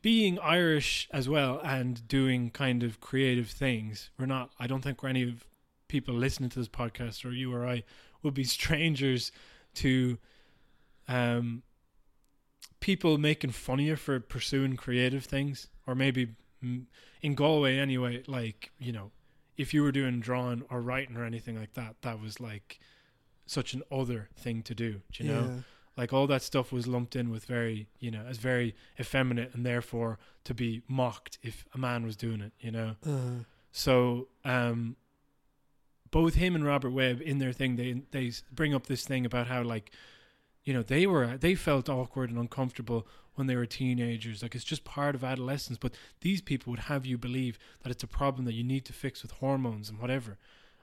being 0.00 0.38
Irish 0.40 1.08
as 1.12 1.28
well 1.28 1.60
and 1.62 2.06
doing 2.08 2.50
kind 2.50 2.82
of 2.82 3.00
creative 3.00 3.48
things. 3.50 4.08
We're 4.18 4.24
not. 4.26 4.50
I 4.58 4.66
don't 4.66 4.80
think 4.82 5.02
we're 5.02 5.10
any 5.10 5.22
of 5.24 5.44
people 5.92 6.14
listening 6.14 6.48
to 6.50 6.58
this 6.58 6.68
podcast 6.68 7.24
or 7.24 7.32
you 7.32 7.54
or 7.54 7.66
I 7.66 7.84
would 8.22 8.32
be 8.34 8.44
strangers 8.44 9.30
to, 9.74 10.18
um, 11.06 11.62
people 12.80 13.18
making 13.18 13.50
fun 13.50 13.78
of 13.80 13.84
you 13.86 13.96
for 13.96 14.18
pursuing 14.20 14.76
creative 14.76 15.24
things 15.24 15.68
or 15.86 15.94
maybe 15.94 16.28
in 17.20 17.34
Galway 17.34 17.78
anyway. 17.78 18.22
Like 18.26 18.70
you 18.78 18.92
know, 18.92 19.10
if 19.56 19.74
you 19.74 19.82
were 19.82 19.92
doing 19.92 20.20
drawing 20.20 20.64
or 20.70 20.80
writing 20.80 21.16
or 21.16 21.24
anything 21.24 21.58
like 21.58 21.74
that, 21.74 21.96
that 22.02 22.20
was 22.20 22.40
like 22.40 22.80
such 23.46 23.74
an 23.74 23.82
other 23.90 24.28
thing 24.34 24.62
to 24.62 24.74
do. 24.74 25.02
Do 25.12 25.24
you 25.24 25.32
know? 25.32 25.40
Yeah. 25.42 25.60
Like 25.96 26.12
all 26.14 26.26
that 26.28 26.40
stuff 26.42 26.72
was 26.72 26.86
lumped 26.86 27.16
in 27.16 27.28
with 27.30 27.44
very, 27.44 27.86
you 27.98 28.10
know, 28.10 28.24
as 28.26 28.38
very 28.38 28.74
effeminate 28.98 29.54
and 29.54 29.66
therefore 29.66 30.18
to 30.44 30.54
be 30.54 30.80
mocked 30.88 31.38
if 31.42 31.66
a 31.74 31.78
man 31.78 32.04
was 32.06 32.16
doing 32.16 32.40
it, 32.40 32.52
you 32.60 32.70
know. 32.70 32.96
Uh, 33.06 33.44
So, 33.74 34.28
um, 34.44 34.96
both 36.12 36.34
him 36.34 36.54
and 36.54 36.64
Robert 36.64 36.90
Webb 36.90 37.20
in 37.20 37.38
their 37.38 37.52
thing, 37.52 37.74
they 37.74 38.02
they 38.12 38.30
bring 38.52 38.72
up 38.72 38.86
this 38.86 39.04
thing 39.04 39.26
about 39.26 39.48
how 39.48 39.62
like, 39.62 39.90
you 40.62 40.72
know, 40.72 40.82
they 40.82 41.06
were 41.06 41.36
they 41.36 41.56
felt 41.56 41.88
awkward 41.88 42.30
and 42.30 42.38
uncomfortable 42.38 43.08
when 43.34 43.46
they 43.48 43.56
were 43.56 43.66
teenagers. 43.66 44.42
Like 44.42 44.54
it's 44.54 44.62
just 44.62 44.84
part 44.84 45.14
of 45.16 45.24
adolescence. 45.24 45.78
But 45.78 45.94
these 46.20 46.40
people 46.40 46.70
would 46.70 46.80
have 46.80 47.04
you 47.04 47.18
believe 47.18 47.58
that 47.82 47.90
it's 47.90 48.04
a 48.04 48.06
problem 48.06 48.44
that 48.44 48.52
you 48.52 48.62
need 48.62 48.84
to 48.84 48.92
fix 48.92 49.22
with 49.22 49.32
hormones 49.32 49.88
and 49.88 49.98
whatever. 49.98 50.36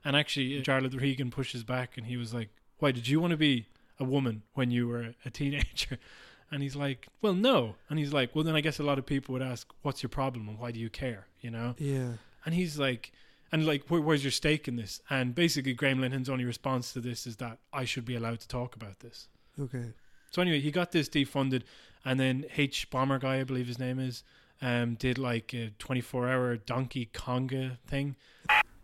And 0.03 0.15
actually, 0.15 0.59
uh, 0.59 0.63
Jarlath 0.63 0.99
Regan 0.99 1.29
pushes 1.29 1.63
back, 1.63 1.95
and 1.95 2.07
he 2.07 2.17
was 2.17 2.33
like, 2.33 2.49
"Why 2.79 2.91
did 2.91 3.07
you 3.07 3.21
want 3.21 3.31
to 3.31 3.37
be 3.37 3.67
a 3.99 4.03
woman 4.03 4.43
when 4.55 4.71
you 4.71 4.87
were 4.87 5.13
a 5.23 5.29
teenager?" 5.29 5.97
And 6.51 6.63
he's 6.63 6.75
like, 6.75 7.05
"Well, 7.21 7.35
no." 7.35 7.75
And 7.89 7.99
he's 7.99 8.11
like, 8.11 8.33
"Well, 8.33 8.43
then 8.43 8.55
I 8.55 8.61
guess 8.61 8.79
a 8.79 8.83
lot 8.83 8.97
of 8.97 9.05
people 9.05 9.33
would 9.33 9.43
ask, 9.43 9.71
what's 9.83 10.01
your 10.01 10.09
problem 10.09 10.49
and 10.49 10.57
why 10.57 10.71
do 10.71 10.79
you 10.79 10.89
care?" 10.89 11.27
You 11.41 11.51
know. 11.51 11.75
yeah. 11.77 12.13
And 12.43 12.55
he's 12.55 12.79
like, 12.79 13.11
and 13.51 13.65
like, 13.65 13.87
Where, 13.87 14.01
where's 14.01 14.23
your 14.23 14.31
stake 14.31 14.67
in 14.67 14.75
this? 14.75 15.01
And 15.09 15.33
basically, 15.35 15.73
Graham 15.73 16.01
Linehan's 16.01 16.29
only 16.29 16.45
response 16.45 16.93
to 16.93 16.99
this 16.99 17.25
is 17.27 17.37
that 17.37 17.59
I 17.73 17.85
should 17.85 18.05
be 18.05 18.15
allowed 18.15 18.39
to 18.41 18.47
talk 18.47 18.75
about 18.75 18.99
this. 18.99 19.27
Okay. 19.59 19.93
So 20.31 20.41
anyway, 20.41 20.59
he 20.59 20.71
got 20.71 20.91
this 20.91 21.09
defunded, 21.09 21.63
and 22.05 22.19
then 22.19 22.45
H 22.55 22.89
Bomber 22.89 23.19
guy, 23.19 23.39
I 23.39 23.43
believe 23.43 23.67
his 23.67 23.79
name 23.79 23.99
is, 23.99 24.23
um, 24.61 24.95
did 24.95 25.17
like 25.17 25.53
a 25.53 25.71
24-hour 25.79 26.57
Donkey 26.57 27.09
Konga 27.13 27.77
thing. 27.87 28.15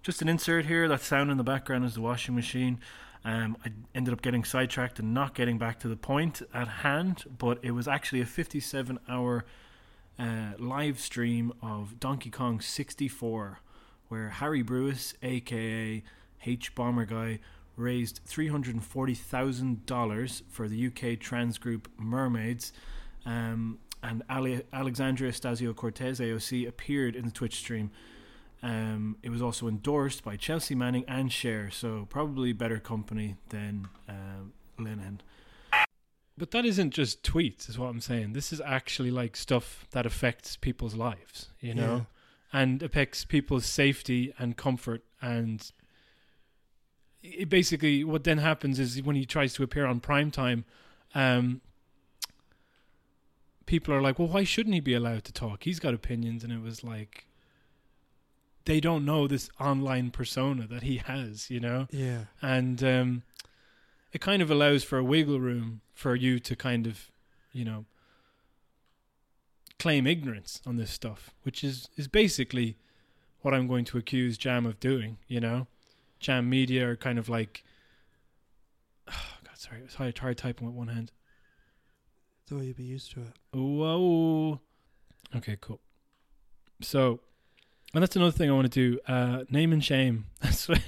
Just 0.01 0.21
an 0.21 0.29
insert 0.29 0.65
here. 0.65 0.87
That 0.87 1.01
sound 1.01 1.31
in 1.31 1.37
the 1.37 1.43
background 1.43 1.85
is 1.85 1.95
the 1.95 2.01
washing 2.01 2.35
machine. 2.35 2.79
Um, 3.23 3.57
I 3.65 3.71
ended 3.95 4.13
up 4.13 4.21
getting 4.21 4.43
sidetracked 4.43 4.99
and 4.99 5.13
not 5.13 5.33
getting 5.33 5.57
back 5.57 5.79
to 5.79 5.87
the 5.87 5.95
point 5.95 6.43
at 6.53 6.67
hand, 6.67 7.23
but 7.37 7.57
it 7.63 7.71
was 7.71 7.87
actually 7.87 8.21
a 8.21 8.25
57-hour 8.25 9.45
uh, 10.19 10.23
live 10.59 10.99
stream 10.99 11.51
of 11.61 11.99
Donkey 11.99 12.29
Kong 12.29 12.61
64, 12.61 13.59
where 14.07 14.29
Harry 14.29 14.61
Brewis, 14.61 15.13
aka 15.21 16.01
H 16.45 16.73
Bomber 16.75 17.05
Guy, 17.05 17.39
raised 17.75 18.21
$340,000 18.27 20.41
for 20.49 20.67
the 20.67 20.87
UK 20.87 21.19
trans 21.19 21.57
group 21.57 21.89
Mermaids. 21.97 22.71
Um, 23.25 23.79
and 24.03 24.21
Ale- 24.29 24.61
Alexandria 24.71 25.31
Stasio 25.31 25.75
Cortez, 25.75 26.19
AOC, 26.19 26.67
appeared 26.67 27.15
in 27.15 27.25
the 27.25 27.31
Twitch 27.31 27.55
stream. 27.55 27.89
Um, 28.61 29.17
it 29.23 29.29
was 29.29 29.41
also 29.41 29.67
endorsed 29.67 30.23
by 30.23 30.37
Chelsea 30.37 30.75
Manning 30.75 31.03
and 31.07 31.31
Cher, 31.31 31.69
so 31.71 32.05
probably 32.09 32.53
better 32.53 32.79
company 32.79 33.35
than 33.49 33.87
um, 34.07 34.53
Linehan. 34.79 35.19
But 36.37 36.51
that 36.51 36.65
isn't 36.65 36.91
just 36.91 37.23
tweets, 37.23 37.69
is 37.69 37.79
what 37.79 37.87
I'm 37.87 38.01
saying. 38.01 38.33
This 38.33 38.51
is 38.51 38.59
actually 38.61 39.11
like 39.11 39.37
stuff 39.37 39.85
that 39.91 40.05
affects 40.05 40.57
people's 40.57 40.93
lives, 40.95 41.49
you 41.59 41.73
know, 41.73 42.07
and 42.59 42.81
affects 42.81 43.25
people's 43.25 43.65
safety 43.65 44.33
and 44.39 44.55
comfort. 44.55 45.03
And 45.21 45.59
it 47.21 47.49
basically, 47.49 48.03
what 48.03 48.23
then 48.23 48.37
happens 48.37 48.79
is 48.79 49.01
when 49.03 49.15
he 49.17 49.25
tries 49.25 49.53
to 49.55 49.63
appear 49.63 49.85
on 49.85 49.99
prime 49.99 50.31
time, 50.31 50.63
um, 51.13 51.61
people 53.65 53.93
are 53.93 54.01
like, 54.01 54.17
"Well, 54.19 54.27
why 54.29 54.43
shouldn't 54.43 54.73
he 54.75 54.79
be 54.79 54.93
allowed 54.93 55.23
to 55.25 55.33
talk? 55.33 55.63
He's 55.63 55.79
got 55.79 55.93
opinions." 55.93 56.43
And 56.43 56.53
it 56.53 56.61
was 56.61 56.83
like, 56.83 57.27
they 58.65 58.79
don't 58.79 59.05
know 59.05 59.27
this 59.27 59.49
online 59.59 60.09
persona 60.11 60.65
that 60.67 60.83
he 60.83 60.97
has, 60.97 61.51
you 61.51 61.59
know 61.59 61.87
Yeah. 61.91 62.25
and 62.41 62.83
um, 62.83 63.23
it 64.11 64.21
kind 64.21 64.41
of 64.41 64.49
allows 64.49 64.83
for 64.83 64.97
a 64.97 65.03
wiggle 65.03 65.39
room 65.39 65.81
for 65.93 66.15
you 66.15 66.39
to 66.39 66.55
kind 66.55 66.87
of, 66.87 67.11
you 67.53 67.63
know, 67.65 67.85
claim 69.79 70.07
ignorance 70.07 70.61
on 70.65 70.77
this 70.77 70.91
stuff, 70.91 71.31
which 71.43 71.63
is 71.63 71.89
is 71.95 72.07
basically 72.07 72.77
what 73.41 73.53
I'm 73.53 73.67
going 73.67 73.85
to 73.85 73.97
accuse 73.97 74.37
Jam 74.37 74.65
of 74.65 74.79
doing. 74.79 75.17
You 75.27 75.39
know, 75.39 75.67
Jam 76.19 76.49
Media 76.49 76.89
are 76.89 76.95
kind 76.95 77.19
of 77.19 77.29
like, 77.29 77.63
oh 79.07 79.37
God, 79.43 79.57
sorry, 79.57 79.81
it's 79.83 79.95
hard, 79.95 80.17
hard 80.17 80.37
typing 80.37 80.67
with 80.67 80.75
one 80.75 80.87
hand. 80.87 81.11
Thought 82.47 82.61
you'd 82.61 82.77
be 82.77 82.83
used 82.83 83.11
to 83.13 83.21
it. 83.21 83.57
Whoa. 83.57 84.61
Okay, 85.35 85.57
cool. 85.59 85.79
So, 86.81 87.21
and 87.93 88.03
that's 88.03 88.15
another 88.15 88.31
thing 88.31 88.49
I 88.49 88.53
want 88.53 88.71
to 88.71 88.91
do. 88.91 88.99
Uh, 89.07 89.43
name 89.49 89.73
and 89.73 89.83
shame. 89.83 90.25
That's 90.41 90.67
what 90.67 90.81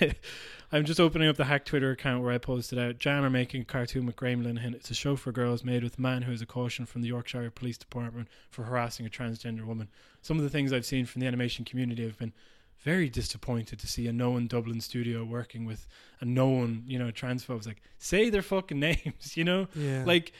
I'm 0.71 0.83
just 0.83 0.99
opening 0.99 1.29
up 1.29 1.37
the 1.37 1.45
hack 1.45 1.63
Twitter 1.63 1.91
account 1.91 2.23
where 2.23 2.33
I 2.33 2.37
posted 2.37 2.77
out. 2.77 2.97
Jam 2.97 3.23
are 3.23 3.29
making 3.29 3.61
a 3.61 3.65
cartoon 3.65 4.05
with 4.05 4.17
Linehan. 4.17 4.73
It's 4.75 4.91
a 4.91 4.93
show 4.93 5.15
for 5.15 5.31
girls 5.31 5.63
made 5.63 5.81
with 5.83 5.97
a 5.97 6.01
man 6.01 6.23
who 6.23 6.31
has 6.31 6.41
a 6.41 6.45
caution 6.45 6.85
from 6.85 7.01
the 7.01 7.07
Yorkshire 7.07 7.49
Police 7.51 7.77
Department 7.77 8.27
for 8.49 8.63
harassing 8.63 9.05
a 9.05 9.09
transgender 9.09 9.65
woman. 9.65 9.87
Some 10.21 10.37
of 10.37 10.43
the 10.43 10.49
things 10.49 10.73
I've 10.73 10.85
seen 10.85 11.05
from 11.05 11.21
the 11.21 11.27
animation 11.27 11.63
community 11.63 12.03
have 12.03 12.17
been 12.17 12.33
very 12.79 13.09
disappointed 13.09 13.79
to 13.79 13.87
see 13.87 14.07
a 14.07 14.13
known 14.13 14.47
Dublin 14.47 14.81
studio 14.81 15.23
working 15.23 15.65
with 15.65 15.87
a 16.19 16.25
known, 16.25 16.83
you 16.85 16.99
know, 16.99 17.11
transphobes. 17.11 17.65
Like, 17.65 17.81
say 17.97 18.29
their 18.29 18.41
fucking 18.41 18.79
names, 18.81 19.37
you 19.37 19.45
know? 19.45 19.67
Yeah. 19.73 20.03
like 20.05 20.33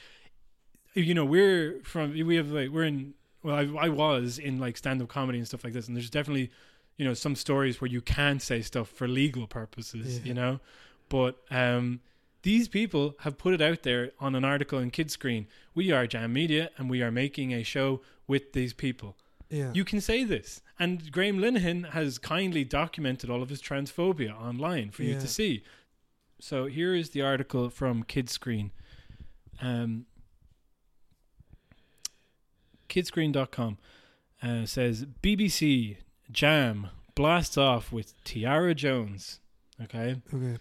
you 0.94 1.14
know 1.14 1.26
we're 1.26 1.80
from 1.84 2.12
we 2.12 2.36
have 2.38 2.50
like 2.50 2.70
we're 2.70 2.84
in 2.84 3.14
well 3.44 3.56
I, 3.56 3.86
I 3.86 3.90
was 3.90 4.40
in 4.40 4.60
like 4.60 4.78
stand-up 4.78 5.08
comedy 5.10 5.38
and 5.38 5.48
stuff 5.48 5.64
like 5.64 5.74
this 5.74 5.88
and 5.88 5.96
there's 5.96 6.10
definitely 6.10 6.50
you 6.98 7.06
know 7.06 7.14
some 7.14 7.36
stories 7.36 7.80
where 7.80 7.90
you 7.90 8.02
can 8.02 8.40
say 8.40 8.62
stuff 8.62 8.90
for 8.90 9.08
legal 9.08 9.48
purposes 9.48 10.18
Yeah. 10.20 10.26
you 10.26 10.34
know 10.34 10.60
but 11.10 11.38
um 11.52 12.02
these 12.44 12.68
people 12.68 13.16
have 13.20 13.38
put 13.38 13.54
it 13.54 13.62
out 13.62 13.84
there 13.84 14.12
on 14.20 14.34
an 14.36 14.46
article 14.46 14.80
in 14.80 14.90
Kidscreen. 14.92 15.48
We 15.76 15.92
are 15.92 16.08
Jam 16.08 16.32
Media 16.32 16.70
and 16.78 16.90
we 16.90 17.02
are 17.02 17.12
making 17.12 17.52
a 17.54 17.64
show 17.64 18.02
with 18.28 18.54
these 18.54 18.74
people. 18.74 19.18
yeah. 19.50 19.72
You 19.74 19.84
can 19.84 20.00
say 20.00 20.24
this. 20.24 20.62
And 20.80 21.12
Graham 21.12 21.40
Linehan 21.40 21.90
has 21.92 22.18
kindly 22.20 22.64
documented 22.64 23.30
all 23.30 23.42
of 23.42 23.50
his 23.50 23.62
transphobia 23.62 24.34
online 24.40 24.92
for 24.92 25.04
you 25.04 25.16
to 25.20 25.28
see. 25.28 25.64
So 26.40 26.68
here 26.68 26.94
is 26.96 27.10
the 27.10 27.22
article 27.24 27.70
from 27.70 28.04
Kidscreen. 28.04 28.70
Um, 29.60 30.06
kidscreen.com 32.88 33.78
uh, 34.42 34.66
says 34.66 35.06
BBC 35.22 35.98
Jam 36.32 36.88
blasts 37.16 37.58
off 37.58 37.92
with 37.92 38.14
Tiara 38.24 38.76
Jones. 38.76 39.40
Okay. 39.84 40.18
Okay. 40.34 40.58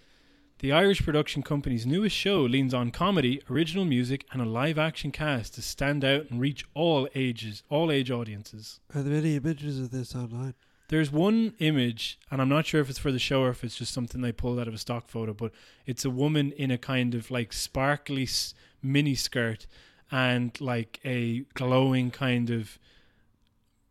The 0.60 0.72
Irish 0.72 1.02
production 1.02 1.42
company's 1.42 1.84
newest 1.84 2.16
show 2.16 2.40
leans 2.40 2.72
on 2.72 2.90
comedy, 2.90 3.42
original 3.50 3.84
music, 3.84 4.24
and 4.32 4.40
a 4.40 4.46
live 4.46 4.78
action 4.78 5.12
cast 5.12 5.54
to 5.54 5.62
stand 5.62 6.02
out 6.02 6.30
and 6.30 6.40
reach 6.40 6.64
all 6.72 7.06
ages, 7.14 7.62
all 7.68 7.90
age 7.92 8.10
audiences. 8.10 8.80
Are 8.94 9.02
there 9.02 9.18
any 9.18 9.36
images 9.36 9.78
of 9.78 9.90
this 9.90 10.14
online? 10.14 10.54
There's 10.88 11.12
one 11.12 11.52
image, 11.58 12.18
and 12.30 12.40
I'm 12.40 12.48
not 12.48 12.64
sure 12.64 12.80
if 12.80 12.88
it's 12.88 12.98
for 12.98 13.12
the 13.12 13.18
show 13.18 13.42
or 13.42 13.50
if 13.50 13.64
it's 13.64 13.76
just 13.76 13.92
something 13.92 14.22
they 14.22 14.32
pulled 14.32 14.58
out 14.58 14.68
of 14.68 14.72
a 14.72 14.78
stock 14.78 15.08
photo, 15.08 15.34
but 15.34 15.52
it's 15.84 16.04
a 16.06 16.10
woman 16.10 16.52
in 16.52 16.70
a 16.70 16.78
kind 16.78 17.14
of 17.14 17.30
like 17.30 17.52
sparkly 17.52 18.22
s- 18.22 18.54
mini 18.82 19.14
skirt 19.16 19.66
and 20.10 20.58
like 20.60 21.00
a 21.04 21.40
glowing 21.54 22.10
kind 22.12 22.48
of 22.50 22.78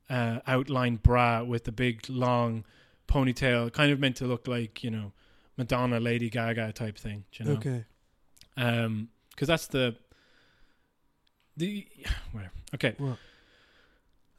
uh, 0.10 0.40
outlined 0.48 1.02
bra 1.04 1.44
with 1.44 1.64
the 1.64 1.72
big 1.72 2.08
long 2.10 2.64
ponytail, 3.08 3.72
kind 3.72 3.92
of 3.92 4.00
meant 4.00 4.16
to 4.18 4.26
look 4.26 4.48
like 4.48 4.84
you 4.84 4.92
know 4.92 5.12
Madonna, 5.58 6.00
Lady 6.00 6.30
Gaga 6.30 6.72
type 6.74 6.98
thing. 6.98 7.24
You 7.34 7.46
know, 7.46 7.52
Okay. 7.54 7.86
um, 8.58 9.10
because 9.32 9.48
that's 9.48 9.68
the 9.68 9.96
the 11.58 11.88
whatever. 12.32 12.54
Okay. 12.76 12.96
What? 12.98 13.18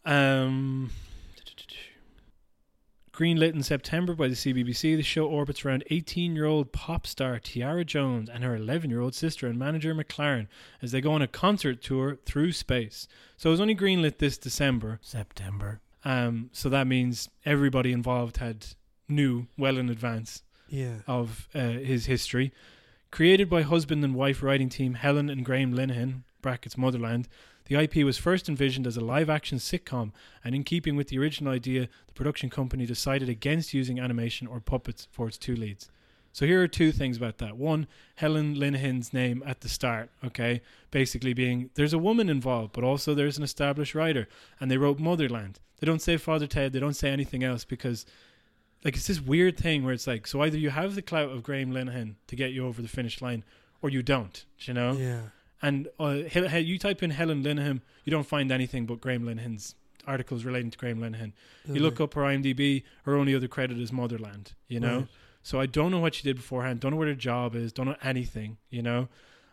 Um, 0.04 0.90
greenlit 3.16 3.54
in 3.54 3.62
September 3.62 4.14
by 4.14 4.28
the 4.28 4.34
CBBC, 4.34 4.94
the 4.96 5.02
show 5.02 5.26
orbits 5.26 5.64
around 5.64 5.84
18-year-old 5.90 6.70
pop 6.72 7.06
star 7.06 7.38
Tiara 7.38 7.84
Jones 7.84 8.28
and 8.28 8.44
her 8.44 8.56
11-year-old 8.58 9.14
sister 9.14 9.46
and 9.46 9.58
manager 9.58 9.94
McLaren 9.94 10.48
as 10.82 10.92
they 10.92 11.00
go 11.00 11.12
on 11.12 11.22
a 11.22 11.26
concert 11.28 11.80
tour 11.82 12.18
through 12.26 12.52
space. 12.52 13.08
So 13.38 13.48
it 13.48 13.52
was 13.52 13.60
only 13.60 13.74
greenlit 13.74 14.18
this 14.18 14.36
December, 14.36 14.98
September. 15.02 15.80
Um, 16.04 16.50
so 16.52 16.68
that 16.68 16.86
means 16.86 17.28
everybody 17.44 17.90
involved 17.92 18.36
had 18.36 18.66
knew 19.08 19.46
well 19.56 19.78
in 19.78 19.88
advance 19.88 20.42
Yeah. 20.68 20.96
of 21.06 21.48
uh, 21.54 21.60
his 21.70 22.06
history. 22.06 22.52
Created 23.10 23.48
by 23.48 23.62
husband 23.62 24.04
and 24.04 24.14
wife 24.14 24.42
writing 24.42 24.68
team 24.68 24.94
Helen 24.94 25.30
and 25.30 25.44
Graham 25.44 25.72
Linehan, 25.72 26.22
brackets 26.42 26.76
Motherland, 26.76 27.28
the 27.66 27.76
IP 27.76 27.96
was 28.04 28.18
first 28.18 28.48
envisioned 28.48 28.86
as 28.86 28.96
a 28.96 29.04
live 29.04 29.28
action 29.28 29.58
sitcom, 29.58 30.12
and 30.44 30.54
in 30.54 30.64
keeping 30.64 30.96
with 30.96 31.08
the 31.08 31.18
original 31.18 31.52
idea, 31.52 31.88
the 32.06 32.12
production 32.14 32.50
company 32.50 32.86
decided 32.86 33.28
against 33.28 33.74
using 33.74 34.00
animation 34.00 34.46
or 34.46 34.60
puppets 34.60 35.08
for 35.10 35.28
its 35.28 35.38
two 35.38 35.54
leads. 35.54 35.90
So 36.32 36.44
here 36.44 36.62
are 36.62 36.68
two 36.68 36.92
things 36.92 37.16
about 37.16 37.38
that. 37.38 37.56
One, 37.56 37.86
Helen 38.16 38.56
Linehan's 38.56 39.14
name 39.14 39.42
at 39.46 39.62
the 39.62 39.70
start, 39.70 40.10
okay? 40.22 40.60
Basically 40.90 41.32
being 41.32 41.70
there's 41.76 41.94
a 41.94 41.98
woman 41.98 42.28
involved, 42.28 42.72
but 42.72 42.84
also 42.84 43.14
there's 43.14 43.38
an 43.38 43.44
established 43.44 43.94
writer, 43.94 44.28
and 44.60 44.70
they 44.70 44.76
wrote 44.76 44.98
Motherland. 44.98 45.60
They 45.80 45.86
don't 45.86 46.02
say 46.02 46.18
Father 46.18 46.46
Ted, 46.46 46.72
they 46.72 46.78
don't 46.78 46.92
say 46.92 47.10
anything 47.10 47.42
else 47.42 47.64
because 47.64 48.04
like 48.84 48.96
it's 48.96 49.06
this 49.06 49.20
weird 49.20 49.56
thing 49.56 49.82
where 49.82 49.94
it's 49.94 50.06
like 50.06 50.26
so 50.26 50.42
either 50.42 50.58
you 50.58 50.70
have 50.70 50.94
the 50.94 51.00
clout 51.00 51.30
of 51.30 51.42
Graham 51.42 51.72
Linehan 51.72 52.16
to 52.26 52.36
get 52.36 52.52
you 52.52 52.66
over 52.66 52.82
the 52.82 52.88
finish 52.88 53.22
line 53.22 53.42
or 53.80 53.88
you 53.88 54.02
don't, 54.02 54.44
you 54.60 54.74
know? 54.74 54.92
Yeah. 54.92 55.20
And 55.66 55.88
uh, 55.98 56.10
you 56.10 56.78
type 56.78 57.02
in 57.02 57.10
Helen 57.10 57.42
Linehan, 57.42 57.80
you 58.04 58.12
don't 58.12 58.26
find 58.26 58.52
anything 58.52 58.86
but 58.86 59.00
Graham 59.00 59.24
Linehan's 59.24 59.74
articles 60.06 60.44
relating 60.44 60.70
to 60.70 60.78
Graham 60.78 61.00
Linehan. 61.00 61.32
You 61.66 61.80
look 61.80 62.00
up 62.00 62.14
her 62.14 62.20
IMDb, 62.22 62.84
her 63.02 63.16
only 63.16 63.34
other 63.34 63.48
credit 63.48 63.76
is 63.80 63.92
Motherland, 63.92 64.52
you 64.68 64.78
know? 64.78 64.98
Right. 64.98 65.08
So 65.42 65.58
I 65.58 65.66
don't 65.66 65.90
know 65.90 65.98
what 65.98 66.14
she 66.14 66.22
did 66.22 66.36
beforehand, 66.36 66.78
don't 66.78 66.92
know 66.92 66.96
what 66.96 67.08
her 67.08 67.14
job 67.16 67.56
is, 67.56 67.72
don't 67.72 67.86
know 67.86 67.96
anything, 68.00 68.58
you 68.70 68.80
know? 68.80 69.08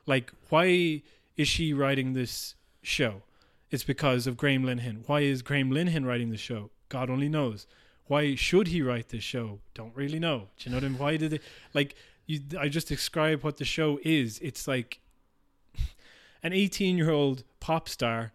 Like, 0.06 0.32
why 0.50 1.02
is 1.36 1.48
she 1.48 1.74
writing 1.74 2.14
this 2.14 2.54
show? 2.84 3.24
It's 3.72 3.84
because 3.84 4.28
of 4.28 4.38
Graham 4.38 4.64
Linehan. 4.66 5.08
Why 5.08 5.22
is 5.22 5.42
Graham 5.42 5.72
Linehan 5.72 6.06
writing 6.06 6.30
the 6.30 6.38
show? 6.38 6.70
God 6.90 7.10
only 7.10 7.28
knows. 7.28 7.66
Why 8.06 8.36
should 8.36 8.68
he 8.68 8.84
write 8.84 9.10
this 9.10 9.24
show? 9.24 9.62
Don't 9.74 9.96
really 9.96 10.20
know. 10.20 10.50
Do 10.60 10.70
you 10.70 10.72
know 10.72 10.78
what 10.78 10.84
I 10.84 10.90
mean? 10.90 11.00
Why 11.00 11.18
did 11.18 11.34
it 11.34 11.42
like 11.74 11.96
you 12.28 12.40
I 12.60 12.70
just 12.70 12.88
describe 12.88 13.44
what 13.44 13.58
the 13.58 13.66
show 13.66 14.00
is. 14.04 14.40
It's 14.40 14.68
like 14.68 15.00
an 16.44 16.54
18 16.54 16.98
year 16.98 17.10
old 17.10 17.44
pop 17.60 17.90
star, 17.90 18.32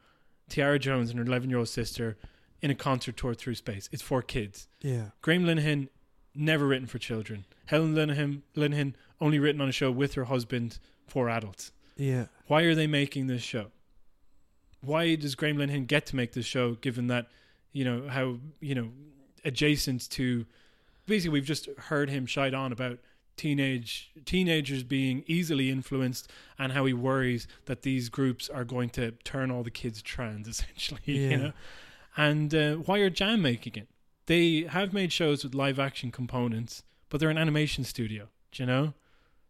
Tiara 0.49 0.79
Jones, 0.79 1.11
and 1.11 1.19
her 1.19 1.25
11 1.25 1.51
year 1.51 1.59
old 1.59 1.69
sister 1.69 2.17
in 2.61 2.71
a 2.71 2.75
concert 2.75 3.17
tour 3.17 3.35
through 3.35 3.55
space. 3.55 3.89
It's 3.93 4.03
for 4.03 4.23
kids. 4.23 4.67
Yeah. 4.81 5.11
Graham 5.23 5.45
Linehan, 5.45 5.89
never 6.35 6.67
written 6.67 6.87
for 6.87 6.99
children. 6.99 7.45
Helen 7.67 7.95
Linehan, 7.95 8.43
Linehan, 8.57 8.95
only 9.21 9.39
written 9.39 9.61
on 9.61 9.69
a 9.69 9.73
show 9.73 9.91
with 9.91 10.15
her 10.15 10.25
husband 10.25 10.79
for 11.07 11.29
adults. 11.29 11.73
Yeah. 11.97 12.27
Why 12.47 12.63
are 12.63 12.75
they 12.75 12.87
making 12.87 13.27
this 13.27 13.43
show? 13.43 13.67
Why 14.81 15.15
does 15.17 15.35
Graham 15.35 15.59
Linehan 15.59 15.87
get 15.87 16.07
to 16.07 16.17
make 16.17 16.33
this 16.33 16.47
show, 16.47 16.75
given 16.75 17.09
that, 17.09 17.27
you 17.73 17.85
know, 17.85 18.09
how, 18.09 18.39
you 18.61 18.75
know, 18.75 18.91
adjacent 19.45 20.09
to. 20.11 20.47
Basically, 21.07 21.33
we've 21.33 21.45
just 21.45 21.69
heard 21.77 22.11
him 22.11 22.27
shite 22.27 22.55
on 22.55 22.73
about 22.73 22.99
teenage 23.39 24.11
teenagers 24.26 24.82
being 24.82 25.24
easily 25.26 25.70
influenced 25.70 26.30
and 26.59 26.72
how 26.72 26.84
he 26.84 26.93
worries 26.93 27.47
that 27.64 27.82
these 27.82 28.09
groups 28.11 28.49
are 28.51 28.64
going 28.64 28.91
to 28.91 29.12
turn 29.24 29.51
all 29.51 29.62
the 29.62 29.70
kids 29.70 30.03
trans 30.03 30.47
essentially 30.55 31.01
Yeah. 31.07 31.30
you 31.30 31.36
know? 31.39 31.53
And 32.16 32.55
uh, 32.55 32.74
why 32.76 32.99
are 32.99 33.11
jam 33.11 33.41
making 33.43 33.74
it? 33.76 33.89
They 34.26 34.62
have 34.68 34.93
made 34.93 35.12
shows 35.12 35.45
with 35.45 35.55
live 35.55 35.78
action 35.78 36.11
components 36.11 36.82
but 37.09 37.20
they're 37.20 37.30
an 37.30 37.39
animation 37.39 37.84
studio 37.84 38.28
do 38.53 38.62
you 38.62 38.66
know? 38.66 38.93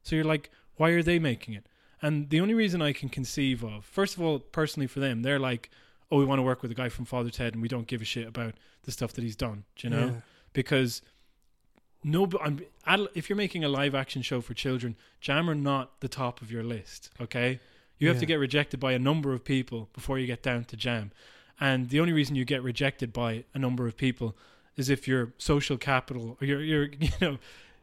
So 0.02 0.14
you're 0.14 0.24
like 0.24 0.50
why 0.76 0.90
are 0.90 1.02
they 1.02 1.18
making 1.18 1.54
it? 1.54 1.66
And 2.00 2.30
the 2.30 2.40
only 2.40 2.54
reason 2.54 2.80
i 2.80 2.92
can 2.92 3.08
conceive 3.08 3.64
of 3.64 3.84
first 3.84 4.14
of 4.16 4.22
all 4.22 4.38
personally 4.38 4.86
for 4.86 5.00
them 5.00 5.22
they're 5.22 5.40
like 5.40 5.68
oh 6.10 6.18
we 6.18 6.24
want 6.24 6.38
to 6.38 6.42
work 6.44 6.62
with 6.62 6.70
a 6.70 6.74
guy 6.74 6.88
from 6.88 7.04
father 7.04 7.30
ted 7.30 7.54
and 7.54 7.60
we 7.62 7.68
don't 7.68 7.88
give 7.88 8.00
a 8.00 8.04
shit 8.04 8.26
about 8.28 8.54
the 8.84 8.92
stuff 8.92 9.12
that 9.14 9.22
he's 9.24 9.34
done 9.36 9.64
do 9.76 9.88
you 9.88 9.94
know? 9.94 10.06
Yeah. 10.06 10.20
because 10.52 11.02
no, 12.04 12.28
I'm, 12.42 12.60
if 13.14 13.28
you're 13.28 13.36
making 13.36 13.64
a 13.64 13.68
live 13.68 13.94
action 13.94 14.22
show 14.22 14.40
for 14.40 14.54
children, 14.54 14.96
Jam 15.20 15.48
are 15.50 15.54
not 15.54 16.00
the 16.00 16.08
top 16.08 16.40
of 16.42 16.50
your 16.50 16.62
list. 16.62 17.10
Okay, 17.20 17.60
you 17.98 18.08
have 18.08 18.16
Yeah. 18.16 18.20
to 18.20 18.26
get 18.26 18.36
rejected 18.38 18.78
by 18.80 18.92
a 18.92 18.98
number 18.98 19.32
of 19.32 19.44
people 19.44 19.88
before 19.92 20.18
you 20.18 20.26
get 20.26 20.42
down 20.42 20.64
to 20.66 20.76
Jam, 20.76 21.10
and 21.60 21.88
the 21.90 22.00
only 22.00 22.12
reason 22.12 22.36
you 22.36 22.44
get 22.44 22.62
rejected 22.62 23.12
by 23.12 23.44
a 23.54 23.58
number 23.58 23.86
of 23.86 23.96
people 23.96 24.36
is 24.76 24.88
if 24.88 25.08
your 25.08 25.32
social 25.38 25.76
capital 25.76 26.36
or 26.40 26.46
your 26.46 26.60
your 26.62 26.84
you 27.00 27.10
know 27.20 27.38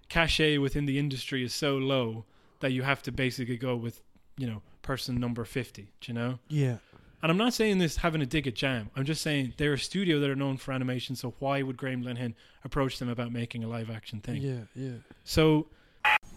cachet 0.09 0.57
within 0.59 0.85
the 0.85 0.97
industry 0.99 1.43
is 1.43 1.53
so 1.53 1.77
low 1.77 2.23
that 2.61 2.71
you 2.71 2.83
have 2.83 3.01
to 3.03 3.11
basically 3.11 3.57
go 3.57 3.75
with 3.75 4.01
you 4.37 4.47
know 4.47 4.61
person 4.81 5.19
number 5.19 5.43
fifty. 5.45 5.89
Do 5.99 6.11
you 6.11 6.13
know? 6.13 6.39
Yeah. 6.47 6.77
And 7.25 7.31
I'm 7.31 7.37
not 7.39 7.55
saying 7.55 7.79
this 7.79 7.97
having 7.97 8.21
a 8.21 8.25
dig 8.27 8.45
at 8.45 8.53
Jam. 8.53 8.91
I'm 8.95 9.03
just 9.03 9.23
saying 9.23 9.55
they're 9.57 9.73
a 9.73 9.79
studio 9.79 10.19
that 10.19 10.29
are 10.29 10.35
known 10.35 10.57
for 10.57 10.73
animation. 10.73 11.15
So 11.15 11.33
why 11.39 11.63
would 11.63 11.75
Graham 11.75 12.03
Linehan 12.03 12.35
approach 12.63 12.99
them 12.99 13.09
about 13.09 13.31
making 13.31 13.63
a 13.63 13.67
live 13.67 13.89
action 13.89 14.19
thing? 14.21 14.43
Yeah. 14.43 14.59
Yeah. 14.75 14.97
So, 15.23 15.65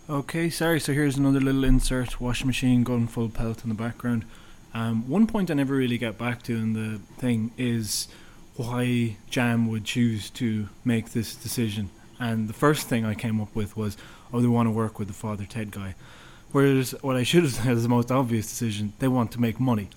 okay, 0.08 0.48
sorry. 0.48 0.80
So 0.80 0.94
here's 0.94 1.18
another 1.18 1.40
little 1.40 1.62
insert: 1.62 2.22
washing 2.22 2.46
machine 2.46 2.84
going 2.84 3.06
full 3.06 3.28
pelt 3.28 3.64
in 3.64 3.68
the 3.68 3.74
background. 3.74 4.24
Um, 4.72 5.06
one 5.06 5.26
point 5.26 5.50
I 5.50 5.54
never 5.54 5.74
really 5.74 5.98
get 5.98 6.16
back 6.16 6.42
to 6.44 6.56
in 6.56 6.72
the 6.72 7.00
thing 7.18 7.52
is 7.58 8.08
why 8.56 9.18
Jam 9.28 9.68
would 9.68 9.84
choose 9.84 10.30
to 10.30 10.70
make 10.86 11.12
this 11.12 11.34
decision. 11.34 11.90
And 12.18 12.48
the 12.48 12.54
first 12.54 12.88
thing 12.88 13.04
I 13.04 13.12
came 13.12 13.42
up 13.42 13.54
with 13.54 13.76
was, 13.76 13.98
oh, 14.32 14.40
they 14.40 14.48
want 14.48 14.68
to 14.68 14.70
work 14.70 14.98
with 14.98 15.08
the 15.08 15.14
Father 15.14 15.44
Ted 15.44 15.70
guy. 15.70 15.96
Whereas 16.52 16.94
what 17.02 17.14
I 17.14 17.24
should 17.24 17.42
have 17.42 17.52
said 17.52 17.72
is 17.72 17.82
the 17.82 17.90
most 17.90 18.10
obvious 18.10 18.48
decision: 18.48 18.94
they 19.00 19.08
want 19.08 19.32
to 19.32 19.38
make 19.42 19.60
money. 19.60 19.90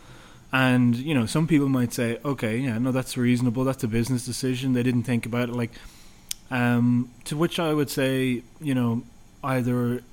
And 0.54 0.96
you 0.96 1.14
know, 1.14 1.26
some 1.26 1.48
people 1.48 1.70
might 1.70 1.94
say, 1.94 2.20
okay, 2.26 2.58
yeah, 2.58 2.78
no, 2.78 2.92
that's 2.92 3.18
reasonable. 3.18 3.64
That's 3.64 3.84
a 3.84 3.88
business 3.88 4.26
decision. 4.26 4.74
They 4.74 4.84
didn't 4.84 5.04
think 5.04 5.26
about 5.26 5.50
it. 5.50 5.56
Like, 5.56 5.72
um, 6.50 7.10
to 7.26 7.38
which 7.38 7.60
I 7.60 7.74
would 7.74 7.90
say, 7.90 8.44
you 8.60 8.76
know, 8.76 9.04
either 9.44 10.04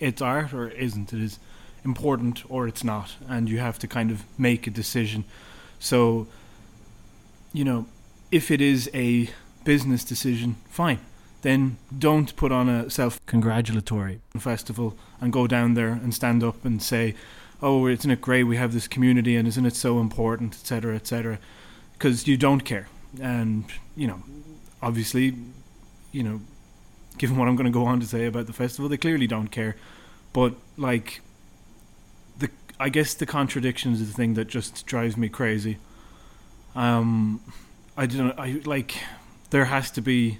it's 0.00 0.22
art 0.22 0.52
or 0.52 0.68
it 0.68 0.78
isn't. 0.78 1.12
It 1.12 1.20
is 1.20 1.38
important 1.84 2.48
or 2.48 2.66
it's 2.68 2.84
not, 2.84 3.16
and 3.28 3.48
you 3.48 3.58
have 3.58 3.78
to 3.80 3.86
kind 3.86 4.10
of 4.10 4.24
make 4.38 4.66
a 4.66 4.70
decision. 4.70 5.24
So, 5.78 6.26
you 7.52 7.64
know, 7.64 7.86
if 8.30 8.50
it 8.50 8.60
is 8.60 8.90
a 8.94 9.30
business 9.64 10.04
decision, 10.04 10.56
fine. 10.68 11.00
Then 11.42 11.76
don't 11.96 12.34
put 12.36 12.52
on 12.52 12.68
a 12.68 12.88
self 12.88 13.24
congratulatory 13.26 14.20
festival 14.38 14.96
and 15.20 15.32
go 15.32 15.46
down 15.46 15.74
there 15.74 15.90
and 15.90 16.14
stand 16.14 16.42
up 16.42 16.64
and 16.64 16.82
say, 16.82 17.14
"Oh, 17.62 17.86
isn't 17.86 18.10
it 18.10 18.20
great? 18.20 18.44
We 18.44 18.56
have 18.56 18.72
this 18.72 18.88
community, 18.88 19.36
and 19.36 19.48
isn't 19.48 19.66
it 19.66 19.76
so 19.76 20.00
important, 20.00 20.54
etc., 20.54 20.96
etc." 20.96 21.38
Because 21.92 22.26
you 22.26 22.36
don't 22.36 22.60
care, 22.60 22.88
and 23.20 23.64
you 23.96 24.06
know, 24.06 24.22
obviously, 24.82 25.34
you 26.12 26.22
know, 26.22 26.40
given 27.18 27.36
what 27.36 27.48
I'm 27.48 27.56
going 27.56 27.66
to 27.66 27.72
go 27.72 27.86
on 27.86 28.00
to 28.00 28.06
say 28.06 28.26
about 28.26 28.46
the 28.46 28.52
festival, 28.52 28.88
they 28.88 28.96
clearly 28.96 29.26
don't 29.26 29.48
care. 29.48 29.76
But 30.32 30.54
like, 30.76 31.20
the 32.38 32.50
I 32.78 32.88
guess 32.88 33.14
the 33.14 33.26
contradictions 33.26 34.00
is 34.00 34.08
the 34.08 34.14
thing 34.14 34.34
that 34.34 34.48
just 34.48 34.86
drives 34.86 35.16
me 35.16 35.28
crazy. 35.28 35.78
Um, 36.74 37.40
I 37.96 38.06
don't. 38.06 38.38
I 38.38 38.60
like. 38.64 38.96
There 39.50 39.66
has 39.66 39.90
to 39.92 40.00
be. 40.00 40.38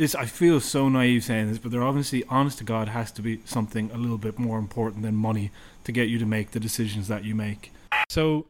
This 0.00 0.14
I 0.14 0.24
feel 0.24 0.60
so 0.60 0.88
naive 0.88 1.24
saying 1.24 1.48
this, 1.48 1.58
but 1.58 1.72
there 1.72 1.82
obviously, 1.82 2.24
honest 2.30 2.56
to 2.56 2.64
God, 2.64 2.88
has 2.88 3.12
to 3.12 3.20
be 3.20 3.42
something 3.44 3.90
a 3.90 3.98
little 3.98 4.16
bit 4.16 4.38
more 4.38 4.58
important 4.58 5.02
than 5.02 5.14
money 5.14 5.50
to 5.84 5.92
get 5.92 6.08
you 6.08 6.18
to 6.18 6.24
make 6.24 6.52
the 6.52 6.58
decisions 6.58 7.06
that 7.08 7.22
you 7.22 7.34
make. 7.34 7.70
So, 8.08 8.46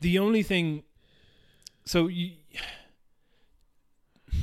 the 0.00 0.20
only 0.20 0.44
thing 0.44 0.84
so 1.84 2.06
you 2.06 2.34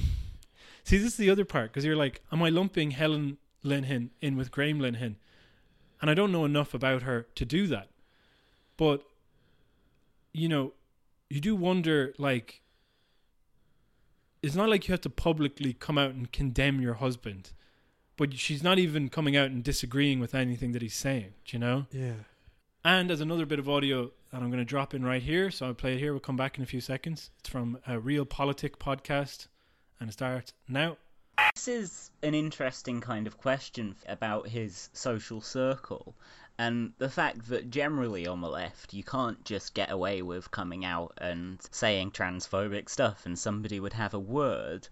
see 0.83 0.97
this 0.97 1.13
is 1.13 1.15
the 1.15 1.29
other 1.29 1.45
part 1.45 1.71
because 1.71 1.85
you're 1.85 1.95
like, 1.95 2.19
am 2.33 2.43
I 2.43 2.49
lumping 2.49 2.91
Helen 2.91 3.37
Linehan 3.63 4.09
in 4.19 4.35
with 4.35 4.51
Graham 4.51 4.77
Linehan? 4.77 5.15
And 6.01 6.11
I 6.11 6.13
don't 6.13 6.33
know 6.33 6.43
enough 6.43 6.73
about 6.73 7.03
her 7.03 7.27
to 7.35 7.45
do 7.45 7.67
that, 7.67 7.87
but 8.75 9.03
you 10.33 10.49
know, 10.49 10.73
you 11.29 11.39
do 11.39 11.55
wonder 11.55 12.13
like. 12.17 12.60
It's 14.43 14.55
not 14.55 14.69
like 14.69 14.87
you 14.87 14.93
have 14.93 15.01
to 15.01 15.09
publicly 15.09 15.73
come 15.73 15.99
out 15.99 16.11
and 16.11 16.31
condemn 16.31 16.81
your 16.81 16.95
husband, 16.95 17.51
but 18.17 18.33
she's 18.33 18.63
not 18.63 18.79
even 18.79 19.09
coming 19.09 19.35
out 19.37 19.51
and 19.51 19.63
disagreeing 19.63 20.19
with 20.19 20.33
anything 20.33 20.71
that 20.71 20.81
he's 20.81 20.95
saying. 20.95 21.33
Do 21.45 21.55
you 21.55 21.59
know? 21.59 21.85
Yeah. 21.91 22.13
And 22.83 23.11
as 23.11 23.21
another 23.21 23.45
bit 23.45 23.59
of 23.59 23.69
audio 23.69 24.09
that 24.31 24.41
I'm 24.41 24.47
going 24.47 24.57
to 24.57 24.65
drop 24.65 24.95
in 24.95 25.05
right 25.05 25.21
here, 25.21 25.51
so 25.51 25.67
I'll 25.67 25.73
play 25.75 25.93
it 25.93 25.99
here. 25.99 26.11
We'll 26.11 26.21
come 26.21 26.37
back 26.37 26.57
in 26.57 26.63
a 26.63 26.67
few 26.67 26.81
seconds. 26.81 27.29
It's 27.39 27.49
from 27.49 27.77
a 27.85 27.99
Reel 27.99 28.25
Politik 28.25 28.77
podcast, 28.77 29.47
and 29.99 30.09
it 30.09 30.13
starts 30.13 30.53
now. 30.67 30.97
This 31.53 31.67
is 31.67 32.11
an 32.23 32.33
interesting 32.33 32.99
kind 33.01 33.27
of 33.27 33.37
question 33.37 33.95
about 34.07 34.47
his 34.47 34.89
social 34.93 35.41
circle, 35.41 36.15
and 36.57 36.93
the 36.97 37.09
fact 37.09 37.47
that 37.49 37.69
generally 37.69 38.27
on 38.27 38.41
the 38.41 38.49
left 38.49 38.93
you 38.93 39.03
can't 39.03 39.43
just 39.45 39.73
get 39.73 39.91
away 39.91 40.21
with 40.21 40.51
coming 40.51 40.85
out 40.85 41.13
and 41.17 41.59
saying 41.71 42.11
transphobic 42.11 42.89
stuff 42.89 43.25
and 43.25 43.37
somebody 43.37 43.79
would 43.79 43.93
have 43.93 44.13
a 44.13 44.19
word, 44.19 44.87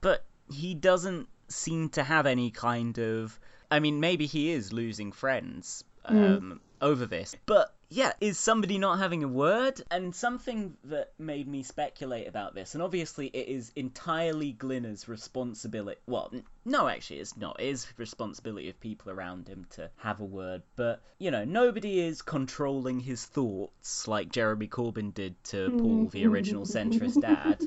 but 0.00 0.24
he 0.50 0.74
doesn't 0.74 1.28
seem 1.48 1.88
to 1.90 2.02
have 2.02 2.26
any 2.26 2.50
kind 2.50 2.98
of. 2.98 3.38
I 3.70 3.80
mean, 3.80 3.98
maybe 3.98 4.26
he 4.26 4.52
is 4.52 4.72
losing 4.72 5.10
friends 5.10 5.82
um, 6.04 6.60
over 6.80 7.06
this, 7.06 7.34
but 7.46 7.72
yeah, 7.88 8.12
is 8.20 8.38
somebody 8.38 8.78
not 8.78 8.98
having 8.98 9.22
a 9.22 9.28
word? 9.28 9.80
And 9.90 10.14
something 10.14 10.76
that 10.84 11.12
made 11.18 11.46
me 11.46 11.62
speculate 11.62 12.26
about 12.26 12.54
this, 12.54 12.74
and 12.74 12.82
obviously 12.82 13.28
it 13.28 13.48
is 13.48 13.70
entirely 13.76 14.52
Glinner's 14.52 15.08
responsibility. 15.08 16.00
Well, 16.06 16.30
n- 16.32 16.42
no, 16.64 16.88
actually, 16.88 17.20
it's 17.20 17.36
not. 17.36 17.60
It 17.60 17.68
is 17.68 17.86
responsibility 17.96 18.68
of 18.68 18.80
people 18.80 19.12
around 19.12 19.48
him 19.48 19.66
to 19.70 19.90
have 19.98 20.20
a 20.20 20.24
word. 20.24 20.62
But 20.74 21.00
you 21.18 21.30
know, 21.30 21.44
nobody 21.44 22.00
is 22.00 22.22
controlling 22.22 22.98
his 22.98 23.24
thoughts 23.24 24.08
like 24.08 24.32
Jeremy 24.32 24.66
Corbyn 24.68 25.14
did 25.14 25.42
to 25.44 25.70
Paul, 25.78 26.08
the 26.08 26.26
original 26.26 26.64
centrist 26.66 27.20
dad. 27.20 27.66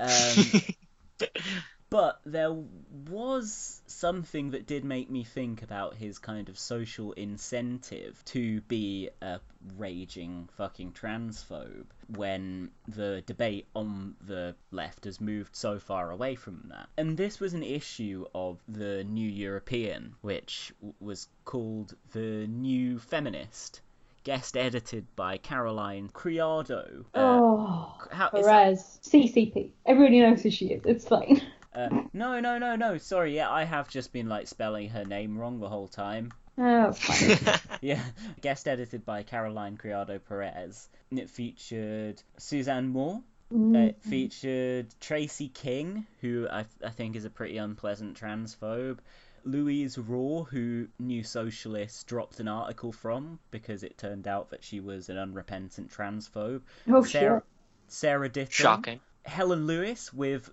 Um, 0.00 1.28
but 1.90 2.20
there 2.24 2.52
was 2.52 3.79
something 4.00 4.50
that 4.52 4.66
did 4.66 4.82
make 4.82 5.10
me 5.10 5.22
think 5.22 5.62
about 5.62 5.94
his 5.94 6.18
kind 6.18 6.48
of 6.48 6.58
social 6.58 7.12
incentive 7.12 8.22
to 8.24 8.62
be 8.62 9.10
a 9.20 9.38
raging 9.76 10.48
fucking 10.56 10.90
transphobe 10.92 11.84
when 12.16 12.70
the 12.88 13.22
debate 13.26 13.66
on 13.76 14.14
the 14.26 14.54
left 14.70 15.04
has 15.04 15.20
moved 15.20 15.54
so 15.54 15.78
far 15.78 16.10
away 16.10 16.34
from 16.34 16.64
that. 16.70 16.88
And 16.96 17.14
this 17.14 17.38
was 17.40 17.52
an 17.52 17.62
issue 17.62 18.24
of 18.34 18.58
the 18.66 19.04
New 19.04 19.28
European, 19.28 20.14
which 20.22 20.72
was 20.98 21.28
called 21.44 21.94
The 22.12 22.46
New 22.46 22.98
Feminist. 22.98 23.82
Guest 24.24 24.56
edited 24.56 25.04
by 25.16 25.36
Caroline 25.38 26.08
Criado. 26.12 27.04
Uh, 27.14 27.18
oh, 27.18 27.94
how- 28.10 28.28
is 28.28 28.46
that- 28.46 28.64
Perez. 28.64 28.98
CCP. 29.02 29.70
Everybody 29.84 30.20
knows 30.20 30.42
who 30.42 30.50
she 30.50 30.66
is. 30.68 30.82
It's 30.86 31.06
fine. 31.06 31.42
Uh, 31.74 31.88
no, 32.12 32.40
no, 32.40 32.58
no, 32.58 32.76
no. 32.76 32.98
Sorry, 32.98 33.36
yeah, 33.36 33.50
I 33.50 33.64
have 33.64 33.88
just 33.88 34.12
been 34.12 34.28
like 34.28 34.48
spelling 34.48 34.88
her 34.90 35.04
name 35.04 35.38
wrong 35.38 35.60
the 35.60 35.68
whole 35.68 35.88
time. 35.88 36.32
Oh. 36.58 36.94
Yeah, 37.80 38.02
guest 38.42 38.68
edited 38.68 39.06
by 39.06 39.22
Caroline 39.22 39.78
Criado 39.78 40.18
Perez. 40.18 40.86
And 41.10 41.18
It 41.18 41.30
featured 41.30 42.22
Suzanne 42.36 42.88
Moore. 42.88 43.22
Mm. 43.50 43.88
It 43.88 44.02
featured 44.02 44.88
Tracy 45.00 45.48
King, 45.48 46.06
who 46.20 46.46
I, 46.50 46.66
I 46.84 46.90
think 46.90 47.16
is 47.16 47.24
a 47.24 47.30
pretty 47.30 47.56
unpleasant 47.56 48.20
transphobe. 48.20 48.98
Louise 49.44 49.96
Raw, 49.96 50.42
who 50.42 50.88
New 50.98 51.24
Socialist 51.24 52.06
dropped 52.06 52.40
an 52.40 52.48
article 52.48 52.92
from 52.92 53.38
because 53.50 53.82
it 53.82 53.96
turned 53.96 54.28
out 54.28 54.50
that 54.50 54.62
she 54.62 54.80
was 54.80 55.08
an 55.08 55.16
unrepentant 55.16 55.90
transphobe. 55.90 56.60
oh, 56.88 57.02
Sarah, 57.02 57.38
shit. 57.38 57.44
Sarah 57.88 58.28
Ditum. 58.28 58.50
Shocking. 58.50 59.00
Helen 59.24 59.66
Lewis 59.66 60.12
with 60.12 60.50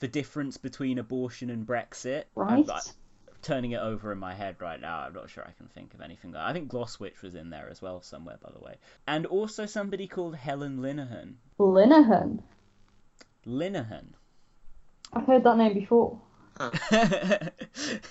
the 0.00 0.08
difference 0.08 0.56
between 0.56 0.98
abortion 0.98 1.50
and 1.50 1.66
Brexit. 1.66 2.24
Right. 2.34 2.52
I'm 2.52 2.64
like, 2.64 2.82
turning 3.42 3.72
it 3.72 3.80
over 3.80 4.12
in 4.12 4.18
my 4.18 4.34
head 4.34 4.56
right 4.60 4.80
now. 4.80 4.98
I'm 4.98 5.14
not 5.14 5.30
sure 5.30 5.44
I 5.44 5.52
can 5.52 5.68
think 5.68 5.94
of 5.94 6.00
anything. 6.00 6.34
I 6.36 6.52
think 6.52 6.70
Glosswitch 6.70 7.22
was 7.22 7.34
in 7.34 7.50
there 7.50 7.68
as 7.70 7.80
well 7.80 8.02
somewhere, 8.02 8.38
by 8.42 8.50
the 8.52 8.64
way. 8.64 8.76
And 9.06 9.26
also 9.26 9.66
somebody 9.66 10.06
called 10.06 10.36
Helen 10.36 10.78
Linehan. 10.78 11.34
Linehan. 11.58 12.42
Linehan. 13.46 14.06
I've 15.12 15.26
heard 15.26 15.44
that 15.44 15.56
name 15.56 15.74
before. 15.74 16.20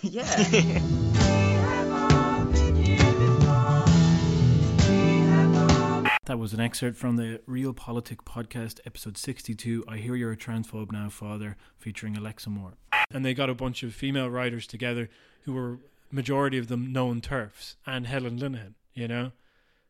yeah. 0.01 0.81
That 6.29 6.37
was 6.37 6.53
an 6.53 6.59
excerpt 6.59 6.95
from 6.95 7.15
the 7.15 7.41
Reel 7.47 7.73
Politik 7.73 8.17
podcast, 8.17 8.79
episode 8.85 9.17
62. 9.17 9.83
I 9.87 9.97
Hear 9.97 10.13
You're 10.13 10.33
a 10.33 10.37
Transphobe 10.37 10.91
Now, 10.91 11.09
Father, 11.09 11.57
featuring 11.79 12.15
Alexa 12.15 12.51
Moore. 12.51 12.73
And 13.09 13.25
they 13.25 13.33
got 13.33 13.49
a 13.49 13.55
bunch 13.55 13.81
of 13.81 13.95
female 13.95 14.29
writers 14.29 14.67
together 14.67 15.09
who 15.45 15.53
were, 15.53 15.79
majority 16.11 16.59
of 16.59 16.67
them, 16.67 16.93
known 16.93 17.19
turfs, 17.19 17.77
and 17.87 18.05
Helen 18.05 18.37
Linehan, 18.37 18.75
you 18.93 19.07
know? 19.07 19.31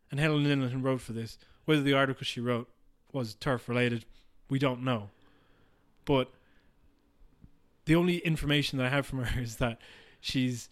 And 0.09 0.17
Helen 0.17 0.45
Linehan 0.45 0.81
wrote 0.81 1.01
for 1.01 1.11
this. 1.11 1.37
Whether 1.65 1.81
the 1.81 1.91
article 1.91 2.23
she 2.23 2.39
wrote 2.39 2.69
was 3.11 3.33
turf 3.33 3.67
related, 3.67 4.05
we 4.49 4.59
don't 4.59 4.81
know. 4.81 5.09
But 6.05 6.31
the 7.83 7.95
only 7.95 8.19
information 8.19 8.77
that 8.77 8.85
I 8.85 8.91
have 8.91 9.05
from 9.05 9.23
her 9.25 9.41
is 9.41 9.57
that 9.57 9.77
she's 10.21 10.69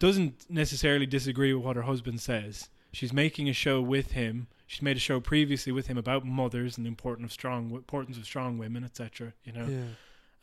doesn't 0.00 0.50
necessarily 0.50 1.06
disagree 1.06 1.54
with 1.54 1.64
what 1.64 1.76
her 1.76 1.82
husband 1.82 2.20
says. 2.20 2.68
She's 2.92 3.12
making 3.12 3.48
a 3.48 3.52
show 3.52 3.80
with 3.80 4.10
him. 4.10 4.48
She's 4.70 4.82
made 4.82 4.96
a 4.98 5.00
show 5.00 5.18
previously 5.18 5.72
with 5.72 5.86
him 5.88 5.96
about 5.98 6.24
mothers 6.26 6.76
and 6.76 6.84
the 6.84 6.88
importance 6.88 7.26
of 7.26 7.32
strong 7.32 7.70
importance 7.72 8.16
of 8.18 8.24
strong 8.26 8.58
women, 8.58 8.84
etc. 8.84 9.32
You 9.42 9.52
know, 9.52 9.66
Yeah. 9.66 9.86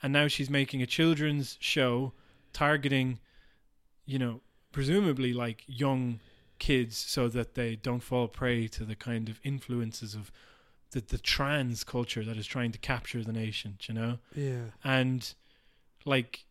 and 0.03 0.11
now 0.11 0.27
she's 0.27 0.49
making 0.49 0.81
a 0.81 0.87
children's 0.87 1.57
show 1.61 2.11
targeting, 2.51 3.19
you 4.05 4.17
know, 4.19 4.41
presumably 4.71 5.31
like 5.31 5.63
young 5.67 6.19
kids, 6.57 6.97
so 6.97 7.27
that 7.29 7.53
they 7.53 7.75
don't 7.75 7.99
fall 8.01 8.27
prey 8.27 8.67
to 8.69 8.83
the 8.83 8.95
kind 8.95 9.29
of 9.29 9.39
influences 9.43 10.15
of 10.15 10.31
the 10.91 11.01
the 11.01 11.19
trans 11.19 11.83
culture 11.83 12.23
that 12.25 12.35
is 12.35 12.47
trying 12.47 12.71
to 12.71 12.79
capture 12.79 13.23
the 13.23 13.31
nation. 13.33 13.77
You 13.87 13.93
know, 13.93 14.19
Yeah. 14.35 14.71
and 14.83 15.33
like 16.03 16.45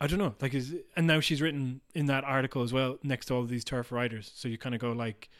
I 0.00 0.08
don't 0.08 0.18
know, 0.18 0.34
like 0.40 0.52
is 0.52 0.74
and 0.96 1.06
now 1.06 1.20
she's 1.20 1.40
written 1.40 1.80
in 1.94 2.06
that 2.06 2.24
article 2.24 2.62
as 2.62 2.72
well 2.72 2.98
next 3.04 3.26
to 3.26 3.34
all 3.34 3.42
of 3.42 3.48
these 3.48 3.64
turf 3.64 3.92
writers. 3.92 4.32
So 4.34 4.48
you 4.48 4.58
kind 4.58 4.74
of 4.74 4.80
go 4.80 4.90
like, 4.90 5.30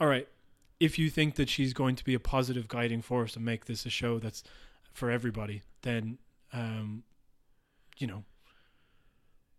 all 0.00 0.06
right, 0.06 0.26
if 0.80 0.98
you 0.98 1.10
think 1.10 1.34
that 1.36 1.48
she's 1.48 1.72
going 1.74 1.94
to 1.96 2.04
be 2.04 2.14
a 2.14 2.20
positive 2.20 2.66
guiding 2.66 3.02
force 3.02 3.36
and 3.36 3.44
make 3.44 3.66
this 3.66 3.84
a 3.84 3.90
show 3.90 4.18
that's 4.18 4.42
for 4.92 5.10
everybody, 5.10 5.62
then 5.82 6.18
um, 6.52 7.04
you 7.98 8.06
know, 8.06 8.24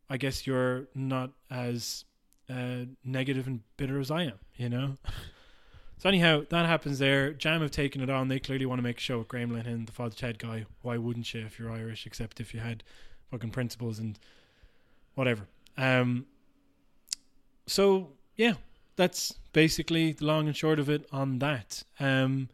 I 0.10 0.18
guess 0.18 0.48
you're 0.48 0.88
not 0.96 1.32
as 1.50 2.06
uh, 2.50 2.86
negative 3.06 3.48
and 3.48 3.62
bitter 3.78 4.00
as 4.00 4.12
I 4.12 4.24
am. 4.24 4.40
You 4.56 4.70
know. 4.70 4.98
So 6.02 6.10
anyhow, 6.10 6.46
that 6.50 6.66
happens 6.66 6.98
there. 6.98 7.32
Jam 7.32 7.62
have 7.62 7.70
taken 7.70 8.02
it 8.02 8.10
on. 8.10 8.28
They 8.28 8.40
clearly 8.40 8.66
want 8.66 8.80
to 8.80 8.84
make 8.84 8.98
a 8.98 9.00
show 9.00 9.20
with 9.20 9.28
Graham 9.28 9.52
Linehan, 9.52 9.86
the 9.86 9.92
Father 9.92 10.16
Ted 10.16 10.40
guy. 10.40 10.66
Why 10.82 10.98
wouldn't 10.98 11.32
you 11.32 11.42
if 11.42 11.60
you're 11.60 11.70
Irish? 11.70 12.08
Except 12.08 12.40
if 12.40 12.56
you 12.56 12.60
had 12.60 12.84
fucking 13.30 13.52
principles 13.52 14.00
and 14.00 14.18
whatever. 15.14 15.48
Um. 15.78 16.26
So 17.68 18.14
yeah, 18.36 18.54
that's 18.96 19.36
basically 19.54 20.12
the 20.14 20.26
long 20.26 20.48
and 20.48 20.56
short 20.56 20.80
of 20.80 20.90
it 20.90 21.06
on 21.12 21.40
that. 21.40 21.84
Um, 22.00 22.50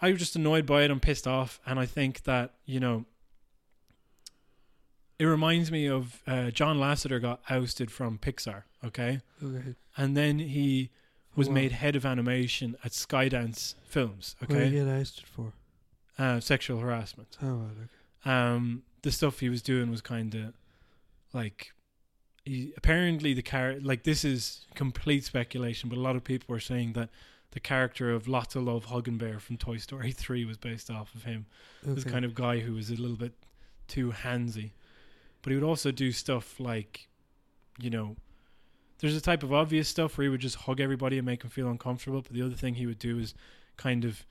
I 0.00 0.10
was 0.10 0.18
just 0.20 0.36
annoyed 0.36 0.64
by 0.66 0.82
it. 0.82 0.90
I'm 0.90 1.00
pissed 1.00 1.26
off, 1.26 1.60
and 1.66 1.78
I 1.78 1.86
think 1.86 2.22
that 2.24 2.54
you 2.66 2.80
know. 2.80 3.04
It 5.18 5.24
reminds 5.24 5.72
me 5.72 5.88
of 5.88 6.22
uh, 6.28 6.50
John 6.52 6.78
Lasseter 6.78 7.20
got 7.20 7.40
ousted 7.50 7.90
from 7.90 8.18
Pixar, 8.18 8.62
okay, 8.84 9.20
Okay. 9.42 9.74
and 9.96 10.16
then 10.16 10.38
he 10.38 10.90
was 11.34 11.48
Wow. 11.48 11.54
made 11.54 11.72
head 11.72 11.96
of 11.96 12.06
animation 12.06 12.76
at 12.84 12.92
Skydance 12.92 13.74
Films. 13.84 14.36
Okay, 14.44 14.54
What 14.54 14.60
did 14.60 14.72
you 14.74 14.84
get 14.84 14.92
ousted 15.00 15.26
for? 15.26 15.52
uh, 16.18 16.38
sexual 16.38 16.78
harassment. 16.78 17.36
Oh, 17.42 17.46
right, 17.48 17.70
okay. 17.72 18.30
Um, 18.30 18.84
the 19.02 19.10
stuff 19.10 19.40
he 19.40 19.48
was 19.48 19.60
doing 19.60 19.90
was 19.90 20.00
kind 20.00 20.32
of 20.36 20.54
like 21.32 21.72
he 22.48 22.72
apparently 22.76 23.34
the 23.34 23.42
character 23.42 23.80
like 23.84 24.02
this 24.04 24.24
is 24.24 24.66
complete 24.74 25.24
speculation, 25.24 25.88
but 25.88 25.98
a 25.98 26.00
lot 26.02 26.16
of 26.16 26.24
people 26.24 26.52
were 26.52 26.60
saying 26.60 26.92
that 26.94 27.10
the 27.52 27.60
character 27.60 28.12
of 28.12 28.28
Lotta 28.28 28.60
Love 28.60 28.86
Huggenbear 28.86 29.40
from 29.40 29.56
Toy 29.56 29.76
Story 29.78 30.12
Three 30.24 30.44
was 30.44 30.56
based 30.56 30.90
off 30.90 31.14
of 31.14 31.24
him. 31.24 31.46
This 31.82 32.04
Okay. 32.04 32.10
kind 32.10 32.24
of 32.24 32.34
guy 32.34 32.58
who 32.60 32.74
was 32.74 32.90
a 32.90 32.96
little 32.96 33.16
bit 33.16 33.32
too 33.86 34.12
handsy, 34.12 34.70
but 35.42 35.50
he 35.50 35.56
would 35.56 35.64
also 35.66 35.90
do 35.90 36.12
stuff 36.12 36.60
like, 36.60 37.08
you 37.78 37.90
know, 37.90 38.16
there's 38.98 39.16
a 39.16 39.20
type 39.20 39.42
of 39.42 39.52
obvious 39.52 39.88
stuff 39.88 40.18
where 40.18 40.24
he 40.24 40.28
would 40.28 40.40
just 40.40 40.56
hug 40.56 40.80
everybody 40.80 41.16
and 41.18 41.24
make 41.26 41.40
them 41.40 41.50
feel 41.50 41.68
uncomfortable. 41.68 42.20
But 42.22 42.32
the 42.32 42.42
other 42.42 42.54
thing 42.56 42.74
he 42.74 42.86
would 42.86 42.98
do 42.98 43.18
is 43.18 43.32
kind 43.76 44.04
of 44.04 44.24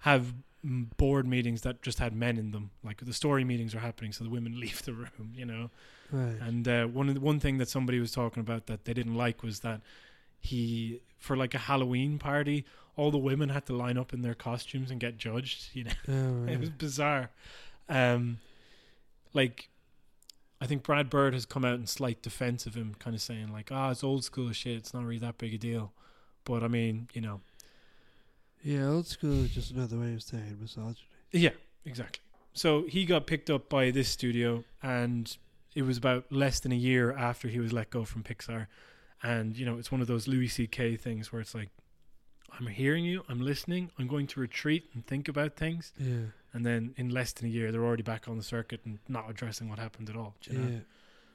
have 0.00 0.34
board 0.62 1.26
meetings 1.26 1.62
that 1.62 1.82
just 1.82 1.98
had 1.98 2.14
men 2.14 2.36
in 2.36 2.50
them. 2.52 2.70
Like 2.84 2.98
the 3.04 3.12
story 3.14 3.42
meetings 3.44 3.74
are 3.74 3.80
happening, 3.80 4.12
so 4.12 4.22
the 4.24 4.30
women 4.30 4.60
leave 4.64 4.82
the 4.84 4.92
room. 4.92 5.32
You 5.34 5.46
know. 5.46 5.70
Right. 6.12 6.36
And 6.40 6.68
uh, 6.68 6.86
one 6.86 7.08
of 7.08 7.14
the, 7.14 7.20
one 7.20 7.40
thing 7.40 7.58
that 7.58 7.68
somebody 7.68 7.98
was 7.98 8.12
talking 8.12 8.40
about 8.40 8.66
that 8.66 8.84
they 8.84 8.92
didn't 8.94 9.14
like 9.16 9.42
was 9.42 9.60
that 9.60 9.80
he 10.40 11.00
for 11.18 11.36
like 11.36 11.54
a 11.54 11.58
Halloween 11.58 12.18
party, 12.18 12.64
all 12.96 13.10
the 13.10 13.18
women 13.18 13.48
had 13.48 13.64
to 13.66 13.72
line 13.72 13.96
up 13.96 14.12
in 14.12 14.22
their 14.22 14.34
costumes 14.34 14.90
and 14.90 15.00
get 15.00 15.16
judged. 15.16 15.70
You 15.74 15.84
know, 15.84 15.92
Oh, 16.08 16.44
it 16.52 16.60
was 16.60 16.70
bizarre. 16.70 17.30
Um, 17.88 18.38
like, 19.32 19.68
I 20.60 20.66
think 20.66 20.82
Brad 20.82 21.08
Bird 21.08 21.32
has 21.32 21.46
come 21.46 21.64
out 21.64 21.74
in 21.78 21.86
slight 21.86 22.22
defense 22.22 22.66
of 22.66 22.74
him, 22.74 22.94
kind 22.98 23.16
of 23.16 23.22
saying 23.22 23.52
like, 23.52 23.70
"Ah, 23.72 23.90
it's 23.90 24.04
old 24.04 24.24
school 24.24 24.52
shit. 24.52 24.76
It's 24.76 24.92
not 24.94 25.04
really 25.04 25.18
that 25.18 25.38
big 25.38 25.54
a 25.54 25.58
deal." 25.58 25.92
But 26.44 26.62
I 26.62 26.68
mean, 26.68 27.08
you 27.14 27.20
know, 27.20 27.40
Yeah, 28.62 28.86
old 28.88 29.06
school 29.06 29.44
is 29.44 29.50
just 29.50 29.70
another 29.70 29.98
way 29.98 30.14
of 30.14 30.22
saying 30.22 30.58
misogyny. 30.60 30.96
Yeah, 31.32 31.50
exactly. 31.84 32.20
So 32.52 32.82
he 32.86 33.04
got 33.06 33.26
picked 33.26 33.48
up 33.48 33.68
by 33.68 33.90
this 33.90 34.08
studio, 34.08 34.64
and 34.82 35.34
it 35.74 35.82
was 35.82 35.96
about 35.96 36.30
less 36.30 36.60
than 36.60 36.72
a 36.72 36.76
year 36.76 37.12
after 37.12 37.48
he 37.48 37.58
was 37.58 37.72
let 37.72 37.90
go 37.90 38.04
from 38.04 38.22
Pixar. 38.22 38.66
And 39.22 39.56
you 39.56 39.64
know, 39.64 39.78
it's 39.78 39.90
one 39.92 40.00
of 40.00 40.06
those 40.06 40.26
Louis 40.28 40.48
C.K. 40.48 40.96
things 40.96 41.32
where 41.32 41.40
it's 41.40 41.54
like, 41.54 41.70
I'm 42.58 42.66
hearing 42.66 43.04
you, 43.04 43.24
I'm 43.28 43.40
listening, 43.40 43.90
I'm 43.98 44.06
going 44.08 44.26
to 44.28 44.40
retreat 44.40 44.90
and 44.92 45.06
think 45.06 45.26
about 45.28 45.56
things, 45.56 45.92
Yeah. 45.98 46.26
and 46.52 46.66
then 46.66 46.92
in 46.98 47.08
less 47.08 47.32
than 47.32 47.46
a 47.46 47.50
year, 47.50 47.72
they're 47.72 47.84
already 47.84 48.02
back 48.02 48.28
on 48.28 48.36
the 48.36 48.42
circuit 48.42 48.80
and 48.84 48.98
not 49.08 49.30
addressing 49.30 49.70
what 49.70 49.78
happened 49.78 50.10
at 50.10 50.16
all. 50.16 50.34
do 50.42 50.52
You 50.52 50.58
know? 50.58 50.68
Yeah. 50.68 50.78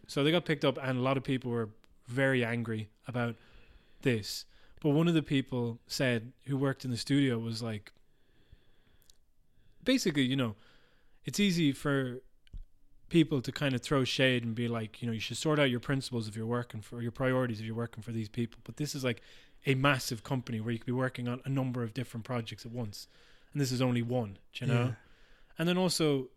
So 0.05 0.23
they 0.23 0.29
got 0.31 0.45
picked 0.45 0.63
up, 0.63 0.77
and 0.81 0.99
a 0.99 1.01
lot 1.01 1.17
of 1.17 1.23
people 1.23 1.49
were 1.49 1.69
very 2.07 2.45
angry 2.45 2.89
about 3.07 3.35
this. 4.03 4.45
But 4.79 4.89
one 4.91 5.07
of 5.07 5.15
the 5.15 5.23
people 5.23 5.79
said, 5.87 6.33
who 6.45 6.55
worked 6.55 6.85
in 6.85 6.91
the 6.91 6.97
studio, 6.97 7.39
was 7.39 7.63
like, 7.63 7.91
basically, 9.83 10.23
you 10.23 10.35
know, 10.35 10.55
it's 11.25 11.39
easy 11.39 11.71
for 11.71 12.21
people 13.09 13.41
to 13.41 13.51
kind 13.51 13.73
of 13.73 13.81
throw 13.81 14.03
shade 14.03 14.43
and 14.43 14.53
be 14.53 14.67
like, 14.67 15.01
you 15.01 15.07
know, 15.07 15.13
you 15.13 15.19
should 15.19 15.37
sort 15.37 15.59
out 15.59 15.69
your 15.69 15.79
principles 15.79 16.27
if 16.27 16.35
you're 16.35 16.45
working 16.45 16.81
for 16.81 17.01
your 17.01 17.11
priorities 17.11 17.59
if 17.59 17.65
you're 17.65 17.75
working 17.75 18.03
for 18.03 18.11
these 18.11 18.29
people. 18.29 18.59
But 18.63 18.77
this 18.77 18.95
is 18.95 19.03
like 19.03 19.21
a 19.65 19.75
massive 19.75 20.23
company 20.23 20.59
where 20.59 20.71
you 20.71 20.79
could 20.79 20.85
be 20.85 20.91
working 20.91 21.27
on 21.27 21.41
a 21.45 21.49
number 21.49 21.83
of 21.83 21.93
different 21.93 22.25
projects 22.25 22.65
at 22.65 22.71
once, 22.71 23.07
and 23.53 23.61
this 23.61 23.71
is 23.71 23.81
only 23.81 24.01
one. 24.01 24.37
do 24.53 24.65
You 24.65 24.73
know. 24.73 24.83
Yeah. 24.85 24.91
And 25.59 25.67
then 25.67 25.77
also, 25.77 26.27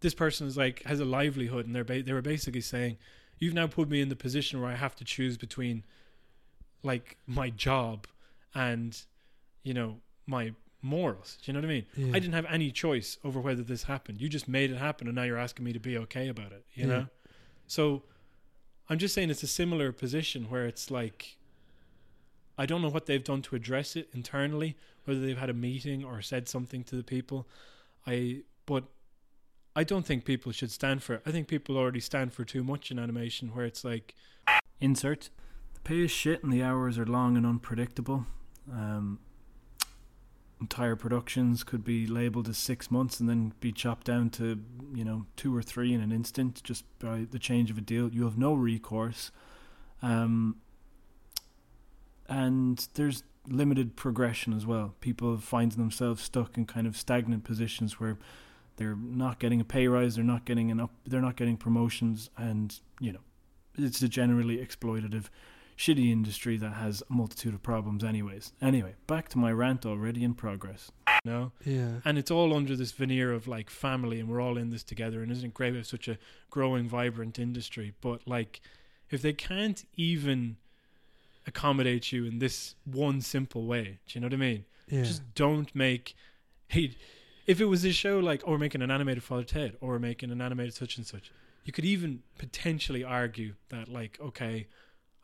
this 0.00 0.14
person 0.14 0.46
is 0.46 0.56
like 0.56 0.82
has 0.84 1.00
a 1.00 1.04
livelihood, 1.04 1.66
and 1.66 1.74
they're 1.74 1.84
ba- 1.84 2.02
they 2.02 2.12
were 2.12 2.22
basically 2.22 2.60
saying, 2.60 2.98
"You've 3.38 3.54
now 3.54 3.66
put 3.66 3.88
me 3.88 4.00
in 4.00 4.08
the 4.08 4.16
position 4.16 4.60
where 4.60 4.70
I 4.70 4.76
have 4.76 4.96
to 4.96 5.04
choose 5.04 5.36
between, 5.36 5.84
like, 6.82 7.18
my 7.26 7.50
job 7.50 8.06
and, 8.54 9.00
you 9.62 9.74
know, 9.74 10.00
my 10.26 10.54
morals." 10.82 11.38
Do 11.42 11.50
you 11.50 11.52
know 11.54 11.60
what 11.60 11.70
I 11.70 11.74
mean? 11.74 11.86
Yeah. 11.96 12.06
I 12.16 12.18
didn't 12.18 12.34
have 12.34 12.46
any 12.46 12.70
choice 12.70 13.18
over 13.24 13.40
whether 13.40 13.62
this 13.62 13.84
happened. 13.84 14.20
You 14.20 14.28
just 14.28 14.48
made 14.48 14.70
it 14.70 14.76
happen, 14.76 15.06
and 15.08 15.16
now 15.16 15.24
you're 15.24 15.38
asking 15.38 15.64
me 15.64 15.72
to 15.72 15.80
be 15.80 15.96
okay 15.98 16.28
about 16.28 16.52
it. 16.52 16.64
You 16.74 16.82
Yeah. 16.86 16.88
know. 16.94 17.06
So, 17.66 18.04
I'm 18.88 18.98
just 18.98 19.14
saying 19.14 19.28
it's 19.30 19.42
a 19.42 19.46
similar 19.48 19.92
position 19.92 20.48
where 20.50 20.66
it's 20.66 20.90
like. 20.90 21.36
I 22.60 22.66
don't 22.66 22.82
know 22.82 22.88
what 22.88 23.06
they've 23.06 23.22
done 23.22 23.40
to 23.42 23.54
address 23.54 23.94
it 23.94 24.08
internally, 24.12 24.76
whether 25.04 25.20
they've 25.20 25.38
had 25.38 25.48
a 25.48 25.54
meeting 25.54 26.02
or 26.04 26.20
said 26.20 26.48
something 26.48 26.82
to 26.84 26.96
the 26.96 27.04
people. 27.04 27.46
I 28.04 28.42
but 28.66 28.84
I 29.76 29.84
don't 29.84 30.04
think 30.04 30.24
people 30.24 30.50
should 30.50 30.72
stand 30.72 31.04
for 31.04 31.14
it. 31.14 31.22
I 31.24 31.30
think 31.30 31.46
people 31.46 31.76
already 31.76 32.00
stand 32.00 32.32
for 32.32 32.44
too 32.44 32.64
much 32.64 32.90
in 32.90 32.98
animation 32.98 33.54
where 33.54 33.64
it's 33.64 33.84
like 33.84 34.16
insert 34.80 35.30
the 35.74 35.80
pay 35.82 36.00
is 36.00 36.10
shit 36.10 36.42
and 36.42 36.52
the 36.52 36.64
hours 36.64 36.98
are 36.98 37.06
long 37.06 37.36
and 37.36 37.46
unpredictable. 37.46 38.26
Um 38.72 39.20
entire 40.60 40.96
productions 40.96 41.62
could 41.64 41.84
be 41.84 42.06
labeled 42.06 42.48
as 42.48 42.58
6 42.58 42.90
months 42.90 43.20
and 43.20 43.28
then 43.28 43.52
be 43.60 43.72
chopped 43.72 44.06
down 44.06 44.30
to, 44.30 44.60
you 44.94 45.04
know, 45.04 45.26
2 45.36 45.54
or 45.54 45.62
3 45.62 45.92
in 45.94 46.00
an 46.00 46.12
instant 46.12 46.62
just 46.64 46.84
by 46.98 47.26
the 47.30 47.38
change 47.38 47.70
of 47.70 47.78
a 47.78 47.80
deal. 47.80 48.12
You 48.12 48.24
have 48.24 48.38
no 48.38 48.54
recourse. 48.54 49.30
Um 50.02 50.56
and 52.28 52.88
there's 52.94 53.22
limited 53.46 53.96
progression 53.96 54.52
as 54.52 54.66
well. 54.66 54.94
People 55.00 55.38
find 55.38 55.72
themselves 55.72 56.22
stuck 56.22 56.58
in 56.58 56.66
kind 56.66 56.86
of 56.86 56.96
stagnant 56.96 57.44
positions 57.44 57.98
where 57.98 58.18
they're 58.76 58.96
not 58.96 59.38
getting 59.38 59.60
a 59.60 59.64
pay 59.64 59.88
rise, 59.88 60.14
they're 60.14 60.24
not 60.24 60.44
getting 60.44 60.70
an 60.70 60.80
up, 60.80 60.90
they're 61.06 61.20
not 61.20 61.36
getting 61.36 61.56
promotions, 61.56 62.30
and 62.36 62.80
you 63.00 63.12
know, 63.12 63.20
it's 63.76 64.02
a 64.02 64.08
generally 64.08 64.58
exploitative, 64.58 65.30
shitty 65.78 66.10
industry 66.10 66.56
that 66.56 66.72
has 66.74 67.02
a 67.08 67.12
multitude 67.12 67.54
of 67.54 67.62
problems. 67.62 68.02
Anyways, 68.02 68.52
anyway, 68.60 68.94
back 69.06 69.28
to 69.30 69.38
my 69.38 69.52
rant 69.52 69.86
already 69.86 70.24
in 70.24 70.34
progress. 70.34 70.90
No, 71.24 71.52
Yeah. 71.64 72.00
and 72.04 72.18
it's 72.18 72.30
all 72.32 72.52
under 72.52 72.74
this 72.76 72.90
veneer 72.92 73.32
of 73.32 73.46
like 73.46 73.70
family, 73.70 74.18
and 74.20 74.28
we're 74.28 74.40
all 74.40 74.56
in 74.58 74.70
this 74.70 74.82
together. 74.82 75.22
And 75.22 75.30
isn't 75.30 75.44
it 75.44 75.54
great 75.54 75.70
we 75.72 75.78
have 75.78 75.86
such 75.86 76.08
a 76.08 76.18
growing, 76.50 76.88
vibrant 76.88 77.38
industry? 77.38 77.94
But 78.00 78.26
like, 78.26 78.60
if 79.10 79.22
they 79.22 79.32
can't 79.32 79.84
even 79.96 80.56
accommodate 81.46 82.12
you 82.12 82.24
in 82.24 82.38
this 82.40 82.74
one 82.84 83.20
simple 83.20 83.64
way, 83.66 83.98
do 84.06 84.12
you 84.14 84.20
know 84.20 84.26
what 84.26 84.34
I 84.34 84.38
mean? 84.38 84.64
Yeah. 84.88 85.02
Just 85.04 85.34
don't 85.34 85.74
make. 85.74 86.14
Hey, 86.68 86.96
if 87.46 87.60
it 87.60 87.66
was 87.66 87.84
a 87.84 87.92
show 87.92 88.18
like, 88.18 88.42
oh, 88.46 88.52
we're 88.52 88.58
making 88.58 88.82
an 88.82 88.90
animated 88.90 89.22
Father 89.22 89.44
Ted, 89.44 89.76
or 89.80 89.90
we're 89.90 89.98
making 89.98 90.30
an 90.30 90.40
animated 90.40 90.74
such 90.74 90.96
and 90.96 91.06
such, 91.06 91.30
you 91.64 91.72
could 91.72 91.84
even 91.84 92.22
potentially 92.38 93.04
argue 93.04 93.54
that, 93.70 93.88
like, 93.88 94.18
okay, 94.20 94.66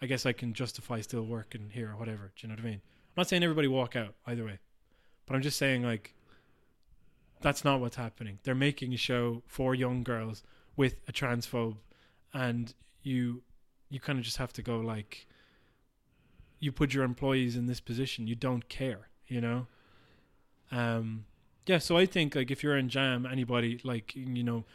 I 0.05 0.07
guess 0.07 0.27
I 0.27 0.33
can 0.33 0.53
justify 0.53 1.01
still 1.01 1.25
working 1.25 1.71
here 1.73 1.93
or 1.93 1.97
whatever. 1.97 2.31
Do 2.37 2.47
you 2.47 2.49
know 2.49 2.57
what 2.57 2.67
I 2.67 2.69
mean? 2.69 2.75
I'm 2.83 3.17
not 3.17 3.29
saying 3.29 3.43
everybody 3.43 3.69
walk 3.69 3.97
out 3.97 4.15
either 4.27 4.45
way, 4.45 4.59
but 5.25 5.35
I'm 5.35 5.41
just 5.41 5.57
saying 5.57 5.83
like, 5.83 6.15
that's 7.41 7.65
not 7.65 7.81
what's 7.81 7.97
happening. 7.97 8.39
They're 8.43 8.55
making 8.55 8.93
a 8.93 8.99
show 8.99 9.43
for 9.47 9.75
young 9.75 10.03
girls 10.03 10.43
with 10.77 10.97
a 11.09 11.13
transphobe, 11.13 11.77
and 12.35 12.75
you, 13.03 13.43
you 13.89 13.99
kind 13.99 14.19
of 14.19 14.27
just 14.27 14.37
have 14.37 14.53
to 14.53 14.63
go 14.63 14.79
like, 14.79 15.27
you 16.61 16.71
put 16.71 16.93
your 16.93 17.05
employees 17.05 17.57
in 17.57 17.65
this 17.65 17.81
position. 17.81 18.27
You 18.27 18.35
don't 18.35 18.69
care, 18.69 19.09
you 19.27 19.41
know. 19.41 19.69
Um, 20.71 21.25
yeah. 21.65 21.79
So 21.79 21.97
I 21.97 22.05
think 22.05 22.35
like 22.35 22.51
if 22.51 22.63
you're 22.63 22.77
in 22.77 22.91
Jam, 22.91 23.25
anybody 23.25 23.81
like 23.85 24.15
you 24.15 24.43
know, 24.43 24.67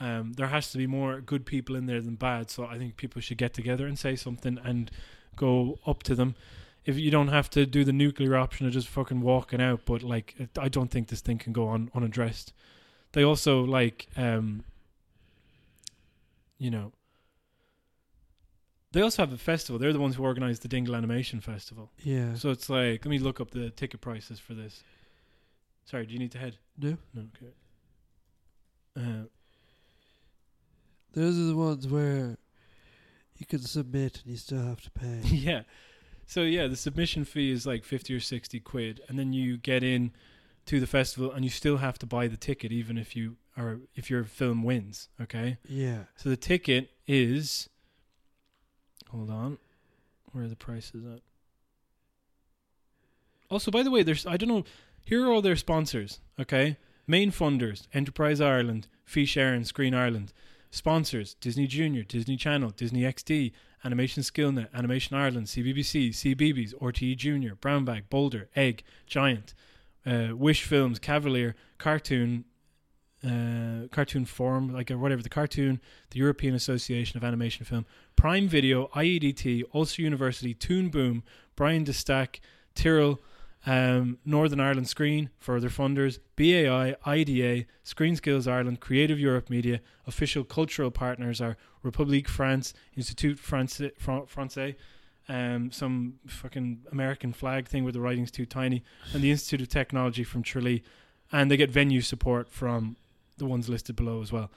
um, 0.00 0.32
there 0.34 0.48
has 0.48 0.70
to 0.72 0.78
be 0.78 0.86
more 0.86 1.20
good 1.20 1.46
people 1.46 1.76
in 1.76 1.86
there 1.86 2.00
than 2.00 2.14
bad. 2.16 2.50
So 2.50 2.64
I 2.66 2.78
think 2.78 2.96
people 2.96 3.20
should 3.22 3.38
get 3.38 3.54
together 3.54 3.86
and 3.86 3.98
say 3.98 4.16
something 4.16 4.58
and 4.64 4.90
go 5.36 5.78
up 5.86 6.02
to 6.04 6.14
them. 6.14 6.34
If 6.84 6.98
you 6.98 7.10
don't 7.10 7.28
have 7.28 7.48
to 7.50 7.64
do 7.64 7.82
the 7.84 7.92
nuclear 7.92 8.36
option 8.36 8.66
of 8.66 8.72
just 8.72 8.88
fucking 8.88 9.20
walking 9.22 9.60
out, 9.62 9.80
but 9.86 10.02
like 10.02 10.34
it- 10.38 10.58
I 10.58 10.68
don't 10.68 10.90
think 10.90 11.08
this 11.08 11.20
thing 11.22 11.38
can 11.38 11.52
go 11.52 11.66
on 11.68 11.90
unaddressed. 11.94 12.52
They 13.12 13.22
also 13.22 13.62
like, 13.62 14.08
um, 14.16 14.64
you 16.58 16.70
know, 16.70 16.92
they 18.92 19.00
also 19.00 19.22
have 19.22 19.32
a 19.32 19.38
festival. 19.38 19.78
They're 19.78 19.92
the 19.92 19.98
ones 19.98 20.14
who 20.16 20.22
organize 20.22 20.60
the 20.60 20.68
Dingle 20.68 20.94
Animation 20.94 21.40
Festival. 21.40 21.90
yeah. 22.02 22.34
So 22.34 22.50
it's 22.50 22.68
like, 22.68 23.04
let 23.04 23.10
me 23.10 23.18
look 23.18 23.40
up 23.40 23.50
the 23.50 23.70
ticket 23.70 24.00
prices 24.00 24.38
for 24.38 24.54
this. 24.54 24.82
Sorry, 25.84 26.06
do 26.06 26.12
you 26.12 26.18
need 26.18 26.30
to 26.32 26.38
head? 26.38 26.56
no. 26.78 26.96
No, 27.12 27.22
okay. 27.36 27.52
Uh, 28.96 29.24
Those 31.14 31.38
are 31.38 31.44
the 31.44 31.56
ones 31.56 31.86
where 31.86 32.38
you 33.36 33.46
can 33.46 33.60
submit 33.60 34.20
and 34.22 34.32
you 34.32 34.36
still 34.36 34.62
have 34.62 34.82
to 34.82 34.90
pay. 34.90 35.20
yeah. 35.24 35.62
So 36.26 36.42
yeah, 36.42 36.66
the 36.66 36.76
submission 36.76 37.24
fee 37.24 37.50
is 37.50 37.66
like 37.66 37.84
fifty 37.84 38.14
or 38.14 38.20
sixty 38.20 38.60
quid, 38.60 39.00
and 39.08 39.18
then 39.18 39.32
you 39.32 39.56
get 39.56 39.82
in 39.82 40.12
to 40.66 40.80
the 40.80 40.86
festival, 40.86 41.30
and 41.30 41.44
you 41.44 41.50
still 41.50 41.76
have 41.78 41.98
to 41.98 42.06
buy 42.06 42.26
the 42.26 42.36
ticket, 42.36 42.72
even 42.72 42.96
if 42.96 43.14
you 43.14 43.36
are 43.56 43.78
if 43.94 44.10
your 44.10 44.24
film 44.24 44.62
wins. 44.62 45.08
Okay. 45.20 45.58
yeah. 45.68 46.04
So 46.16 46.28
the 46.28 46.36
ticket 46.36 46.90
is. 47.06 47.68
Hold 49.10 49.30
on, 49.30 49.58
where 50.32 50.44
are 50.44 50.48
the 50.48 50.56
prices 50.56 51.04
at? 51.04 51.20
Also, 53.48 53.70
by 53.70 53.82
the 53.84 53.90
way, 53.90 54.02
there's 54.02 54.26
I 54.26 54.36
don't 54.36 54.48
know. 54.48 54.64
Here 55.04 55.24
are 55.24 55.30
all 55.30 55.42
their 55.42 55.56
sponsors. 55.56 56.20
Okay, 56.40 56.78
main 57.06 57.30
funders: 57.30 57.86
Enterprise 57.92 58.40
Ireland, 58.40 58.88
Fís 59.06 59.34
Éireann, 59.36 59.66
Screen 59.66 59.94
Ireland. 59.94 60.32
Sponsors: 60.74 61.34
Disney 61.34 61.68
Junior, 61.68 62.02
Disney 62.02 62.36
Channel, 62.36 62.70
Disney 62.70 63.02
XD, 63.02 63.52
Animation 63.84 64.24
Skillnet, 64.24 64.66
Animation 64.74 65.16
Ireland, 65.16 65.46
CBBC, 65.46 66.08
CBeebies, 66.10 66.74
RTE 66.74 67.16
Junior, 67.16 67.54
Brown 67.54 67.84
Bag, 67.84 68.10
Boulder, 68.10 68.48
Egg, 68.56 68.82
Giant, 69.06 69.54
uh, 70.04 70.30
Wish 70.32 70.64
Films, 70.64 70.98
Cavalier, 70.98 71.54
Cartoon, 71.78 72.44
uh, 73.24 73.86
Cartoon 73.92 74.24
Forum, 74.24 74.74
like 74.74 74.90
or 74.90 74.98
whatever 74.98 75.22
the 75.22 75.28
cartoon, 75.28 75.80
the 76.10 76.18
European 76.18 76.56
Association 76.56 77.18
of 77.18 77.22
Animation 77.22 77.64
Film, 77.64 77.86
Prime 78.16 78.48
Video, 78.48 78.88
IEDT, 78.96 79.62
Ulster 79.72 80.02
University, 80.02 80.54
Toon 80.54 80.88
Boom, 80.88 81.22
Brian 81.54 81.84
DeStack, 81.84 82.40
Tyrrell, 82.74 83.20
um, 83.66 84.18
Northern 84.24 84.60
Ireland 84.60 84.88
Screen 84.88 85.30
for 85.38 85.58
their 85.60 85.70
funders, 85.70 86.18
BAI, 86.36 86.96
IDA, 87.06 87.66
Screen 87.82 88.16
Skills 88.16 88.46
Ireland, 88.46 88.80
Creative 88.80 89.18
Europe 89.18 89.48
Media. 89.48 89.80
Official 90.06 90.44
cultural 90.44 90.90
partners 90.90 91.40
are 91.40 91.56
Republique 91.82 92.28
France, 92.28 92.74
Institut 92.96 93.38
France, 93.38 93.80
Francais, 93.98 94.76
um, 95.28 95.70
some 95.72 96.14
fucking 96.26 96.80
American 96.92 97.32
flag 97.32 97.66
thing 97.66 97.84
where 97.84 97.92
the 97.92 98.00
writing's 98.00 98.30
too 98.30 98.46
tiny, 98.46 98.82
and 99.12 99.22
the 99.22 99.30
Institute 99.30 99.62
of 99.62 99.68
Technology 99.68 100.24
from 100.24 100.42
Tralee, 100.42 100.82
and 101.32 101.50
they 101.50 101.56
get 101.56 101.70
venue 101.70 102.02
support 102.02 102.50
from 102.50 102.96
the 103.38 103.46
ones 103.46 103.68
listed 103.68 103.96
below 103.96 104.20
as 104.20 104.30
well, 104.30 104.50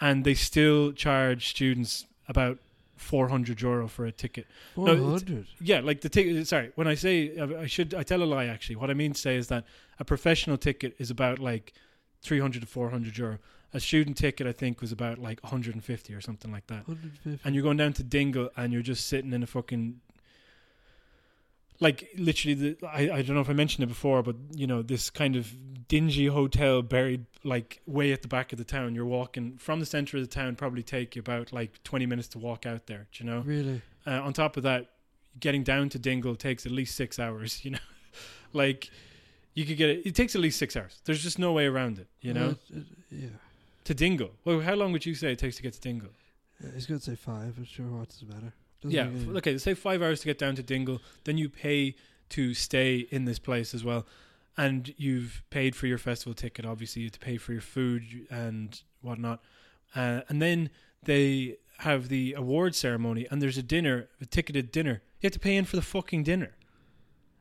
and 0.00 0.24
they 0.24 0.34
still 0.34 0.92
charge 0.92 1.48
students 1.48 2.06
about 2.28 2.58
400 2.96 3.60
euro 3.60 3.88
for 3.88 4.06
a 4.06 4.12
ticket. 4.12 4.46
Four 4.74 4.86
No, 4.88 5.10
hundred. 5.10 5.46
Yeah, 5.60 5.80
like 5.80 6.00
the 6.00 6.08
ticket. 6.08 6.46
Sorry, 6.46 6.72
when 6.74 6.88
I 6.88 6.94
say 6.94 7.38
I 7.38 7.66
should, 7.66 7.94
I 7.94 8.02
tell 8.02 8.22
a 8.22 8.24
lie. 8.24 8.46
Actually, 8.46 8.76
what 8.76 8.90
I 8.90 8.94
mean 8.94 9.12
to 9.12 9.20
say 9.20 9.36
is 9.36 9.48
that 9.48 9.64
a 9.98 10.04
professional 10.04 10.56
ticket 10.56 10.94
is 10.98 11.10
about 11.10 11.38
like 11.38 11.72
300 12.22 12.60
to 12.62 12.66
400 12.66 13.16
euro. 13.18 13.38
A 13.74 13.80
student 13.80 14.16
ticket, 14.16 14.46
I 14.46 14.52
think, 14.52 14.80
was 14.80 14.92
about 14.92 15.18
like 15.18 15.42
150 15.42 16.14
or 16.14 16.20
something 16.20 16.50
like 16.50 16.66
that. 16.68 16.84
Hundred 16.86 17.18
fifty. 17.22 17.40
And 17.44 17.54
you're 17.54 17.64
going 17.64 17.76
down 17.76 17.92
to 17.94 18.02
Dingle, 18.02 18.48
and 18.56 18.72
you're 18.72 18.80
just 18.82 19.06
sitting 19.06 19.32
in 19.32 19.42
a 19.42 19.46
fucking 19.46 20.00
like 21.80 22.08
literally 22.16 22.54
the 22.54 22.76
I, 22.86 23.10
I 23.18 23.22
don't 23.22 23.34
know 23.34 23.40
if 23.40 23.50
I 23.50 23.54
mentioned 23.54 23.84
it 23.84 23.88
before, 23.88 24.22
but 24.22 24.36
you 24.54 24.66
know 24.66 24.82
this 24.82 25.10
kind 25.10 25.36
of 25.36 25.52
dingy 25.88 26.26
hotel 26.26 26.82
buried 26.82 27.26
like 27.44 27.80
way 27.86 28.12
at 28.12 28.22
the 28.22 28.28
back 28.28 28.52
of 28.52 28.58
the 28.58 28.64
town. 28.64 28.94
You're 28.94 29.04
walking 29.04 29.56
from 29.58 29.80
the 29.80 29.86
center 29.86 30.16
of 30.16 30.22
the 30.22 30.28
town, 30.28 30.56
probably 30.56 30.82
take 30.82 31.14
you 31.16 31.20
about 31.20 31.52
like 31.52 31.82
20 31.84 32.06
minutes 32.06 32.28
to 32.28 32.38
walk 32.38 32.66
out 32.66 32.86
there. 32.86 33.06
Do 33.12 33.24
you 33.24 33.30
know? 33.30 33.40
Really? 33.40 33.82
Uh, 34.06 34.20
on 34.22 34.32
top 34.32 34.56
of 34.56 34.62
that, 34.64 34.90
getting 35.38 35.62
down 35.62 35.88
to 35.90 35.98
Dingle 35.98 36.34
takes 36.36 36.66
at 36.66 36.72
least 36.72 36.96
six 36.96 37.18
hours. 37.18 37.60
You 37.64 37.72
know, 37.72 37.78
like 38.52 38.90
you 39.54 39.64
could 39.64 39.76
get 39.76 39.90
it. 39.90 40.06
It 40.06 40.14
takes 40.14 40.34
at 40.34 40.40
least 40.40 40.58
six 40.58 40.76
hours. 40.76 41.00
There's 41.04 41.22
just 41.22 41.38
no 41.38 41.52
way 41.52 41.66
around 41.66 41.98
it. 41.98 42.08
You 42.20 42.32
know, 42.34 42.56
Uh, 42.74 42.78
uh, 42.78 42.82
yeah. 43.10 43.28
to 43.84 43.94
Dingle. 43.94 44.30
Well, 44.44 44.60
how 44.60 44.74
long 44.74 44.92
would 44.92 45.04
you 45.06 45.14
say 45.14 45.32
it 45.32 45.38
takes 45.38 45.56
to 45.56 45.62
get 45.62 45.72
to 45.74 45.80
Dingle? 45.80 46.10
Yeah, 46.62 46.70
He's 46.74 46.86
gonna 46.86 47.00
say 47.00 47.14
five. 47.16 47.54
I'm 47.58 47.64
sure. 47.64 47.86
what's 47.86 48.22
it 48.22 48.28
matter? 48.28 48.52
Yeah. 48.90 49.04
make 49.04 49.28
f- 49.28 49.36
Okay. 49.36 49.58
Say 49.58 49.74
five 49.74 50.02
hours 50.02 50.20
to 50.20 50.26
get 50.26 50.38
down 50.38 50.54
to 50.56 50.62
Dingle. 50.62 51.00
Then 51.24 51.38
you 51.38 51.48
pay 51.48 51.94
to 52.30 52.54
stay 52.54 53.06
in 53.10 53.24
this 53.24 53.38
place 53.38 53.72
as 53.74 53.84
well, 53.84 54.06
and 54.56 54.92
you've 54.96 55.42
paid 55.50 55.76
for 55.76 55.86
your 55.86 55.98
festival 55.98 56.34
ticket. 56.34 56.64
Obviously, 56.66 57.02
you 57.02 57.06
have 57.06 57.12
to 57.12 57.18
pay 57.20 57.36
for 57.36 57.52
your 57.52 57.60
food 57.60 58.26
and 58.30 58.80
whatnot, 59.00 59.40
uh, 59.94 60.22
and 60.28 60.42
then 60.42 60.70
they 61.04 61.56
have 61.78 62.08
the 62.08 62.32
award 62.32 62.74
ceremony, 62.74 63.26
and 63.30 63.40
there's 63.40 63.58
a 63.58 63.62
dinner, 63.62 64.08
a 64.20 64.26
ticketed 64.26 64.72
dinner. 64.72 65.02
You 65.20 65.26
have 65.26 65.32
to 65.34 65.38
pay 65.38 65.56
in 65.56 65.64
for 65.66 65.76
the 65.76 65.82
fucking 65.82 66.24
dinner, 66.24 66.56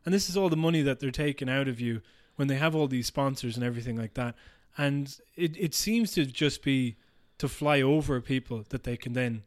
and 0.06 0.14
this 0.14 0.30
is 0.30 0.38
all 0.38 0.50
the 0.50 0.56
money 0.58 0.82
that 0.84 1.00
they're 1.00 1.10
taking 1.12 1.50
out 1.50 1.68
of 1.68 1.80
you 1.82 2.02
when 2.36 2.48
they 2.48 2.56
have 2.58 2.76
all 2.76 2.88
these 2.88 3.08
sponsors 3.08 3.56
and 3.56 3.64
everything 3.66 3.96
like 3.98 4.14
that. 4.16 4.36
And 4.78 5.18
it 5.36 5.56
it 5.58 5.74
seems 5.74 6.12
to 6.12 6.26
just 6.26 6.62
be 6.64 6.98
to 7.40 7.48
fly 7.48 7.82
over 7.82 8.22
people 8.22 8.66
that 8.70 8.84
they 8.84 8.98
can 8.98 9.14
then 9.14 9.44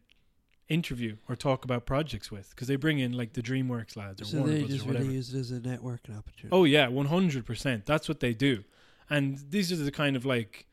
interview 0.69 1.16
or 1.29 1.35
talk 1.37 1.64
about 1.64 1.87
projects 1.87 2.31
with 2.31 2.51
because 2.51 2.69
they 2.69 2.77
bring 2.77 2.99
in 2.99 3.12
like 3.12 3.33
the 3.33 3.41
DreamWorks 3.43 3.97
lads 3.97 4.21
or 4.21 4.25
So 4.27 4.39
Warner 4.39 4.53
they 4.53 4.59
Brothers 4.61 4.77
just 4.77 4.85
or 4.85 4.89
whatever. 4.89 5.05
really 5.05 5.16
use 5.16 5.33
it 5.35 5.39
as 5.39 5.51
a 5.51 5.61
networking 5.61 6.16
opportunity. 6.19 6.49
Oh 6.53 6.64
yeah, 6.64 6.89
one 6.89 7.07
hundred 7.07 7.47
percent. 7.47 7.87
That's 7.87 8.09
what 8.09 8.21
they 8.21 8.35
do, 8.35 8.64
and 9.09 9.39
these 9.51 9.73
are 9.73 9.77
the 9.77 9.91
kind 9.91 10.14
of 10.16 10.25
like, 10.27 10.66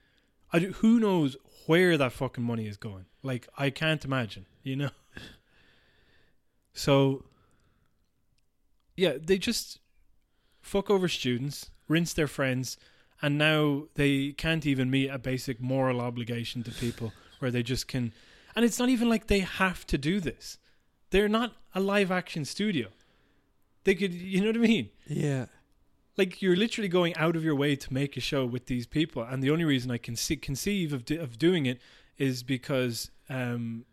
I 0.52 0.60
do, 0.60 0.72
who 0.74 1.00
knows 1.00 1.38
where 1.66 1.98
that 1.98 2.12
fucking 2.12 2.44
money 2.44 2.68
is 2.68 2.78
going? 2.78 3.06
Like 3.24 3.48
I 3.58 3.70
can't 3.70 4.04
imagine, 4.06 4.46
you 4.64 4.76
know. 4.76 4.90
So, 6.78 7.24
yeah, 8.98 9.14
they 9.22 9.38
just 9.38 9.80
fuck 10.62 10.90
over 10.90 11.08
students, 11.08 11.70
rinse 11.88 12.14
their 12.14 12.28
friends, 12.28 12.78
and 13.22 13.38
now 13.38 13.84
they 13.96 14.34
can't 14.34 14.66
even 14.66 14.90
meet 14.90 15.08
a 15.10 15.18
basic 15.18 15.62
moral 15.62 16.02
obligation 16.02 16.64
to 16.64 16.72
people 16.72 17.14
where 17.40 17.50
they 17.52 17.64
just 17.64 17.88
can. 17.88 18.12
And 18.56 18.64
it's 18.64 18.80
not 18.80 18.90
even 18.90 19.10
like 19.10 19.28
they 19.28 19.40
have 19.40 19.86
to 19.88 19.98
do 19.98 20.20
this. 20.20 20.58
They're 21.10 21.28
not 21.30 21.54
a 21.74 21.80
live 21.80 22.12
action 22.12 22.46
studio. 22.46 22.88
They 23.84 23.96
could, 23.96 24.14
you 24.14 24.42
know 24.42 24.48
what 24.48 24.56
I 24.56 24.60
mean? 24.60 24.90
Yeah. 25.08 25.46
like 26.18 26.42
you're 26.42 26.56
literally 26.56 26.88
going 26.88 27.16
out 27.18 27.36
of 27.36 27.44
your 27.44 27.56
way 27.56 27.76
to 27.76 27.94
make 27.94 28.16
a 28.18 28.22
show 28.22 28.46
with 28.46 28.66
these 28.68 28.88
people, 28.88 29.22
and 29.24 29.44
the 29.44 29.52
only 29.52 29.66
reason 29.66 29.92
I 29.92 29.98
can 29.98 30.16
see, 30.16 30.38
conceive 30.38 30.94
of 30.94 31.04
do, 31.06 31.20
of 31.22 31.38
doing 31.38 31.66
it 31.66 31.80
is 32.18 32.42
because 32.44 33.12
um, 33.30 33.86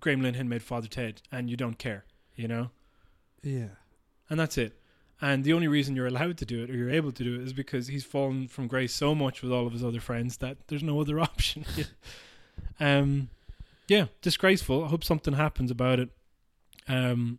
Graham 0.00 0.20
Linehan 0.20 0.48
made 0.48 0.62
Father 0.62 0.88
Ted, 0.88 1.22
and 1.32 1.48
you 1.48 1.56
don't 1.56 1.78
care, 1.78 2.04
you 2.34 2.48
know, 2.48 2.70
Yeah. 3.42 3.68
and 4.28 4.38
that's 4.40 4.58
it. 4.58 4.78
And 5.20 5.44
the 5.44 5.52
only 5.54 5.68
reason 5.68 5.96
you're 5.96 6.06
allowed 6.08 6.36
to 6.38 6.44
do 6.44 6.62
it 6.62 6.68
or 6.70 6.74
you're 6.76 6.90
able 6.90 7.12
to 7.12 7.24
do 7.24 7.36
it 7.36 7.42
is 7.42 7.52
because 7.54 7.86
he's 7.86 8.04
fallen 8.04 8.48
from 8.48 8.66
grace 8.66 8.92
so 8.92 9.14
much 9.14 9.40
with 9.40 9.50
all 9.52 9.66
of 9.66 9.72
his 9.72 9.82
other 9.84 10.00
friends 10.00 10.36
that 10.38 10.58
there's 10.68 10.82
no 10.82 11.00
other 11.00 11.18
option. 11.30 11.64
um, 12.80 13.28
yeah, 13.88 14.06
disgraceful. 14.22 14.84
I 14.84 14.88
hope 14.88 15.04
something 15.04 15.34
happens 15.34 15.70
about 15.70 16.00
it. 16.00 16.08
Um, 16.88 17.38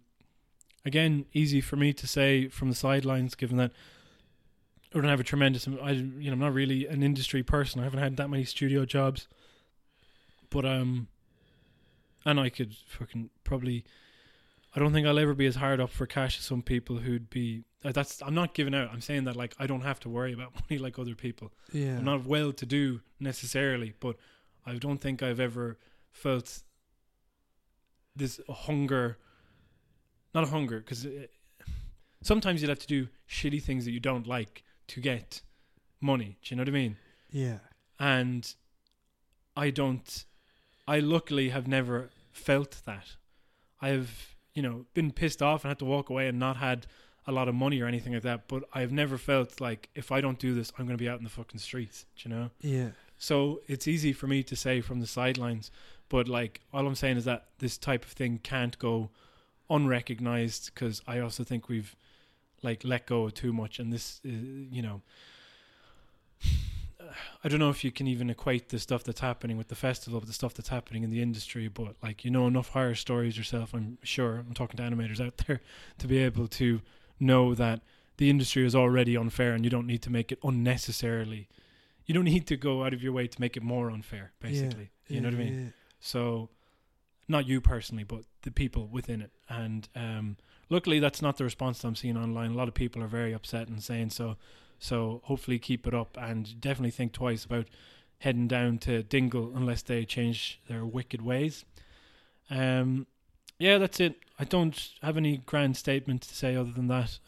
again, 0.86 1.26
easy 1.34 1.61
for 1.61 1.76
me 1.76 1.93
to 1.93 2.07
say 2.07 2.47
from 2.47 2.70
the 2.70 2.76
sidelines, 2.76 3.36
given 3.36 3.57
that 3.57 3.72
I 4.93 4.99
don't 4.99 5.09
have 5.09 5.20
a 5.20 5.24
tremendous. 5.24 5.68
I 5.68 5.91
you 5.91 6.28
know 6.28 6.34
I'm 6.34 6.39
not 6.39 6.53
really 6.53 6.86
an 6.88 7.03
industry 7.03 7.43
person. 7.43 7.82
I 7.82 7.84
haven't 7.84 7.99
had 7.99 8.18
that 8.18 8.30
many 8.30 8.45
studio 8.45 8.86
jobs, 8.86 9.28
but 10.49 10.65
um, 10.65 11.07
and 12.26 12.39
I 12.39 12.49
could 12.49 12.76
fucking 12.88 13.30
probably. 13.43 13.84
I 14.76 14.80
don't 14.80 14.93
think 14.93 15.07
I'll 15.07 15.18
ever 15.18 15.34
be 15.34 15.47
as 15.47 15.55
hard 15.55 15.80
up 15.80 15.89
for 15.89 16.05
cash 16.05 16.38
as 16.38 16.45
some 16.45 16.61
people 16.61 16.97
who'd 16.97 17.30
be. 17.32 17.63
uh, 17.84 17.91
That's 17.93 18.22
I'm 18.22 18.36
not 18.36 18.53
giving 18.53 18.76
out. 18.76 18.89
I'm 18.93 19.01
saying 19.01 19.24
that 19.24 19.36
like 19.36 19.55
I 19.59 19.65
don't 19.65 19.82
have 19.82 19.99
to 20.01 20.09
worry 20.09 20.34
about 20.34 20.53
money 20.70 20.78
like 20.80 20.99
other 20.99 21.15
people. 21.15 21.51
Yeah. 21.74 21.97
I'm 21.97 22.05
not 22.05 22.26
well 22.26 22.53
to 22.53 22.65
do 22.65 23.01
necessarily, 23.20 23.93
but 23.99 24.18
I 24.68 24.76
don't 24.76 24.99
think 24.99 25.24
I've 25.24 25.39
ever 25.39 25.78
felt 26.11 26.61
this 28.15 28.39
hunger. 28.49 29.18
Not 30.34 30.43
a 30.43 30.47
hunger, 30.47 30.80
because 30.80 31.05
uh, 31.05 31.28
sometimes 32.22 32.61
you'd 32.61 32.70
have 32.70 32.80
to 32.80 32.88
do 32.88 33.07
shitty 33.30 33.63
things 33.63 33.86
that 33.86 33.91
you 33.91 33.99
don't 33.99 34.28
like 34.28 34.63
to 34.88 34.99
get 34.99 35.41
money. 36.01 36.38
Do 36.43 36.53
you 36.53 36.57
know 36.57 36.61
what 36.61 36.70
I 36.70 36.72
mean? 36.72 36.97
yeah. 37.32 37.59
And 37.99 38.53
I 39.55 39.72
don't. 39.72 40.26
I 40.88 40.99
luckily 40.99 41.49
have 41.49 41.68
never 41.68 42.11
felt 42.32 42.82
that. 42.86 43.15
I 43.82 43.89
have, 43.89 44.36
you 44.53 44.61
know, 44.61 44.86
been 44.93 45.11
pissed 45.11 45.41
off 45.41 45.63
and 45.63 45.72
had 45.72 45.80
to 45.80 45.86
walk 45.86 46.11
away 46.11 46.28
and 46.28 46.38
not 46.38 46.57
had 46.57 46.86
a 47.26 47.32
lot 47.32 47.47
of 47.47 47.55
money 47.55 47.82
or 47.82 47.88
anything 47.88 48.13
like 48.13 48.22
that. 48.22 48.47
But 48.47 48.65
I've 48.72 48.91
never 48.91 49.18
felt 49.18 49.59
like 49.59 49.89
if 49.95 50.11
I 50.11 50.22
don't 50.22 50.38
do 50.38 50.53
this, 50.53 50.72
I'm 50.78 50.86
going 50.86 50.97
to 50.97 51.03
be 51.03 51.09
out 51.09 51.18
in 51.18 51.24
the 51.24 51.30
fucking 51.32 51.59
streets. 51.59 52.05
Do 52.18 52.30
you 52.30 52.36
know? 52.36 52.51
Yeah. 52.61 52.89
So 53.18 53.61
it's 53.68 53.88
easy 53.88 54.13
for 54.13 54.28
me 54.28 54.43
to 54.43 54.55
say 54.55 54.82
from 54.82 54.99
the 54.99 55.07
sidelines, 55.07 55.72
but 56.09 56.28
like 56.28 56.61
all 56.74 56.86
I'm 56.86 56.95
saying 56.95 57.18
is 57.18 57.26
that 57.26 57.47
this 57.59 57.78
type 57.78 58.05
of 58.05 58.11
thing 58.11 58.39
can't 58.43 58.78
go 58.78 59.09
unrecognized 59.70 60.72
because 60.74 61.01
I 61.07 61.20
also 61.20 61.43
think 61.43 61.68
we've 61.68 61.95
like 62.63 62.84
let 62.84 63.05
go 63.05 63.26
of 63.26 63.34
too 63.34 63.53
much, 63.53 63.80
and 63.80 63.91
this, 63.91 64.20
uh, 64.26 64.30
you 64.30 64.82
know, 64.82 65.01
I 67.43 67.47
don't 67.47 67.59
know 67.59 67.70
if 67.70 67.84
you 67.84 67.91
can 67.91 68.07
even 68.07 68.30
equate 68.30 68.70
the 68.70 68.80
stuff 68.80 69.03
that's 69.03 69.22
happening 69.22 69.57
with 69.57 69.70
the 69.70 69.76
festival 69.76 70.20
with 70.20 70.28
the 70.28 70.34
stuff 70.34 70.53
that's 70.53 70.70
happening 70.70 71.03
in 71.03 71.09
the 71.09 71.22
industry, 71.22 71.68
but 71.68 71.95
like 72.03 72.26
you 72.26 72.32
know 72.32 72.47
enough 72.47 72.70
horror 72.70 72.95
stories 72.95 73.38
yourself. 73.38 73.74
I'm 73.74 73.97
sure 74.03 74.43
I'm 74.47 74.53
talking 74.53 74.78
to 74.78 74.84
animators 74.84 75.26
out 75.26 75.38
there 75.47 75.61
to 75.99 76.07
be 76.07 76.20
able 76.20 76.47
to 76.47 76.82
know 77.20 77.55
that 77.55 77.82
the 78.18 78.30
industry 78.30 78.65
is 78.65 78.76
already 78.76 79.15
unfair, 79.15 79.53
and 79.53 79.63
you 79.63 79.70
don't 79.70 79.88
need 79.88 80.01
to 80.03 80.11
make 80.11 80.32
it 80.32 80.39
unnecessarily 80.43 81.47
you 82.08 82.14
don't 82.14 82.24
need 82.24 82.47
to 82.47 82.58
go 82.58 82.84
out 82.84 82.93
of 82.93 83.03
your 83.03 83.12
way 83.14 83.28
to 83.28 83.39
make 83.39 83.55
it 83.55 83.64
more 83.64 83.91
unfair 83.91 84.32
basically. 84.39 84.89
Yeah. 85.08 85.16
you 85.16 85.22
know 85.22 85.30
what 85.30 85.39
i 85.39 85.43
yeah, 85.43 85.49
mean 85.51 85.74
so 85.99 86.49
not 87.28 87.45
you 87.47 87.62
personally 87.62 88.03
but 88.03 88.22
the 88.43 88.51
people 88.51 88.88
within 88.88 89.22
it. 89.22 89.32
And 89.49 89.88
um 89.95 90.38
luckily 90.70 90.99
that's 90.99 91.22
not 91.22 91.38
the 91.38 91.43
response 91.43 91.80
that 91.82 91.88
i'm 91.88 91.95
seeing 91.95 92.18
online. 92.18 92.51
A 92.51 92.55
lot 92.55 92.68
of 92.70 92.74
people 92.74 93.03
are 93.03 93.08
very 93.08 93.34
upset 93.34 93.68
and 93.68 93.84
saying 93.84 94.10
so. 94.12 94.38
So 94.80 95.22
hopefully 95.26 95.60
keep 95.60 95.86
it 95.88 95.93
up 95.93 96.18
and 96.20 96.60
definitely 96.62 96.91
think 96.91 97.12
twice 97.12 97.43
about 97.43 97.68
heading 98.20 98.47
down 98.47 98.78
to 98.80 99.03
dingle 99.03 99.51
unless 99.55 99.82
they 99.82 100.05
change 100.05 100.60
their 100.68 100.86
wicked 100.86 101.22
ways. 101.22 101.66
Um 102.49 103.05
yeah 103.60 103.78
that's 103.78 103.99
it. 103.99 104.16
I 104.39 104.43
don't 104.45 104.89
have 105.01 105.18
any 105.18 105.38
grand 105.38 105.76
statement 105.78 106.22
to 106.24 106.36
say 106.36 106.55
other 106.55 106.72
than 106.72 106.88
that. 106.88 107.20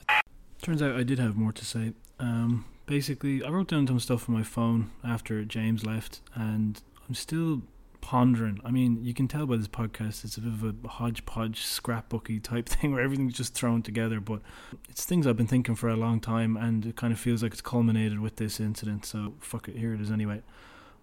Turns 0.61 0.81
out 0.81 0.95
i 0.95 1.03
did 1.03 1.19
have 1.19 1.35
more 1.35 1.51
to 1.51 1.65
say. 1.65 1.93
Um 2.19 2.65
basically, 2.89 3.43
I 3.43 3.49
wrote 3.49 3.67
down 3.67 3.85
some 3.85 3.99
stuff 3.99 4.27
on 4.27 4.33
my 4.33 4.41
phone 4.41 4.89
after 5.03 5.45
James 5.45 5.85
left, 5.85 6.21
and 6.33 6.81
I'm 7.07 7.13
still 7.13 7.61
pondering. 8.01 8.59
I 8.65 8.71
mean, 8.71 9.03
you 9.03 9.13
can 9.13 9.27
tell 9.27 9.45
by 9.45 9.57
this 9.57 9.67
podcast, 9.67 10.25
it's 10.25 10.37
a 10.37 10.41
bit 10.41 10.51
of 10.51 10.63
a 10.63 10.87
hodgepodge, 10.87 11.61
scrapbooky 11.61 12.41
type 12.41 12.67
thing 12.69 12.91
where 12.91 13.03
everything's 13.03 13.35
just 13.35 13.53
thrown 13.53 13.83
together, 13.83 14.19
but 14.19 14.41
it's 14.89 15.05
things 15.05 15.27
I've 15.27 15.37
been 15.37 15.47
thinking 15.47 15.75
for 15.75 15.87
a 15.87 15.95
long 15.95 16.19
time, 16.19 16.57
and 16.57 16.83
it 16.83 16.95
kind 16.95 17.13
of 17.13 17.19
feels 17.19 17.43
like 17.43 17.51
it's 17.51 17.61
culminated 17.61 18.19
with 18.19 18.37
this 18.37 18.59
incident, 18.59 19.05
so 19.05 19.35
fuck 19.39 19.69
it, 19.69 19.77
here 19.77 19.93
it 19.93 20.01
is 20.01 20.09
anyway. 20.09 20.41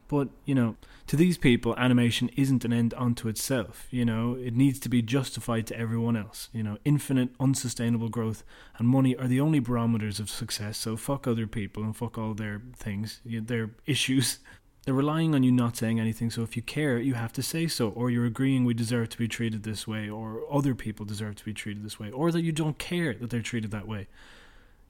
But, 0.09 0.29
you 0.45 0.55
know, 0.55 0.77
to 1.09 1.17
these 1.17 1.37
people, 1.37 1.75
animation 1.77 2.31
isn't 2.37 2.65
an 2.65 2.73
end 2.73 2.95
unto 2.97 3.29
itself. 3.29 3.87
You 3.91 4.05
know, 4.05 4.35
it 4.35 4.55
needs 4.55 4.79
to 4.81 4.89
be 4.89 5.03
justified 5.03 5.67
to 5.67 5.79
everyone 5.79 6.17
else. 6.17 6.49
You 6.53 6.63
know, 6.63 6.79
infinite, 6.85 7.31
unsustainable 7.41 8.09
growth 8.09 8.45
and 8.79 8.87
money 8.87 9.17
are 9.17 9.29
the 9.29 9.41
only 9.41 9.59
barometers 9.59 10.21
of 10.21 10.31
success. 10.31 10.79
So 10.79 10.97
fuck 10.97 11.27
other 11.27 11.47
people 11.47 11.83
and 11.83 11.97
fuck 11.97 12.19
all 12.19 12.35
their 12.35 12.63
things, 12.77 13.21
their 13.25 13.71
issues. 13.87 14.39
they're 14.87 14.95
relying 14.95 15.35
on 15.35 15.43
you 15.43 15.51
not 15.51 15.77
saying 15.77 15.99
anything. 15.99 16.31
So 16.31 16.43
if 16.43 16.57
you 16.57 16.63
care, 16.63 16.97
you 16.99 17.15
have 17.15 17.33
to 17.33 17.43
say 17.43 17.67
so, 17.67 17.91
or 17.91 18.09
you're 18.09 18.25
agreeing 18.25 18.65
we 18.65 18.73
deserve 18.73 19.09
to 19.11 19.19
be 19.19 19.27
treated 19.27 19.65
this 19.65 19.87
way, 19.87 20.09
or 20.09 20.43
other 20.51 20.77
people 20.77 21.05
deserve 21.05 21.35
to 21.37 21.45
be 21.45 21.53
treated 21.53 21.85
this 21.85 21.99
way, 21.99 22.11
or 22.13 22.31
that 22.31 22.43
you 22.43 22.53
don't 22.53 22.79
care 22.79 23.13
that 23.13 23.29
they're 23.29 23.43
treated 23.43 23.73
that 23.73 23.89
way. 23.89 24.07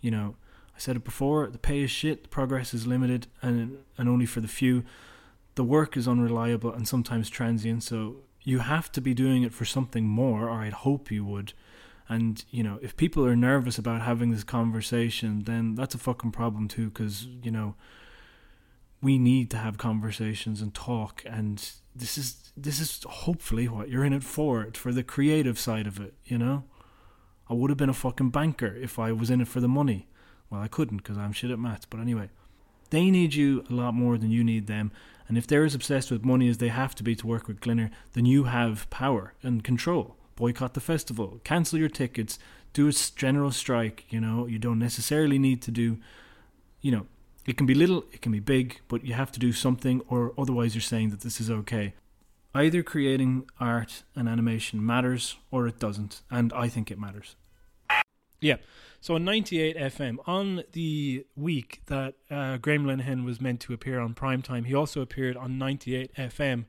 You 0.02 0.10
know, 0.10 0.36
I 0.76 0.78
said 0.78 0.96
it 0.96 1.04
before: 1.04 1.48
the 1.48 1.58
pay 1.58 1.82
is 1.82 1.90
shit, 1.90 2.24
the 2.24 2.28
progress 2.28 2.74
is 2.74 2.86
limited, 2.86 3.26
and 3.42 3.78
and 3.96 4.08
only 4.08 4.26
for 4.26 4.40
the 4.40 4.48
few. 4.48 4.84
The 5.54 5.64
work 5.64 5.96
is 5.96 6.06
unreliable 6.06 6.70
and 6.70 6.86
sometimes 6.86 7.30
transient. 7.30 7.82
So 7.82 8.16
you 8.42 8.58
have 8.58 8.92
to 8.92 9.00
be 9.00 9.14
doing 9.14 9.42
it 9.42 9.54
for 9.54 9.64
something 9.64 10.06
more, 10.06 10.50
or 10.50 10.60
I'd 10.60 10.72
hope 10.72 11.10
you 11.10 11.24
would. 11.24 11.54
And 12.08 12.44
you 12.50 12.62
know, 12.62 12.78
if 12.82 12.96
people 12.96 13.24
are 13.24 13.34
nervous 13.34 13.78
about 13.78 14.02
having 14.02 14.30
this 14.30 14.44
conversation, 14.44 15.44
then 15.44 15.74
that's 15.74 15.94
a 15.94 15.98
fucking 15.98 16.32
problem 16.32 16.68
too. 16.68 16.90
Because 16.90 17.26
you 17.42 17.50
know, 17.50 17.74
we 19.00 19.18
need 19.18 19.50
to 19.50 19.56
have 19.56 19.78
conversations 19.78 20.60
and 20.60 20.74
talk. 20.74 21.22
And 21.24 21.56
this 21.94 22.18
is 22.18 22.52
this 22.56 22.78
is 22.78 23.02
hopefully 23.08 23.66
what 23.66 23.88
you're 23.88 24.04
in 24.04 24.12
it 24.12 24.22
for. 24.22 24.62
It's 24.62 24.78
for 24.78 24.92
the 24.92 25.02
creative 25.02 25.58
side 25.58 25.86
of 25.86 25.98
it. 25.98 26.14
You 26.26 26.38
know, 26.38 26.64
I 27.48 27.54
would 27.54 27.70
have 27.70 27.78
been 27.78 27.88
a 27.88 27.94
fucking 27.94 28.30
banker 28.30 28.74
if 28.76 28.98
I 28.98 29.12
was 29.12 29.30
in 29.30 29.40
it 29.40 29.48
for 29.48 29.60
the 29.60 29.68
money. 29.68 30.06
Well, 30.50 30.60
I 30.60 30.68
couldn't 30.68 30.98
because 30.98 31.18
I'm 31.18 31.32
shit 31.32 31.50
at 31.50 31.58
maths. 31.58 31.86
But 31.88 32.00
anyway, 32.00 32.30
they 32.90 33.10
need 33.10 33.34
you 33.34 33.64
a 33.68 33.72
lot 33.72 33.94
more 33.94 34.18
than 34.18 34.30
you 34.30 34.44
need 34.44 34.66
them. 34.66 34.92
And 35.28 35.36
if 35.36 35.46
they're 35.46 35.64
as 35.64 35.74
obsessed 35.74 36.10
with 36.10 36.24
money 36.24 36.48
as 36.48 36.58
they 36.58 36.68
have 36.68 36.94
to 36.96 37.02
be 37.02 37.16
to 37.16 37.26
work 37.26 37.48
with 37.48 37.60
Glinner, 37.60 37.90
then 38.12 38.26
you 38.26 38.44
have 38.44 38.88
power 38.90 39.34
and 39.42 39.64
control. 39.64 40.16
Boycott 40.36 40.74
the 40.74 40.80
festival, 40.80 41.40
cancel 41.44 41.78
your 41.78 41.88
tickets, 41.88 42.38
do 42.72 42.86
a 42.86 42.92
general 42.92 43.50
strike. 43.50 44.04
You 44.10 44.20
know, 44.20 44.46
you 44.46 44.58
don't 44.58 44.78
necessarily 44.78 45.38
need 45.38 45.62
to 45.62 45.70
do, 45.70 45.98
you 46.80 46.92
know, 46.92 47.06
it 47.46 47.56
can 47.56 47.66
be 47.66 47.74
little, 47.74 48.04
it 48.12 48.22
can 48.22 48.32
be 48.32 48.40
big, 48.40 48.80
but 48.88 49.04
you 49.04 49.14
have 49.14 49.32
to 49.32 49.40
do 49.40 49.52
something, 49.52 50.02
or 50.08 50.32
otherwise 50.36 50.74
you're 50.74 50.82
saying 50.82 51.10
that 51.10 51.20
this 51.20 51.40
is 51.40 51.50
okay. 51.50 51.94
Either 52.54 52.82
creating 52.82 53.48
art 53.60 54.02
and 54.14 54.28
animation 54.28 54.84
matters 54.84 55.36
or 55.50 55.66
it 55.66 55.78
doesn't, 55.78 56.22
and 56.30 56.52
I 56.52 56.68
think 56.68 56.90
it 56.90 56.98
matters. 56.98 57.36
Yeah. 58.40 58.56
So 59.06 59.14
on 59.14 59.24
98 59.24 59.76
FM, 59.76 60.16
on 60.26 60.64
the 60.72 61.24
week 61.36 61.80
that 61.86 62.14
uh, 62.28 62.56
Graham 62.56 62.86
Linehan 62.86 63.24
was 63.24 63.40
meant 63.40 63.60
to 63.60 63.72
appear 63.72 64.00
on 64.00 64.14
primetime, 64.14 64.66
he 64.66 64.74
also 64.74 65.00
appeared 65.00 65.36
on 65.36 65.58
98 65.58 66.12
FM. 66.16 66.64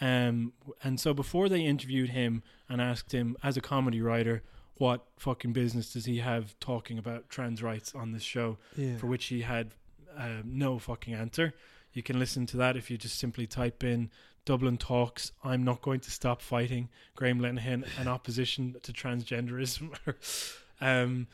Um, 0.00 0.54
and 0.82 0.98
so 0.98 1.14
before 1.14 1.48
they 1.48 1.60
interviewed 1.60 2.10
him 2.10 2.42
and 2.68 2.80
asked 2.80 3.12
him, 3.12 3.36
as 3.44 3.56
a 3.56 3.60
comedy 3.60 4.00
writer, 4.00 4.42
what 4.78 5.04
fucking 5.18 5.52
business 5.52 5.92
does 5.92 6.04
he 6.04 6.18
have 6.18 6.58
talking 6.58 6.98
about 6.98 7.28
trans 7.28 7.62
rights 7.62 7.94
on 7.94 8.10
this 8.10 8.24
show, 8.24 8.58
Yeah. 8.74 8.96
for 8.96 9.06
which 9.06 9.26
he 9.26 9.42
had 9.42 9.70
uh, 10.18 10.42
no 10.44 10.80
fucking 10.80 11.14
answer. 11.14 11.54
You 11.92 12.02
can 12.02 12.18
listen 12.18 12.44
to 12.46 12.56
that 12.56 12.76
if 12.76 12.90
you 12.90 12.98
just 12.98 13.20
simply 13.20 13.46
type 13.46 13.84
in 13.84 14.10
Dublin 14.44 14.78
Talks, 14.78 15.30
I'm 15.44 15.62
not 15.62 15.80
going 15.82 16.00
to 16.00 16.10
stop 16.10 16.42
fighting 16.42 16.88
Graham 17.14 17.38
Linehan 17.38 17.86
and 17.96 18.08
opposition 18.08 18.74
to 18.82 18.92
transgenderism. 18.92 19.92
um, 20.80 21.28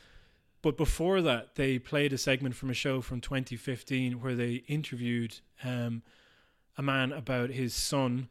but 0.65 0.77
before 0.77 1.21
that, 1.21 1.53
they 1.53 1.77
played 1.77 2.11
a 2.11 2.17
segment 2.17 2.55
from 2.55 2.71
a 2.71 2.73
show 2.73 2.99
from 2.99 3.21
2015 3.21 4.13
where 4.19 4.33
they 4.33 4.63
interviewed 4.67 5.37
um, 5.63 6.01
a 6.75 6.81
man 6.81 7.11
about 7.11 7.51
his 7.51 7.75
son 7.75 8.29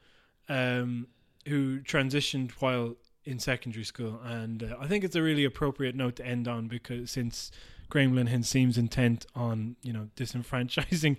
um, 0.48 1.06
who 1.46 1.78
transitioned 1.78 2.50
while 2.58 2.96
in 3.24 3.38
secondary 3.38 3.84
school. 3.84 4.20
And 4.24 4.64
uh, 4.64 4.74
I 4.80 4.88
think 4.88 5.04
it's 5.04 5.14
a 5.14 5.22
really 5.22 5.44
appropriate 5.44 5.94
note 5.94 6.16
to 6.16 6.26
end 6.26 6.48
on 6.48 6.66
because 6.66 7.12
since 7.12 7.52
Graham 7.88 8.14
Linehan 8.16 8.44
seems 8.44 8.78
intent 8.78 9.26
on, 9.36 9.76
you 9.84 9.92
know, 9.92 10.08
disenfranchising 10.16 11.16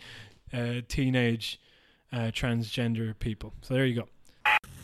uh, 0.54 0.82
teenage 0.90 1.62
uh, 2.12 2.30
transgender 2.34 3.18
people. 3.18 3.54
So 3.62 3.74
there 3.74 3.86
you 3.86 4.02
go. 4.02 4.10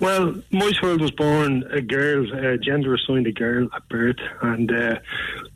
Well, 0.02 0.34
child 0.72 1.00
was 1.00 1.12
born 1.12 1.64
a 1.72 1.80
girl, 1.80 2.26
uh, 2.34 2.58
gender 2.58 2.96
assigned 2.96 3.28
a 3.28 3.32
girl 3.32 3.68
at 3.72 3.88
birth, 3.88 4.18
and 4.42 4.72
uh, 4.72 4.96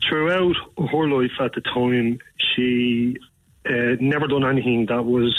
throughout 0.08 0.54
her 0.92 1.08
life 1.08 1.32
at 1.40 1.52
the 1.54 1.62
time, 1.62 2.20
she 2.38 3.16
uh, 3.68 3.96
never 3.98 4.28
done 4.28 4.44
anything 4.44 4.86
that 4.86 5.04
was 5.04 5.36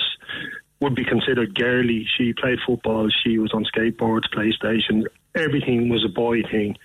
would 0.81 0.93
be 0.93 1.05
considered 1.05 1.55
girly. 1.55 2.05
She 2.17 2.33
played 2.33 2.59
football, 2.67 3.07
she 3.23 3.39
was 3.39 3.53
on 3.53 3.63
skateboards, 3.63 4.25
PlayStation, 4.35 5.05
everything 5.33 5.87
was 5.87 6.03
a 6.03 6.09
boy 6.09 6.43
thing. 6.43 6.75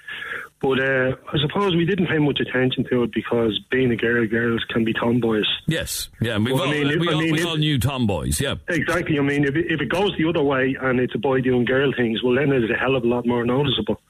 But 0.62 0.78
uh, 0.78 1.16
I 1.32 1.38
suppose 1.40 1.74
we 1.74 1.84
didn't 1.84 2.06
pay 2.06 2.18
much 2.18 2.38
attention 2.38 2.84
to 2.88 3.02
it 3.02 3.12
because 3.12 3.58
being 3.70 3.90
a 3.90 3.96
girl, 3.96 4.24
girls 4.28 4.64
can 4.70 4.84
be 4.84 4.92
tomboys. 4.92 5.44
Yes, 5.66 6.08
yeah, 6.20 6.38
we've 6.38 6.54
Well, 6.54 6.62
I 6.62 6.66
all, 6.66 6.70
mean, 6.72 7.00
we, 7.00 7.08
I 7.08 7.12
all, 7.12 7.20
mean, 7.20 7.32
we 7.32 7.42
all 7.42 7.56
knew 7.56 7.78
tomboys. 7.80 8.40
Yeah, 8.40 8.54
Exactly. 8.68 9.18
I 9.18 9.22
mean, 9.22 9.42
if 9.44 9.56
it, 9.56 9.66
if 9.72 9.80
it 9.80 9.88
goes 9.88 10.12
the 10.16 10.28
other 10.28 10.42
way 10.42 10.76
and 10.80 11.00
it's 11.00 11.16
a 11.16 11.18
boy 11.18 11.40
doing 11.40 11.64
girl 11.64 11.92
things, 11.96 12.22
well, 12.22 12.36
then 12.36 12.52
it's 12.52 12.72
a 12.72 12.76
hell 12.78 12.94
of 12.94 13.02
a 13.02 13.08
lot 13.08 13.26
more 13.26 13.44
noticeable. 13.44 14.00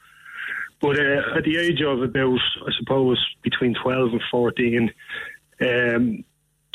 But 0.83 0.99
uh, 0.99 1.37
at 1.39 1.45
the 1.45 1.57
age 1.59 1.81
of 1.81 2.03
about, 2.03 2.39
I 2.67 2.71
suppose, 2.79 3.19
between 3.43 3.75
12 3.83 4.13
and 4.13 4.23
14, 4.31 4.91
um, 5.63 6.25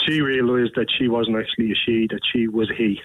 she 0.07 0.21
realised 0.21 0.71
that 0.75 0.87
she 0.97 1.07
wasn't 1.07 1.37
actually 1.37 1.71
a 1.71 1.75
she, 1.85 2.07
that 2.09 2.21
she 2.33 2.47
was 2.47 2.71
a 2.71 2.73
he, 2.73 2.99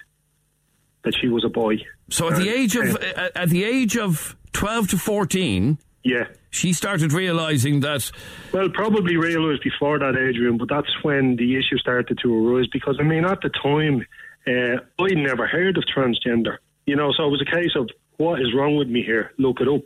that 1.03 1.13
she 1.19 1.27
was 1.27 1.43
a 1.45 1.49
boy. 1.49 1.77
So 2.09 2.29
at 2.29 2.37
the 2.37 2.49
Uh, 2.49 2.53
age 2.53 2.75
of 2.75 2.95
uh, 2.95 2.99
at 3.15 3.31
at 3.37 3.49
the 3.49 3.63
age 3.63 3.97
of 3.97 4.35
twelve 4.53 4.87
to 4.89 4.97
fourteen, 4.97 5.77
yeah. 6.03 6.25
She 6.53 6.73
started 6.73 7.13
realizing 7.13 7.81
that 7.81 8.11
Well, 8.53 8.69
probably 8.69 9.17
realised 9.17 9.63
before 9.63 9.99
that, 9.99 10.15
Adrian, 10.15 10.57
but 10.57 10.69
that's 10.69 10.91
when 11.03 11.35
the 11.35 11.55
issue 11.55 11.77
started 11.77 12.19
to 12.23 12.33
arise 12.33 12.67
because, 12.71 12.97
I 12.99 13.03
mean, 13.03 13.25
at 13.25 13.39
the 13.41 13.49
time, 13.49 14.05
uh, 14.47 15.03
I'd 15.03 15.17
never 15.17 15.47
heard 15.47 15.77
of 15.77 15.83
transgender. 15.95 16.57
You 16.85 16.95
know, 16.95 17.11
so 17.15 17.25
it 17.25 17.29
was 17.29 17.41
a 17.41 17.51
case 17.51 17.71
of, 17.75 17.89
what 18.17 18.39
is 18.41 18.53
wrong 18.55 18.77
with 18.77 18.87
me 18.87 19.03
here? 19.03 19.31
Look 19.37 19.59
it 19.59 19.67
up. 19.67 19.83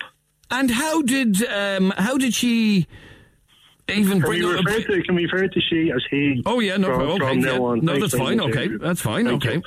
And 0.49 0.71
how 0.71 1.01
did 1.01 1.43
um, 1.47 1.93
how 1.97 2.17
did 2.17 2.33
she 2.33 2.87
even 3.89 4.19
Can 4.19 4.21
bring 4.21 4.43
we, 4.43 4.57
up? 4.57 4.65
refer 4.65 4.81
to, 4.81 5.03
can 5.03 5.15
we 5.15 5.25
refer 5.25 5.47
to 5.47 5.61
she 5.61 5.91
as 5.91 6.03
he? 6.09 6.41
Oh 6.45 6.59
yeah, 6.59 6.77
no, 6.77 6.87
from, 6.87 7.01
okay, 7.01 7.17
from 7.19 7.39
yeah. 7.39 7.45
now 7.45 7.65
on? 7.65 7.85
no, 7.85 7.93
Thanks 7.93 8.11
that's 8.11 8.23
fine. 8.23 8.39
Okay, 8.39 8.67
that's 8.67 9.01
fine. 9.01 9.25
Thank 9.25 9.45
okay. 9.45 9.61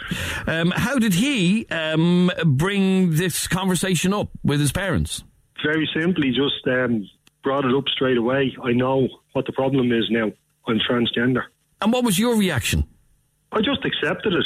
Um, 0.47 0.71
how 0.71 0.99
did 0.99 1.15
he 1.15 1.67
um, 1.69 2.31
bring 2.45 3.17
this 3.17 3.47
conversation 3.47 4.13
up 4.13 4.29
with 4.43 4.61
his 4.61 4.73
parents? 4.73 5.25
Very 5.65 5.89
simply, 5.95 6.31
just 6.31 6.67
um, 6.67 7.09
brought 7.43 7.65
it 7.65 7.75
up 7.75 7.85
straight 7.89 8.17
away. 8.17 8.57
I 8.63 8.73
know 8.73 9.09
what 9.33 9.47
the 9.47 9.53
problem 9.53 9.93
is 9.93 10.07
now. 10.11 10.33
I'm 10.67 10.79
transgender. 10.79 11.45
And 11.81 11.93
what 11.93 12.05
was 12.05 12.19
your 12.19 12.37
reaction? 12.37 12.87
I 13.53 13.61
just 13.61 13.85
accepted 13.85 14.33
it 14.33 14.45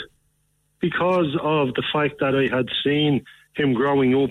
because 0.81 1.37
of 1.43 1.75
the 1.75 1.83
fact 1.93 2.15
that 2.21 2.35
I 2.35 2.55
had 2.55 2.67
seen 2.85 3.25
him 3.55 3.75
growing 3.75 4.15
up 4.15 4.31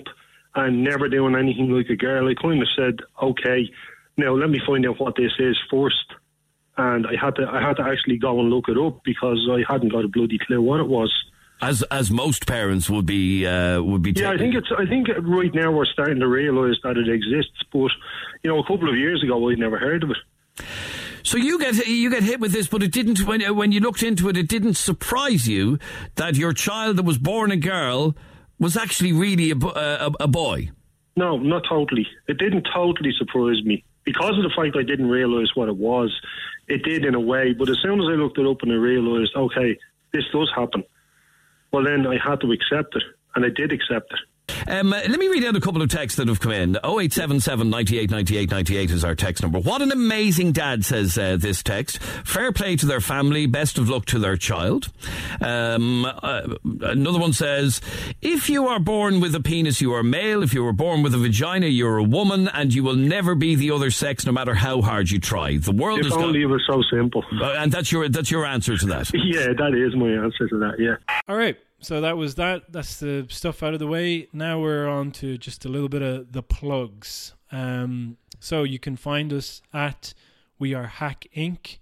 and 0.54 0.84
never 0.84 1.08
doing 1.08 1.34
anything 1.36 1.70
like 1.70 1.88
a 1.90 1.96
girl. 1.96 2.28
I 2.28 2.34
kind 2.34 2.60
of 2.60 2.68
said, 2.76 3.00
"Okay, 3.22 3.70
now 4.16 4.34
let 4.34 4.50
me 4.50 4.60
find 4.66 4.86
out 4.86 5.00
what 5.00 5.16
this 5.16 5.32
is 5.38 5.58
first. 5.70 6.14
And 6.76 7.06
I 7.06 7.14
had 7.20 7.36
to, 7.36 7.46
I 7.48 7.60
had 7.60 7.76
to 7.76 7.84
actually 7.84 8.18
go 8.18 8.40
and 8.40 8.50
look 8.50 8.68
it 8.68 8.78
up 8.78 9.00
because 9.04 9.48
I 9.50 9.62
hadn't 9.70 9.92
got 9.92 10.04
a 10.04 10.08
bloody 10.08 10.38
clue 10.38 10.60
what 10.60 10.80
it 10.80 10.88
was. 10.88 11.12
As 11.62 11.82
as 11.84 12.10
most 12.10 12.46
parents 12.46 12.90
would 12.90 13.06
be 13.06 13.46
uh, 13.46 13.80
would 13.80 14.02
be. 14.02 14.12
Yeah, 14.12 14.32
I 14.32 14.36
think 14.36 14.54
it's. 14.54 14.70
I 14.76 14.86
think 14.86 15.08
right 15.22 15.54
now 15.54 15.70
we're 15.70 15.86
starting 15.86 16.20
to 16.20 16.28
realise 16.28 16.76
that 16.82 16.96
it 16.96 17.08
exists, 17.08 17.62
but 17.72 17.90
you 18.42 18.50
know, 18.50 18.58
a 18.58 18.66
couple 18.66 18.88
of 18.88 18.96
years 18.96 19.22
ago 19.22 19.48
I'd 19.48 19.58
never 19.58 19.78
heard 19.78 20.02
of 20.02 20.10
it. 20.10 20.64
So 21.22 21.38
you 21.38 21.58
get 21.58 21.86
you 21.86 22.10
get 22.10 22.22
hit 22.22 22.38
with 22.40 22.52
this, 22.52 22.66
but 22.66 22.82
it 22.82 22.92
didn't. 22.92 23.26
When 23.26 23.40
when 23.56 23.72
you 23.72 23.80
looked 23.80 24.02
into 24.02 24.28
it, 24.28 24.36
it 24.36 24.48
didn't 24.48 24.74
surprise 24.74 25.48
you 25.48 25.78
that 26.16 26.36
your 26.36 26.52
child 26.52 26.96
that 26.98 27.04
was 27.04 27.18
born 27.18 27.50
a 27.50 27.56
girl 27.56 28.14
was 28.58 28.76
actually 28.76 29.12
really 29.12 29.50
a, 29.50 29.56
a, 29.56 30.12
a 30.20 30.28
boy. 30.28 30.70
No, 31.16 31.36
not 31.36 31.62
totally. 31.68 32.06
It 32.28 32.38
didn't 32.38 32.66
totally 32.74 33.12
surprise 33.16 33.62
me 33.64 33.84
because 34.04 34.36
of 34.36 34.42
the 34.42 34.52
fact 34.54 34.76
I 34.76 34.82
didn't 34.82 35.08
realise 35.08 35.54
what 35.54 35.68
it 35.68 35.76
was. 35.76 36.14
It 36.68 36.82
did 36.82 37.04
in 37.04 37.14
a 37.14 37.20
way, 37.20 37.52
but 37.52 37.68
as 37.68 37.78
soon 37.82 38.00
as 38.00 38.06
I 38.06 38.16
looked 38.16 38.38
it 38.38 38.46
up 38.46 38.62
and 38.62 38.72
I 38.72 38.76
realised, 38.76 39.32
okay, 39.36 39.78
this 40.12 40.24
does 40.32 40.50
happen. 40.54 40.84
Well, 41.74 41.82
then 41.82 42.06
I 42.06 42.16
had 42.24 42.40
to 42.42 42.52
accept 42.52 42.94
it, 42.94 43.02
and 43.34 43.44
I 43.44 43.48
did 43.48 43.72
accept 43.72 44.12
it. 44.12 44.20
Um, 44.66 44.90
let 44.90 45.10
me 45.18 45.28
read 45.28 45.44
out 45.44 45.56
a 45.56 45.60
couple 45.60 45.82
of 45.82 45.90
texts 45.90 46.16
that 46.18 46.28
have 46.28 46.40
come 46.40 46.52
in. 46.52 46.76
0877 46.76 47.68
98 47.70 48.10
98 48.10 48.50
98 48.50 48.90
is 48.90 49.04
our 49.04 49.14
text 49.14 49.42
number. 49.42 49.58
What 49.58 49.82
an 49.82 49.92
amazing 49.92 50.52
dad, 50.52 50.84
says 50.84 51.16
uh, 51.18 51.36
this 51.38 51.62
text. 51.62 51.98
Fair 51.98 52.52
play 52.52 52.76
to 52.76 52.86
their 52.86 53.00
family. 53.00 53.46
Best 53.46 53.78
of 53.78 53.88
luck 53.88 54.06
to 54.06 54.18
their 54.18 54.36
child. 54.36 54.90
Um, 55.40 56.04
uh, 56.04 56.42
another 56.80 57.18
one 57.18 57.32
says, 57.32 57.80
if 58.22 58.48
you 58.48 58.68
are 58.68 58.78
born 58.80 59.20
with 59.20 59.34
a 59.34 59.40
penis, 59.40 59.80
you 59.80 59.92
are 59.92 60.02
male. 60.02 60.42
If 60.42 60.54
you 60.54 60.64
were 60.64 60.72
born 60.72 61.02
with 61.02 61.14
a 61.14 61.18
vagina, 61.18 61.66
you're 61.66 61.98
a 61.98 62.04
woman, 62.04 62.48
and 62.48 62.72
you 62.72 62.82
will 62.82 62.96
never 62.96 63.34
be 63.34 63.54
the 63.54 63.70
other 63.70 63.90
sex 63.90 64.24
no 64.26 64.32
matter 64.32 64.54
how 64.54 64.80
hard 64.82 65.10
you 65.10 65.18
try. 65.20 65.56
The 65.58 65.72
world 65.72 66.00
If 66.00 66.06
is 66.06 66.12
only 66.12 66.42
it 66.42 66.46
was 66.46 66.62
so 66.66 66.82
simple. 66.90 67.24
Uh, 67.40 67.54
and 67.58 67.70
that's 67.70 67.92
your 67.92 68.08
that's 68.08 68.30
your 68.30 68.44
answer 68.46 68.76
to 68.76 68.86
that. 68.86 69.10
Yeah, 69.24 69.52
that 69.56 69.74
is 69.74 69.96
my 69.96 70.10
answer 70.10 70.48
to 70.48 70.58
that. 70.58 70.74
Yeah. 70.78 70.96
All 71.28 71.36
right. 71.36 71.56
So 71.84 72.00
that 72.00 72.16
was 72.16 72.34
that. 72.36 72.72
That's 72.72 72.98
the 72.98 73.26
stuff 73.28 73.62
out 73.62 73.74
of 73.74 73.78
the 73.80 73.86
way. 73.86 74.28
Now 74.32 74.60
we're 74.60 74.88
on 74.88 75.10
to 75.12 75.36
just 75.38 75.64
a 75.64 75.68
little 75.68 75.88
bit 75.88 76.02
of 76.02 76.32
the 76.32 76.42
plugs. 76.42 77.34
Um, 77.52 78.16
so 78.40 78.62
you 78.62 78.78
can 78.78 78.96
find 78.96 79.32
us 79.32 79.62
at 79.72 80.14
We 80.58 80.74
Are 80.74 80.86
Hack 80.86 81.26
Inc. 81.36 81.78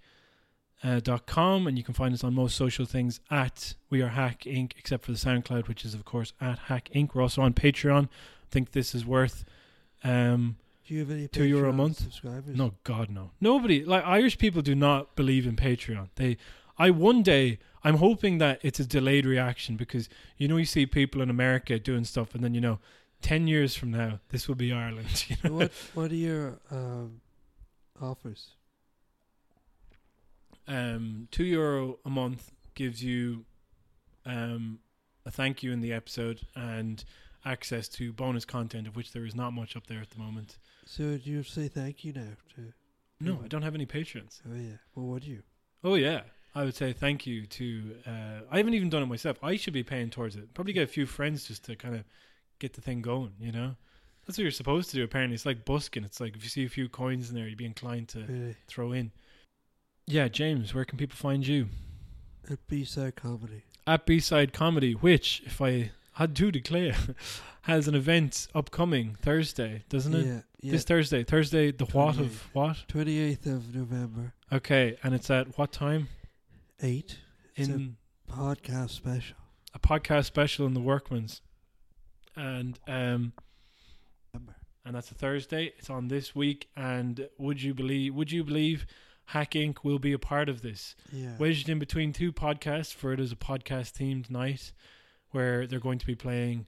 uh, 0.83 0.99
dot 0.99 1.25
com 1.25 1.65
and 1.67 1.77
you 1.77 1.83
can 1.83 1.93
find 1.93 2.13
us 2.13 2.23
on 2.23 2.33
most 2.33 2.55
social 2.57 2.85
things 2.85 3.21
at 3.31 3.73
we 3.89 4.01
are 4.01 4.09
hack 4.09 4.41
inc 4.41 4.73
except 4.77 5.05
for 5.05 5.13
the 5.13 5.17
soundcloud 5.17 5.69
which 5.69 5.85
is 5.85 5.93
of 5.93 6.03
course 6.03 6.33
at 6.41 6.59
hack 6.59 6.89
inc 6.93 7.15
we're 7.15 7.21
also 7.21 7.41
on 7.41 7.53
patreon 7.53 8.03
i 8.05 8.47
think 8.51 8.71
this 8.73 8.93
is 8.93 9.05
worth 9.05 9.45
um 10.03 10.57
Do 10.85 10.93
you 10.93 10.99
have 10.99 11.09
any 11.11 11.29
Two 11.29 11.45
euro 11.45 11.69
a 11.69 11.73
month? 11.73 11.99
subscribers? 11.99 12.57
no 12.57 12.73
god 12.83 13.09
no 13.09 13.31
nobody 13.39 13.85
like 13.85 14.03
irish 14.05 14.37
people 14.37 14.61
do 14.61 14.75
not 14.75 15.15
believe 15.15 15.47
in 15.47 15.55
patreon 15.55 16.09
they 16.15 16.35
i 16.77 16.89
one 16.89 17.23
day 17.23 17.59
i'm 17.83 17.97
hoping 17.97 18.37
that 18.37 18.59
it's 18.63 18.79
a 18.79 18.85
delayed 18.85 19.25
reaction 19.25 19.75
because 19.77 20.09
you 20.37 20.47
know 20.47 20.57
you 20.57 20.65
see 20.65 20.85
people 20.85 21.21
in 21.21 21.29
america 21.29 21.77
doing 21.79 22.03
stuff 22.03 22.33
and 22.35 22.43
then 22.43 22.53
you 22.53 22.61
know 22.61 22.79
10 23.21 23.47
years 23.47 23.75
from 23.75 23.91
now 23.91 24.19
this 24.29 24.47
will 24.47 24.55
be 24.55 24.71
ireland 24.73 25.25
you 25.29 25.35
know? 25.43 25.55
what 25.55 25.71
What 25.93 26.11
are 26.11 26.15
your 26.15 26.59
um, 26.71 27.21
offers? 28.01 28.49
um, 30.67 31.27
two 31.31 31.43
euro 31.43 31.99
a 32.05 32.09
month 32.09 32.51
gives 32.75 33.03
you 33.03 33.45
um, 34.25 34.79
a 35.25 35.31
thank 35.31 35.61
you 35.63 35.71
in 35.71 35.81
the 35.81 35.91
episode 35.93 36.41
and 36.55 37.03
access 37.45 37.87
to 37.89 38.13
bonus 38.13 38.45
content 38.45 38.87
of 38.87 38.95
which 38.95 39.11
there 39.11 39.25
is 39.25 39.35
not 39.35 39.51
much 39.51 39.75
up 39.75 39.87
there 39.87 39.99
at 39.99 40.09
the 40.11 40.17
moment. 40.19 40.57
So 40.85 41.17
do 41.17 41.29
you 41.29 41.43
say 41.43 41.67
thank 41.67 42.05
you 42.05 42.13
now 42.13 42.31
to? 42.55 42.73
No, 43.19 43.39
I 43.43 43.47
don't 43.47 43.61
have 43.61 43.75
any 43.75 43.85
patrons. 43.85 44.41
Oh 44.49 44.55
yeah. 44.55 44.77
Well, 44.95 45.05
what 45.07 45.23
do 45.23 45.29
you? 45.29 45.43
Oh 45.83 45.95
yeah, 45.95 46.21
I 46.55 46.63
would 46.63 46.75
say 46.75 46.93
thank 46.93 47.25
you 47.25 47.45
to. 47.47 47.95
Uh, 48.05 48.11
I 48.51 48.57
haven't 48.57 48.73
even 48.75 48.89
done 48.89 49.01
it 49.03 49.07
myself. 49.07 49.37
I 49.43 49.55
should 49.55 49.73
be 49.73 49.83
paying 49.83 50.09
towards 50.09 50.35
it. 50.35 50.53
Probably 50.53 50.73
get 50.73 50.83
a 50.83 50.87
few 50.87 51.05
friends 51.05 51.47
just 51.47 51.65
to 51.65 51.75
kind 51.75 51.95
of 51.95 52.03
get 52.59 52.73
the 52.73 52.81
thing 52.81 53.01
going. 53.01 53.33
You 53.39 53.51
know, 53.51 53.75
that's 54.25 54.37
what 54.37 54.43
you're 54.43 54.51
supposed 54.51 54.89
to 54.91 54.95
do. 54.97 55.03
Apparently, 55.03 55.33
it's 55.35 55.45
like 55.45 55.65
busking. 55.65 56.03
It's 56.03 56.19
like 56.19 56.35
if 56.35 56.43
you 56.43 56.49
see 56.49 56.65
a 56.65 56.69
few 56.69 56.89
coins 56.89 57.29
in 57.29 57.35
there, 57.35 57.47
you'd 57.47 57.57
be 57.57 57.65
inclined 57.65 58.09
to 58.09 58.19
Really? 58.25 58.55
throw 58.67 58.91
in. 58.91 59.11
Yeah, 60.05 60.27
James, 60.27 60.73
where 60.73 60.85
can 60.85 60.97
people 60.97 61.15
find 61.15 61.45
you? 61.47 61.67
At 62.49 62.59
B 62.67 62.83
side 62.83 63.15
comedy. 63.15 63.63
at 63.87 64.05
B-Side 64.05 64.51
Comedy, 64.53 64.93
which, 64.93 65.41
if 65.45 65.61
I 65.61 65.91
had 66.13 66.35
to 66.35 66.51
declare, 66.51 66.93
has 67.63 67.87
an 67.87 67.95
event 67.95 68.47
upcoming 68.53 69.15
Thursday, 69.21 69.83
doesn't 69.89 70.13
it? 70.13 70.25
Yeah. 70.25 70.39
Yeah. 70.61 70.71
This 70.73 70.83
Thursday, 70.83 71.23
Thursday, 71.23 71.71
the 71.71 71.85
what 71.85 72.17
of 72.19 72.47
what? 72.53 72.77
Twenty 72.87 73.19
eighth 73.19 73.45
of 73.45 73.73
November. 73.75 74.33
Okay, 74.51 74.97
and 75.03 75.13
it's 75.15 75.29
at 75.29 75.57
what 75.57 75.71
time? 75.73 76.07
Eight. 76.81 77.19
It's 77.55 77.69
a 77.69 77.73
In 77.73 77.97
podcast 78.29 78.89
special. 78.91 79.35
a 79.73 79.79
podcast 79.79 80.25
special 80.25 80.65
in 80.65 80.73
the 80.73 80.79
Workman's, 80.81 81.41
and 82.35 82.79
um, 82.87 83.33
and 84.85 84.95
that's 84.95 85.11
a 85.11 85.15
Thursday. 85.15 85.73
It's 85.77 85.89
on 85.89 86.07
this 86.07 86.35
week, 86.35 86.67
and 86.75 87.29
would 87.37 87.61
you 87.61 87.73
believe? 87.73 88.15
Would 88.15 88.31
you 88.31 88.43
believe? 88.43 88.85
Hack 89.27 89.51
Inc. 89.51 89.77
will 89.83 89.99
be 89.99 90.11
a 90.11 90.19
part 90.19 90.49
of 90.49 90.61
this. 90.61 90.95
Yeah. 91.09 91.37
wedged 91.39 91.69
in 91.69 91.79
between 91.79 92.11
two 92.11 92.33
podcasts 92.33 92.93
for 92.93 93.13
it 93.13 93.21
is 93.21 93.31
a 93.31 93.37
podcast 93.37 93.93
themed 93.93 94.29
night 94.29 94.73
where 95.31 95.65
they're 95.65 95.79
going 95.79 95.99
to 95.99 96.05
be 96.05 96.13
playing 96.13 96.65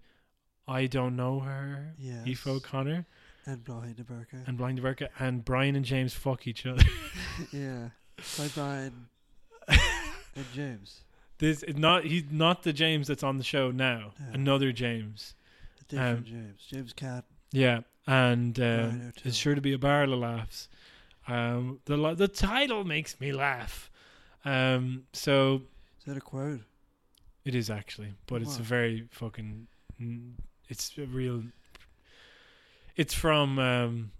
I 0.66 0.86
Don't 0.88 1.18
Know 1.18 1.41
Her, 1.41 1.95
Yes. 1.99 2.26
Aoife 2.26 2.47
O'Connor, 2.47 3.06
And 3.45 3.62
Blind 3.66 4.06
burger. 4.08 4.41
and 4.47 4.58
Blind 4.58 4.80
America, 4.80 5.10
and 5.20 5.43
Brian 5.43 5.76
and 5.76 5.84
James 5.84 6.14
fuck 6.14 6.47
each 6.47 6.66
other. 6.66 6.82
yeah. 7.51 7.89
By 8.38 8.47
Brian 8.56 9.08
James. 10.53 11.01
this 11.39 11.63
is 11.63 11.78
not 11.78 12.03
he's 12.05 12.24
not 12.32 12.63
the 12.63 12.74
James 12.74 13.07
that's 13.07 13.24
on 13.24 13.38
the 13.38 13.43
show 13.43 13.72
now. 13.72 14.13
Another 14.34 14.72
James. 14.72 15.36
A 15.82 15.84
different 15.86 16.18
Um, 16.20 16.24
James. 16.26 16.61
James 16.70 16.93
Cat. 16.93 17.26
Yeah, 17.51 17.82
and 18.07 18.59
um, 18.59 19.13
it's 19.24 19.38
sure 19.38 19.55
to 19.55 19.61
be 19.61 19.74
a 19.74 19.78
barrel 19.78 20.13
of 20.13 20.20
laughs. 20.20 20.68
Um, 21.28 21.80
the 21.86 22.13
the 22.16 22.28
title 22.28 22.84
makes 22.84 23.20
me 23.20 23.32
laugh. 23.32 23.89
Um, 24.43 25.05
so 25.13 25.61
Is 25.99 26.05
that 26.05 26.18
a 26.18 26.22
quote? 26.22 26.61
It 27.45 27.55
is 27.55 27.70
actually, 27.70 28.13
but 28.28 28.41
it's 28.41 28.57
a 28.57 28.63
very 28.63 29.07
fucking. 29.11 29.68
It's 30.68 30.91
a 30.97 31.05
real. 31.05 31.43
It's 32.95 33.13
from 33.13 33.59
um, 33.59 34.11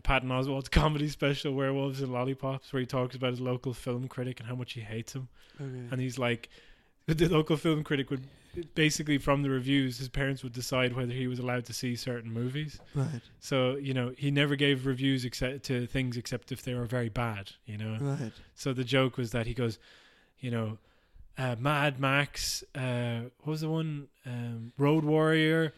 a 0.00 0.02
Patton 0.02 0.30
Oswalt's 0.30 0.68
comedy 0.80 1.08
special, 1.08 1.52
Werewolves 1.54 2.00
and 2.00 2.12
Lollipops, 2.12 2.72
where 2.72 2.80
he 2.80 2.86
talks 2.86 3.14
about 3.14 3.30
his 3.30 3.40
local 3.40 3.72
film 3.74 4.08
critic 4.08 4.40
and 4.40 4.48
how 4.48 4.54
much 4.54 4.72
he 4.72 4.80
hates 4.80 5.12
him. 5.14 5.28
Okay. 5.60 5.88
And 5.92 6.00
he's 6.00 6.18
like, 6.18 6.48
the 7.06 7.28
local 7.28 7.56
film 7.56 7.84
critic 7.84 8.10
would 8.10 8.24
basically, 8.74 9.16
from 9.18 9.42
the 9.42 9.50
reviews, 9.50 9.98
his 9.98 10.08
parents 10.08 10.42
would 10.42 10.52
decide 10.52 10.94
whether 10.96 11.12
he 11.12 11.26
was 11.28 11.38
allowed 11.38 11.64
to 11.66 11.72
see 11.72 11.94
certain 11.96 12.32
movies. 12.32 12.80
right. 12.94 13.20
So 13.38 13.76
you 13.76 13.94
know, 13.94 14.12
he 14.16 14.30
never 14.30 14.56
gave 14.56 14.86
reviews 14.86 15.24
except 15.24 15.64
to 15.64 15.86
things 15.86 16.16
except 16.16 16.50
if 16.50 16.62
they 16.62 16.74
were 16.74 16.86
very 16.86 17.08
bad. 17.10 17.50
You 17.66 17.78
know, 17.78 17.96
Right. 18.00 18.32
so 18.54 18.72
the 18.72 18.84
joke 18.84 19.16
was 19.16 19.30
that 19.32 19.46
he 19.46 19.54
goes, 19.54 19.78
you 20.40 20.50
know, 20.50 20.78
uh, 21.38 21.56
Mad 21.58 22.00
Max, 22.00 22.64
uh, 22.74 23.20
what 23.42 23.52
was 23.52 23.60
the 23.60 23.68
one? 23.70 24.08
Um, 24.26 24.72
Road 24.76 25.04
Warrior, 25.04 25.72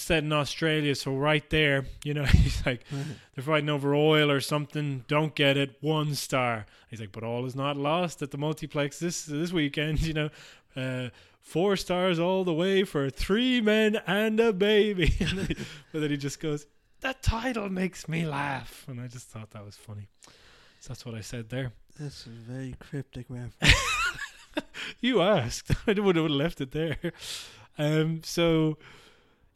set 0.00 0.24
in 0.24 0.32
Australia. 0.32 0.94
So 0.94 1.14
right 1.14 1.48
there, 1.50 1.86
you 2.04 2.14
know, 2.14 2.24
he's 2.42 2.64
like, 2.66 2.84
Right. 2.92 3.04
they're 3.34 3.44
fighting 3.44 3.68
over 3.70 3.94
oil 3.94 4.30
or 4.30 4.40
something. 4.40 5.04
Don't 5.08 5.34
get 5.34 5.56
it. 5.56 5.76
One 5.80 6.14
star. 6.14 6.66
He's 6.88 7.00
like, 7.00 7.12
but 7.12 7.22
all 7.22 7.44
is 7.46 7.54
not 7.54 7.76
lost 7.76 8.22
at 8.22 8.30
the 8.30 8.38
multiplex 8.38 8.98
this 8.98 9.24
this 9.24 9.52
weekend. 9.52 10.00
You 10.06 10.14
know, 10.14 10.30
uh, 10.76 11.08
four 11.40 11.76
stars 11.76 12.18
all 12.18 12.44
the 12.44 12.52
way 12.54 12.84
for 12.84 13.10
three 13.10 13.60
men 13.60 14.00
and 14.06 14.38
a 14.40 14.52
baby. 14.52 15.14
And 15.20 15.38
then 15.38 15.46
he- 15.46 15.56
but 15.92 16.00
then 16.00 16.10
he 16.10 16.16
just 16.16 16.40
goes, 16.40 16.66
that 17.00 17.22
title 17.22 17.68
makes 17.70 18.08
me 18.08 18.26
laugh, 18.26 18.84
and 18.88 19.00
I 19.00 19.06
just 19.06 19.28
thought 19.28 19.50
that 19.52 19.64
was 19.64 19.74
funny. 19.76 20.08
So 20.80 20.88
that's 20.88 21.04
what 21.06 21.14
I 21.14 21.22
said 21.22 21.48
there. 21.48 21.72
That's 21.98 22.26
a 22.26 22.30
very 22.30 22.74
cryptic 22.78 23.26
reference. 23.28 23.74
You 25.00 25.22
asked. 25.22 25.70
I 25.86 25.92
would 25.98 26.16
have 26.16 26.30
left 26.30 26.60
it 26.60 26.72
there. 26.72 26.98
Um, 27.78 28.20
so, 28.24 28.76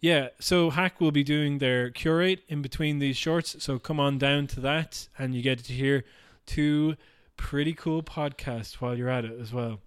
yeah. 0.05 0.29
So 0.39 0.69
Hack 0.69 1.01
will 1.01 1.13
be 1.13 1.25
doing 1.25 1.59
their 1.59 1.89
curate 1.89 2.43
in 2.47 2.61
between 2.61 2.99
these 2.99 3.17
shorts. 3.17 3.57
So 3.65 3.79
come 3.79 3.99
on 3.99 4.19
down 4.19 4.47
to 4.49 4.61
that, 4.61 5.09
and 5.19 5.35
you 5.35 5.41
get 5.41 5.65
to 5.65 5.73
hear 5.73 6.05
two 6.45 6.97
pretty 7.39 7.73
cool 7.73 8.03
podcasts 8.03 8.75
while 8.75 8.99
you're 8.99 9.09
at 9.09 9.25
it 9.25 9.41
as 9.41 9.51
well. 9.51 9.81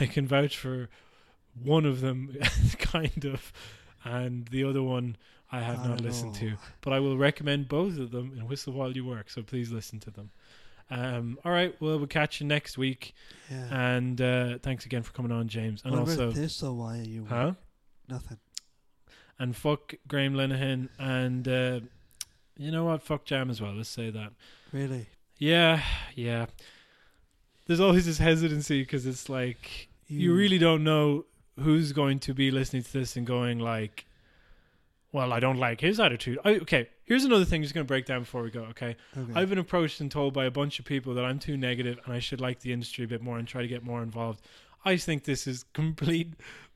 I 0.00 0.06
can 0.06 0.26
vouch 0.26 0.58
for 0.58 0.88
one 1.62 1.86
of 1.86 2.00
them, 2.00 2.36
kind 2.80 3.24
of, 3.24 3.52
and 4.02 4.48
the 4.48 4.64
other 4.64 4.82
one 4.82 5.16
I 5.52 5.60
have 5.60 5.78
I 5.78 5.90
not 5.90 6.00
listened 6.00 6.34
to. 6.36 6.54
But 6.80 6.92
I 6.92 6.98
will 6.98 7.16
recommend 7.16 7.68
both 7.68 8.00
of 8.00 8.10
them 8.10 8.32
in 8.36 8.48
Whistle 8.48 8.72
While 8.72 8.90
You 8.90 9.04
Work. 9.04 9.30
So 9.30 9.42
please 9.42 9.70
listen 9.70 10.00
to 10.00 10.10
them. 10.10 10.30
Um, 10.90 11.38
all 11.44 11.52
right. 11.52 11.72
Well, 11.80 11.98
we'll 11.98 12.08
catch 12.08 12.40
you 12.40 12.48
next 12.48 12.78
week. 12.78 13.14
Yeah. 13.48 13.94
And 13.94 14.20
uh, 14.20 14.58
thanks 14.58 14.86
again 14.86 15.04
for 15.04 15.12
coming 15.12 15.30
on, 15.30 15.46
James. 15.46 15.82
And 15.84 15.92
what 15.92 16.00
also, 16.00 16.32
this 16.32 16.64
or 16.64 16.74
why 16.74 16.98
are 16.98 17.02
you 17.02 17.26
huh? 17.26 17.52
Nothing. 18.08 18.38
And 19.42 19.56
fuck 19.56 19.94
Graham 20.06 20.34
Linehan. 20.34 20.88
And 20.98 21.48
uh, 21.48 21.80
you 22.56 22.70
know 22.70 22.84
what? 22.84 23.02
Fuck 23.02 23.24
Jam 23.24 23.50
as 23.50 23.60
well. 23.60 23.72
Let's 23.74 23.88
say 23.88 24.10
that. 24.10 24.32
Really? 24.72 25.06
Yeah, 25.38 25.82
yeah. 26.14 26.46
There's 27.66 27.80
always 27.80 28.06
this 28.06 28.18
hesitancy 28.18 28.82
because 28.82 29.06
it's 29.06 29.28
like 29.28 29.88
you 30.06 30.18
You- 30.30 30.34
really 30.34 30.58
don't 30.58 30.84
know 30.84 31.24
who's 31.58 31.92
going 31.92 32.18
to 32.20 32.34
be 32.34 32.50
listening 32.50 32.82
to 32.84 32.92
this 32.92 33.16
and 33.16 33.26
going 33.26 33.58
like, 33.58 34.06
"Well, 35.12 35.32
I 35.32 35.40
don't 35.40 35.58
like 35.58 35.80
his 35.80 35.98
attitude." 36.00 36.38
I, 36.44 36.56
okay, 36.56 36.88
here's 37.04 37.24
another 37.24 37.44
thing. 37.44 37.62
Just 37.62 37.74
going 37.74 37.84
to 37.86 37.88
break 37.88 38.06
down 38.06 38.20
before 38.20 38.42
we 38.42 38.50
go. 38.50 38.62
Okay, 38.70 38.96
Okay. 39.16 39.32
I've 39.34 39.48
been 39.48 39.58
approached 39.58 40.00
and 40.00 40.10
told 40.10 40.32
by 40.34 40.44
a 40.44 40.50
bunch 40.50 40.78
of 40.78 40.84
people 40.84 41.14
that 41.14 41.24
I'm 41.24 41.38
too 41.38 41.56
negative 41.56 41.98
and 42.04 42.14
I 42.14 42.20
should 42.20 42.40
like 42.40 42.60
the 42.60 42.72
industry 42.72 43.04
a 43.04 43.08
bit 43.08 43.22
more 43.22 43.38
and 43.38 43.46
try 43.48 43.62
to 43.62 43.68
get 43.68 43.82
more 43.84 44.02
involved. 44.02 44.40
I 44.84 44.96
think 44.96 45.24
this 45.24 45.46
is 45.46 45.64
complete 45.72 46.28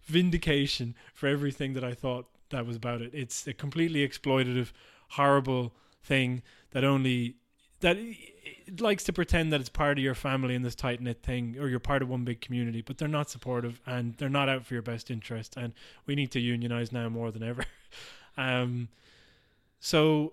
vindication 0.05 0.95
for 1.15 1.27
everything 1.27 1.73
that 1.75 1.85
I 1.85 1.95
thought 1.95 2.27
that 2.51 2.67
was 2.67 2.77
about 2.77 3.03
it. 3.03 3.11
It's 3.13 3.47
a 3.47 3.53
completely 3.53 4.07
exploitative, 4.07 4.73
horrible 5.11 5.75
thing 6.03 6.43
that 6.71 6.85
only 6.85 7.37
that 7.81 7.97
it 7.99 8.81
likes 8.81 9.05
to 9.05 9.13
pretend 9.13 9.53
that 9.53 9.61
it's 9.61 9.69
part 9.69 9.99
of 9.99 10.05
your 10.05 10.15
family 10.15 10.55
in 10.55 10.63
this 10.63 10.75
tight 10.75 11.01
knit 11.01 11.23
thing 11.23 11.57
or 11.59 11.69
you're 11.69 11.79
part 11.79 12.03
of 12.03 12.09
one 12.09 12.25
big 12.25 12.41
community, 12.41 12.81
but 12.81 12.99
they're 12.99 13.09
not 13.09 13.31
supportive 13.31 13.81
and 13.87 14.17
they're 14.17 14.29
not 14.29 14.49
out 14.49 14.65
for 14.65 14.75
your 14.75 14.83
best 14.83 15.11
interest. 15.11 15.57
And 15.57 15.73
we 16.07 16.15
need 16.15 16.31
to 16.33 16.41
unionize 16.41 16.91
now 16.91 17.09
more 17.09 17.31
than 17.31 17.43
ever. 17.43 17.65
um, 18.37 18.89
so 19.79 20.33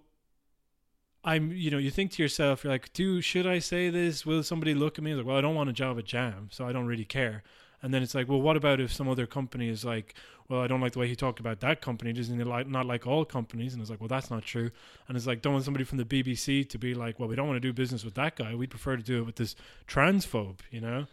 I'm, 1.24 1.52
you 1.52 1.70
know, 1.70 1.78
you 1.78 1.92
think 1.92 2.12
to 2.14 2.24
yourself, 2.24 2.64
you're 2.64 2.74
like, 2.74 2.92
do 2.94 3.22
should 3.22 3.46
I 3.46 3.60
say 3.60 3.90
this? 3.90 4.26
Will 4.26 4.44
somebody 4.44 4.74
look 4.74 4.98
at 4.98 5.04
me? 5.04 5.14
Like, 5.14 5.26
well, 5.26 5.38
I 5.38 5.42
don't 5.42 5.56
want 5.56 5.70
a 5.70 5.74
job 5.74 6.00
at 6.00 6.06
Jam, 6.06 6.50
so 6.52 6.68
I 6.68 6.72
don't 6.72 6.88
really 6.88 7.06
care. 7.06 7.44
And 7.84 7.94
then 7.94 8.02
it's 8.02 8.16
like, 8.16 8.28
well, 8.30 8.42
what 8.42 8.58
about 8.58 8.80
if 8.80 8.92
some 8.92 9.08
other 9.10 9.28
company 9.28 9.70
is 9.70 9.84
like, 9.86 10.16
well, 10.50 10.62
I 10.62 10.68
don't 10.68 10.82
like 10.82 10.94
the 10.94 11.00
way 11.00 11.08
he 11.08 11.16
talked 11.16 11.40
about 11.40 11.60
that 11.60 11.82
company. 11.82 12.14
Doesn't 12.14 12.38
he 12.38 12.44
like 12.44 12.68
not 12.68 12.86
like 12.86 13.06
all 13.06 13.26
companies? 13.26 13.74
And 13.74 13.82
it's 13.82 13.92
like, 13.92 14.00
well, 14.00 14.08
that's 14.08 14.32
not 14.32 14.44
true. 14.44 14.72
And 15.08 15.16
it's 15.18 15.28
like, 15.28 15.42
don't 15.42 15.54
want 15.54 15.66
somebody 15.66 15.84
from 15.84 15.98
the 16.00 16.06
BBC 16.06 16.68
to 16.70 16.78
be 16.80 16.96
like, 16.96 17.20
well, 17.20 17.28
we 17.30 17.36
don't 17.36 17.48
want 17.48 17.58
to 17.58 17.68
do 17.68 17.74
business 17.74 18.04
with 18.04 18.16
that 18.16 18.36
guy. 18.38 18.56
We'd 18.56 18.70
prefer 18.72 18.96
to 18.98 19.04
do 19.04 19.20
it 19.20 19.26
with 19.26 19.36
this 19.36 19.56
transphobe, 19.88 20.60
you 20.72 20.82
know. 20.82 21.06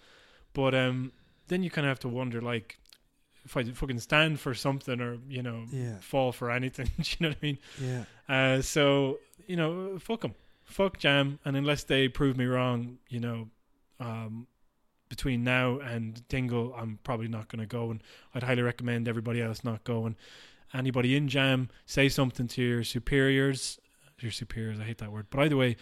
But 0.54 0.74
um, 0.74 1.12
then 1.48 1.62
you 1.62 1.70
kind 1.70 1.86
of 1.86 1.90
have 1.90 2.00
to 2.00 2.08
wonder, 2.08 2.40
like, 2.40 2.78
if 3.44 3.56
I 3.56 3.64
fucking 3.64 3.98
stand 4.00 4.38
for 4.38 4.52
something 4.54 5.00
or 5.00 5.16
you 5.28 5.42
know 5.42 5.64
Yeah. 5.72 5.96
fall 6.00 6.30
for 6.30 6.50
anything, 6.50 6.86
do 7.00 7.02
you 7.02 7.16
know 7.20 7.28
what 7.30 7.38
I 7.42 7.46
mean? 7.46 7.58
Yeah. 7.80 8.04
Uh, 8.28 8.62
so 8.62 9.18
you 9.46 9.56
know, 9.56 9.98
fuck 9.98 10.20
them, 10.20 10.34
fuck 10.64 10.98
Jam, 10.98 11.38
and 11.44 11.56
unless 11.56 11.84
they 11.84 12.06
prove 12.08 12.36
me 12.36 12.44
wrong, 12.44 12.98
you 13.08 13.18
know, 13.20 13.48
um, 13.98 14.46
between 15.10 15.44
now 15.44 15.78
and 15.80 16.26
Dingle, 16.28 16.72
I'm 16.74 16.98
probably 17.04 17.28
not 17.28 17.48
going 17.48 17.60
to 17.60 17.66
go, 17.66 17.90
and 17.90 18.02
I'd 18.34 18.44
highly 18.44 18.62
recommend 18.62 19.08
everybody 19.08 19.42
else 19.42 19.62
not 19.62 19.84
going. 19.84 20.16
Anybody 20.72 21.16
in 21.16 21.28
Jam, 21.28 21.68
say 21.84 22.08
something 22.08 22.46
to 22.48 22.62
your 22.62 22.84
superiors. 22.84 23.78
Your 24.20 24.30
superiors, 24.30 24.78
I 24.78 24.84
hate 24.84 24.98
that 24.98 25.12
word, 25.12 25.26
but 25.30 25.40
either 25.40 25.56
way, 25.56 25.76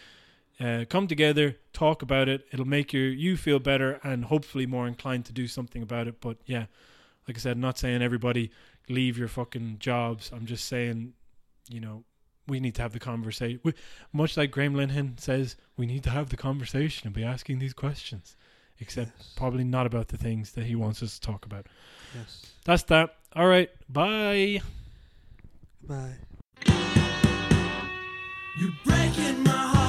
uh, 0.61 0.85
come 0.89 1.07
together, 1.07 1.57
talk 1.73 2.03
about 2.03 2.29
it. 2.29 2.47
It'll 2.53 2.67
make 2.67 2.93
you 2.93 3.03
you 3.03 3.37
feel 3.37 3.59
better 3.59 4.01
and 4.03 4.25
hopefully 4.25 4.67
more 4.67 4.87
inclined 4.87 5.25
to 5.27 5.33
do 5.33 5.47
something 5.47 5.83
about 5.83 6.09
it. 6.09 6.21
But 6.21 6.39
yeah, 6.47 6.67
like 7.27 7.37
I 7.37 7.41
said, 7.41 7.53
I'm 7.53 7.61
not 7.61 7.79
saying 7.79 8.01
everybody 8.01 8.51
leave 8.89 9.19
your 9.19 9.29
fucking 9.29 9.77
jobs. 9.79 10.31
I'm 10.33 10.47
just 10.47 10.67
saying, 10.67 11.13
you 11.69 11.81
know, 11.81 12.05
we 12.47 12.61
need 12.61 12.75
to 12.77 12.83
have 12.83 12.93
the 12.93 12.99
conversation. 12.99 13.61
Much 14.13 14.37
like 14.37 14.51
Graham 14.51 14.75
Linehan 14.75 15.21
says, 15.21 15.57
we 15.77 15.87
need 15.87 16.03
to 16.05 16.11
have 16.11 16.31
the 16.31 16.37
conversation 16.37 17.07
and 17.07 17.15
be 17.15 17.25
asking 17.25 17.59
these 17.59 17.75
questions. 17.75 18.37
Except 18.81 19.11
Yes. 19.19 19.33
probably 19.37 19.65
not 19.65 19.87
about 19.87 20.09
the 20.09 20.17
things 20.17 20.53
that 20.53 20.65
he 20.67 20.75
wants 20.77 21.03
us 21.03 21.19
to 21.19 21.21
talk 21.21 21.45
about. 21.47 21.67
Yes. 22.15 22.47
That's 22.65 22.85
that. 22.85 23.17
All 23.35 23.47
right. 23.49 23.71
Bye. 23.89 24.61
Bye. 25.83 26.15
You're 28.61 28.73
breaking 28.85 29.43
my 29.45 29.51
heart. 29.51 29.88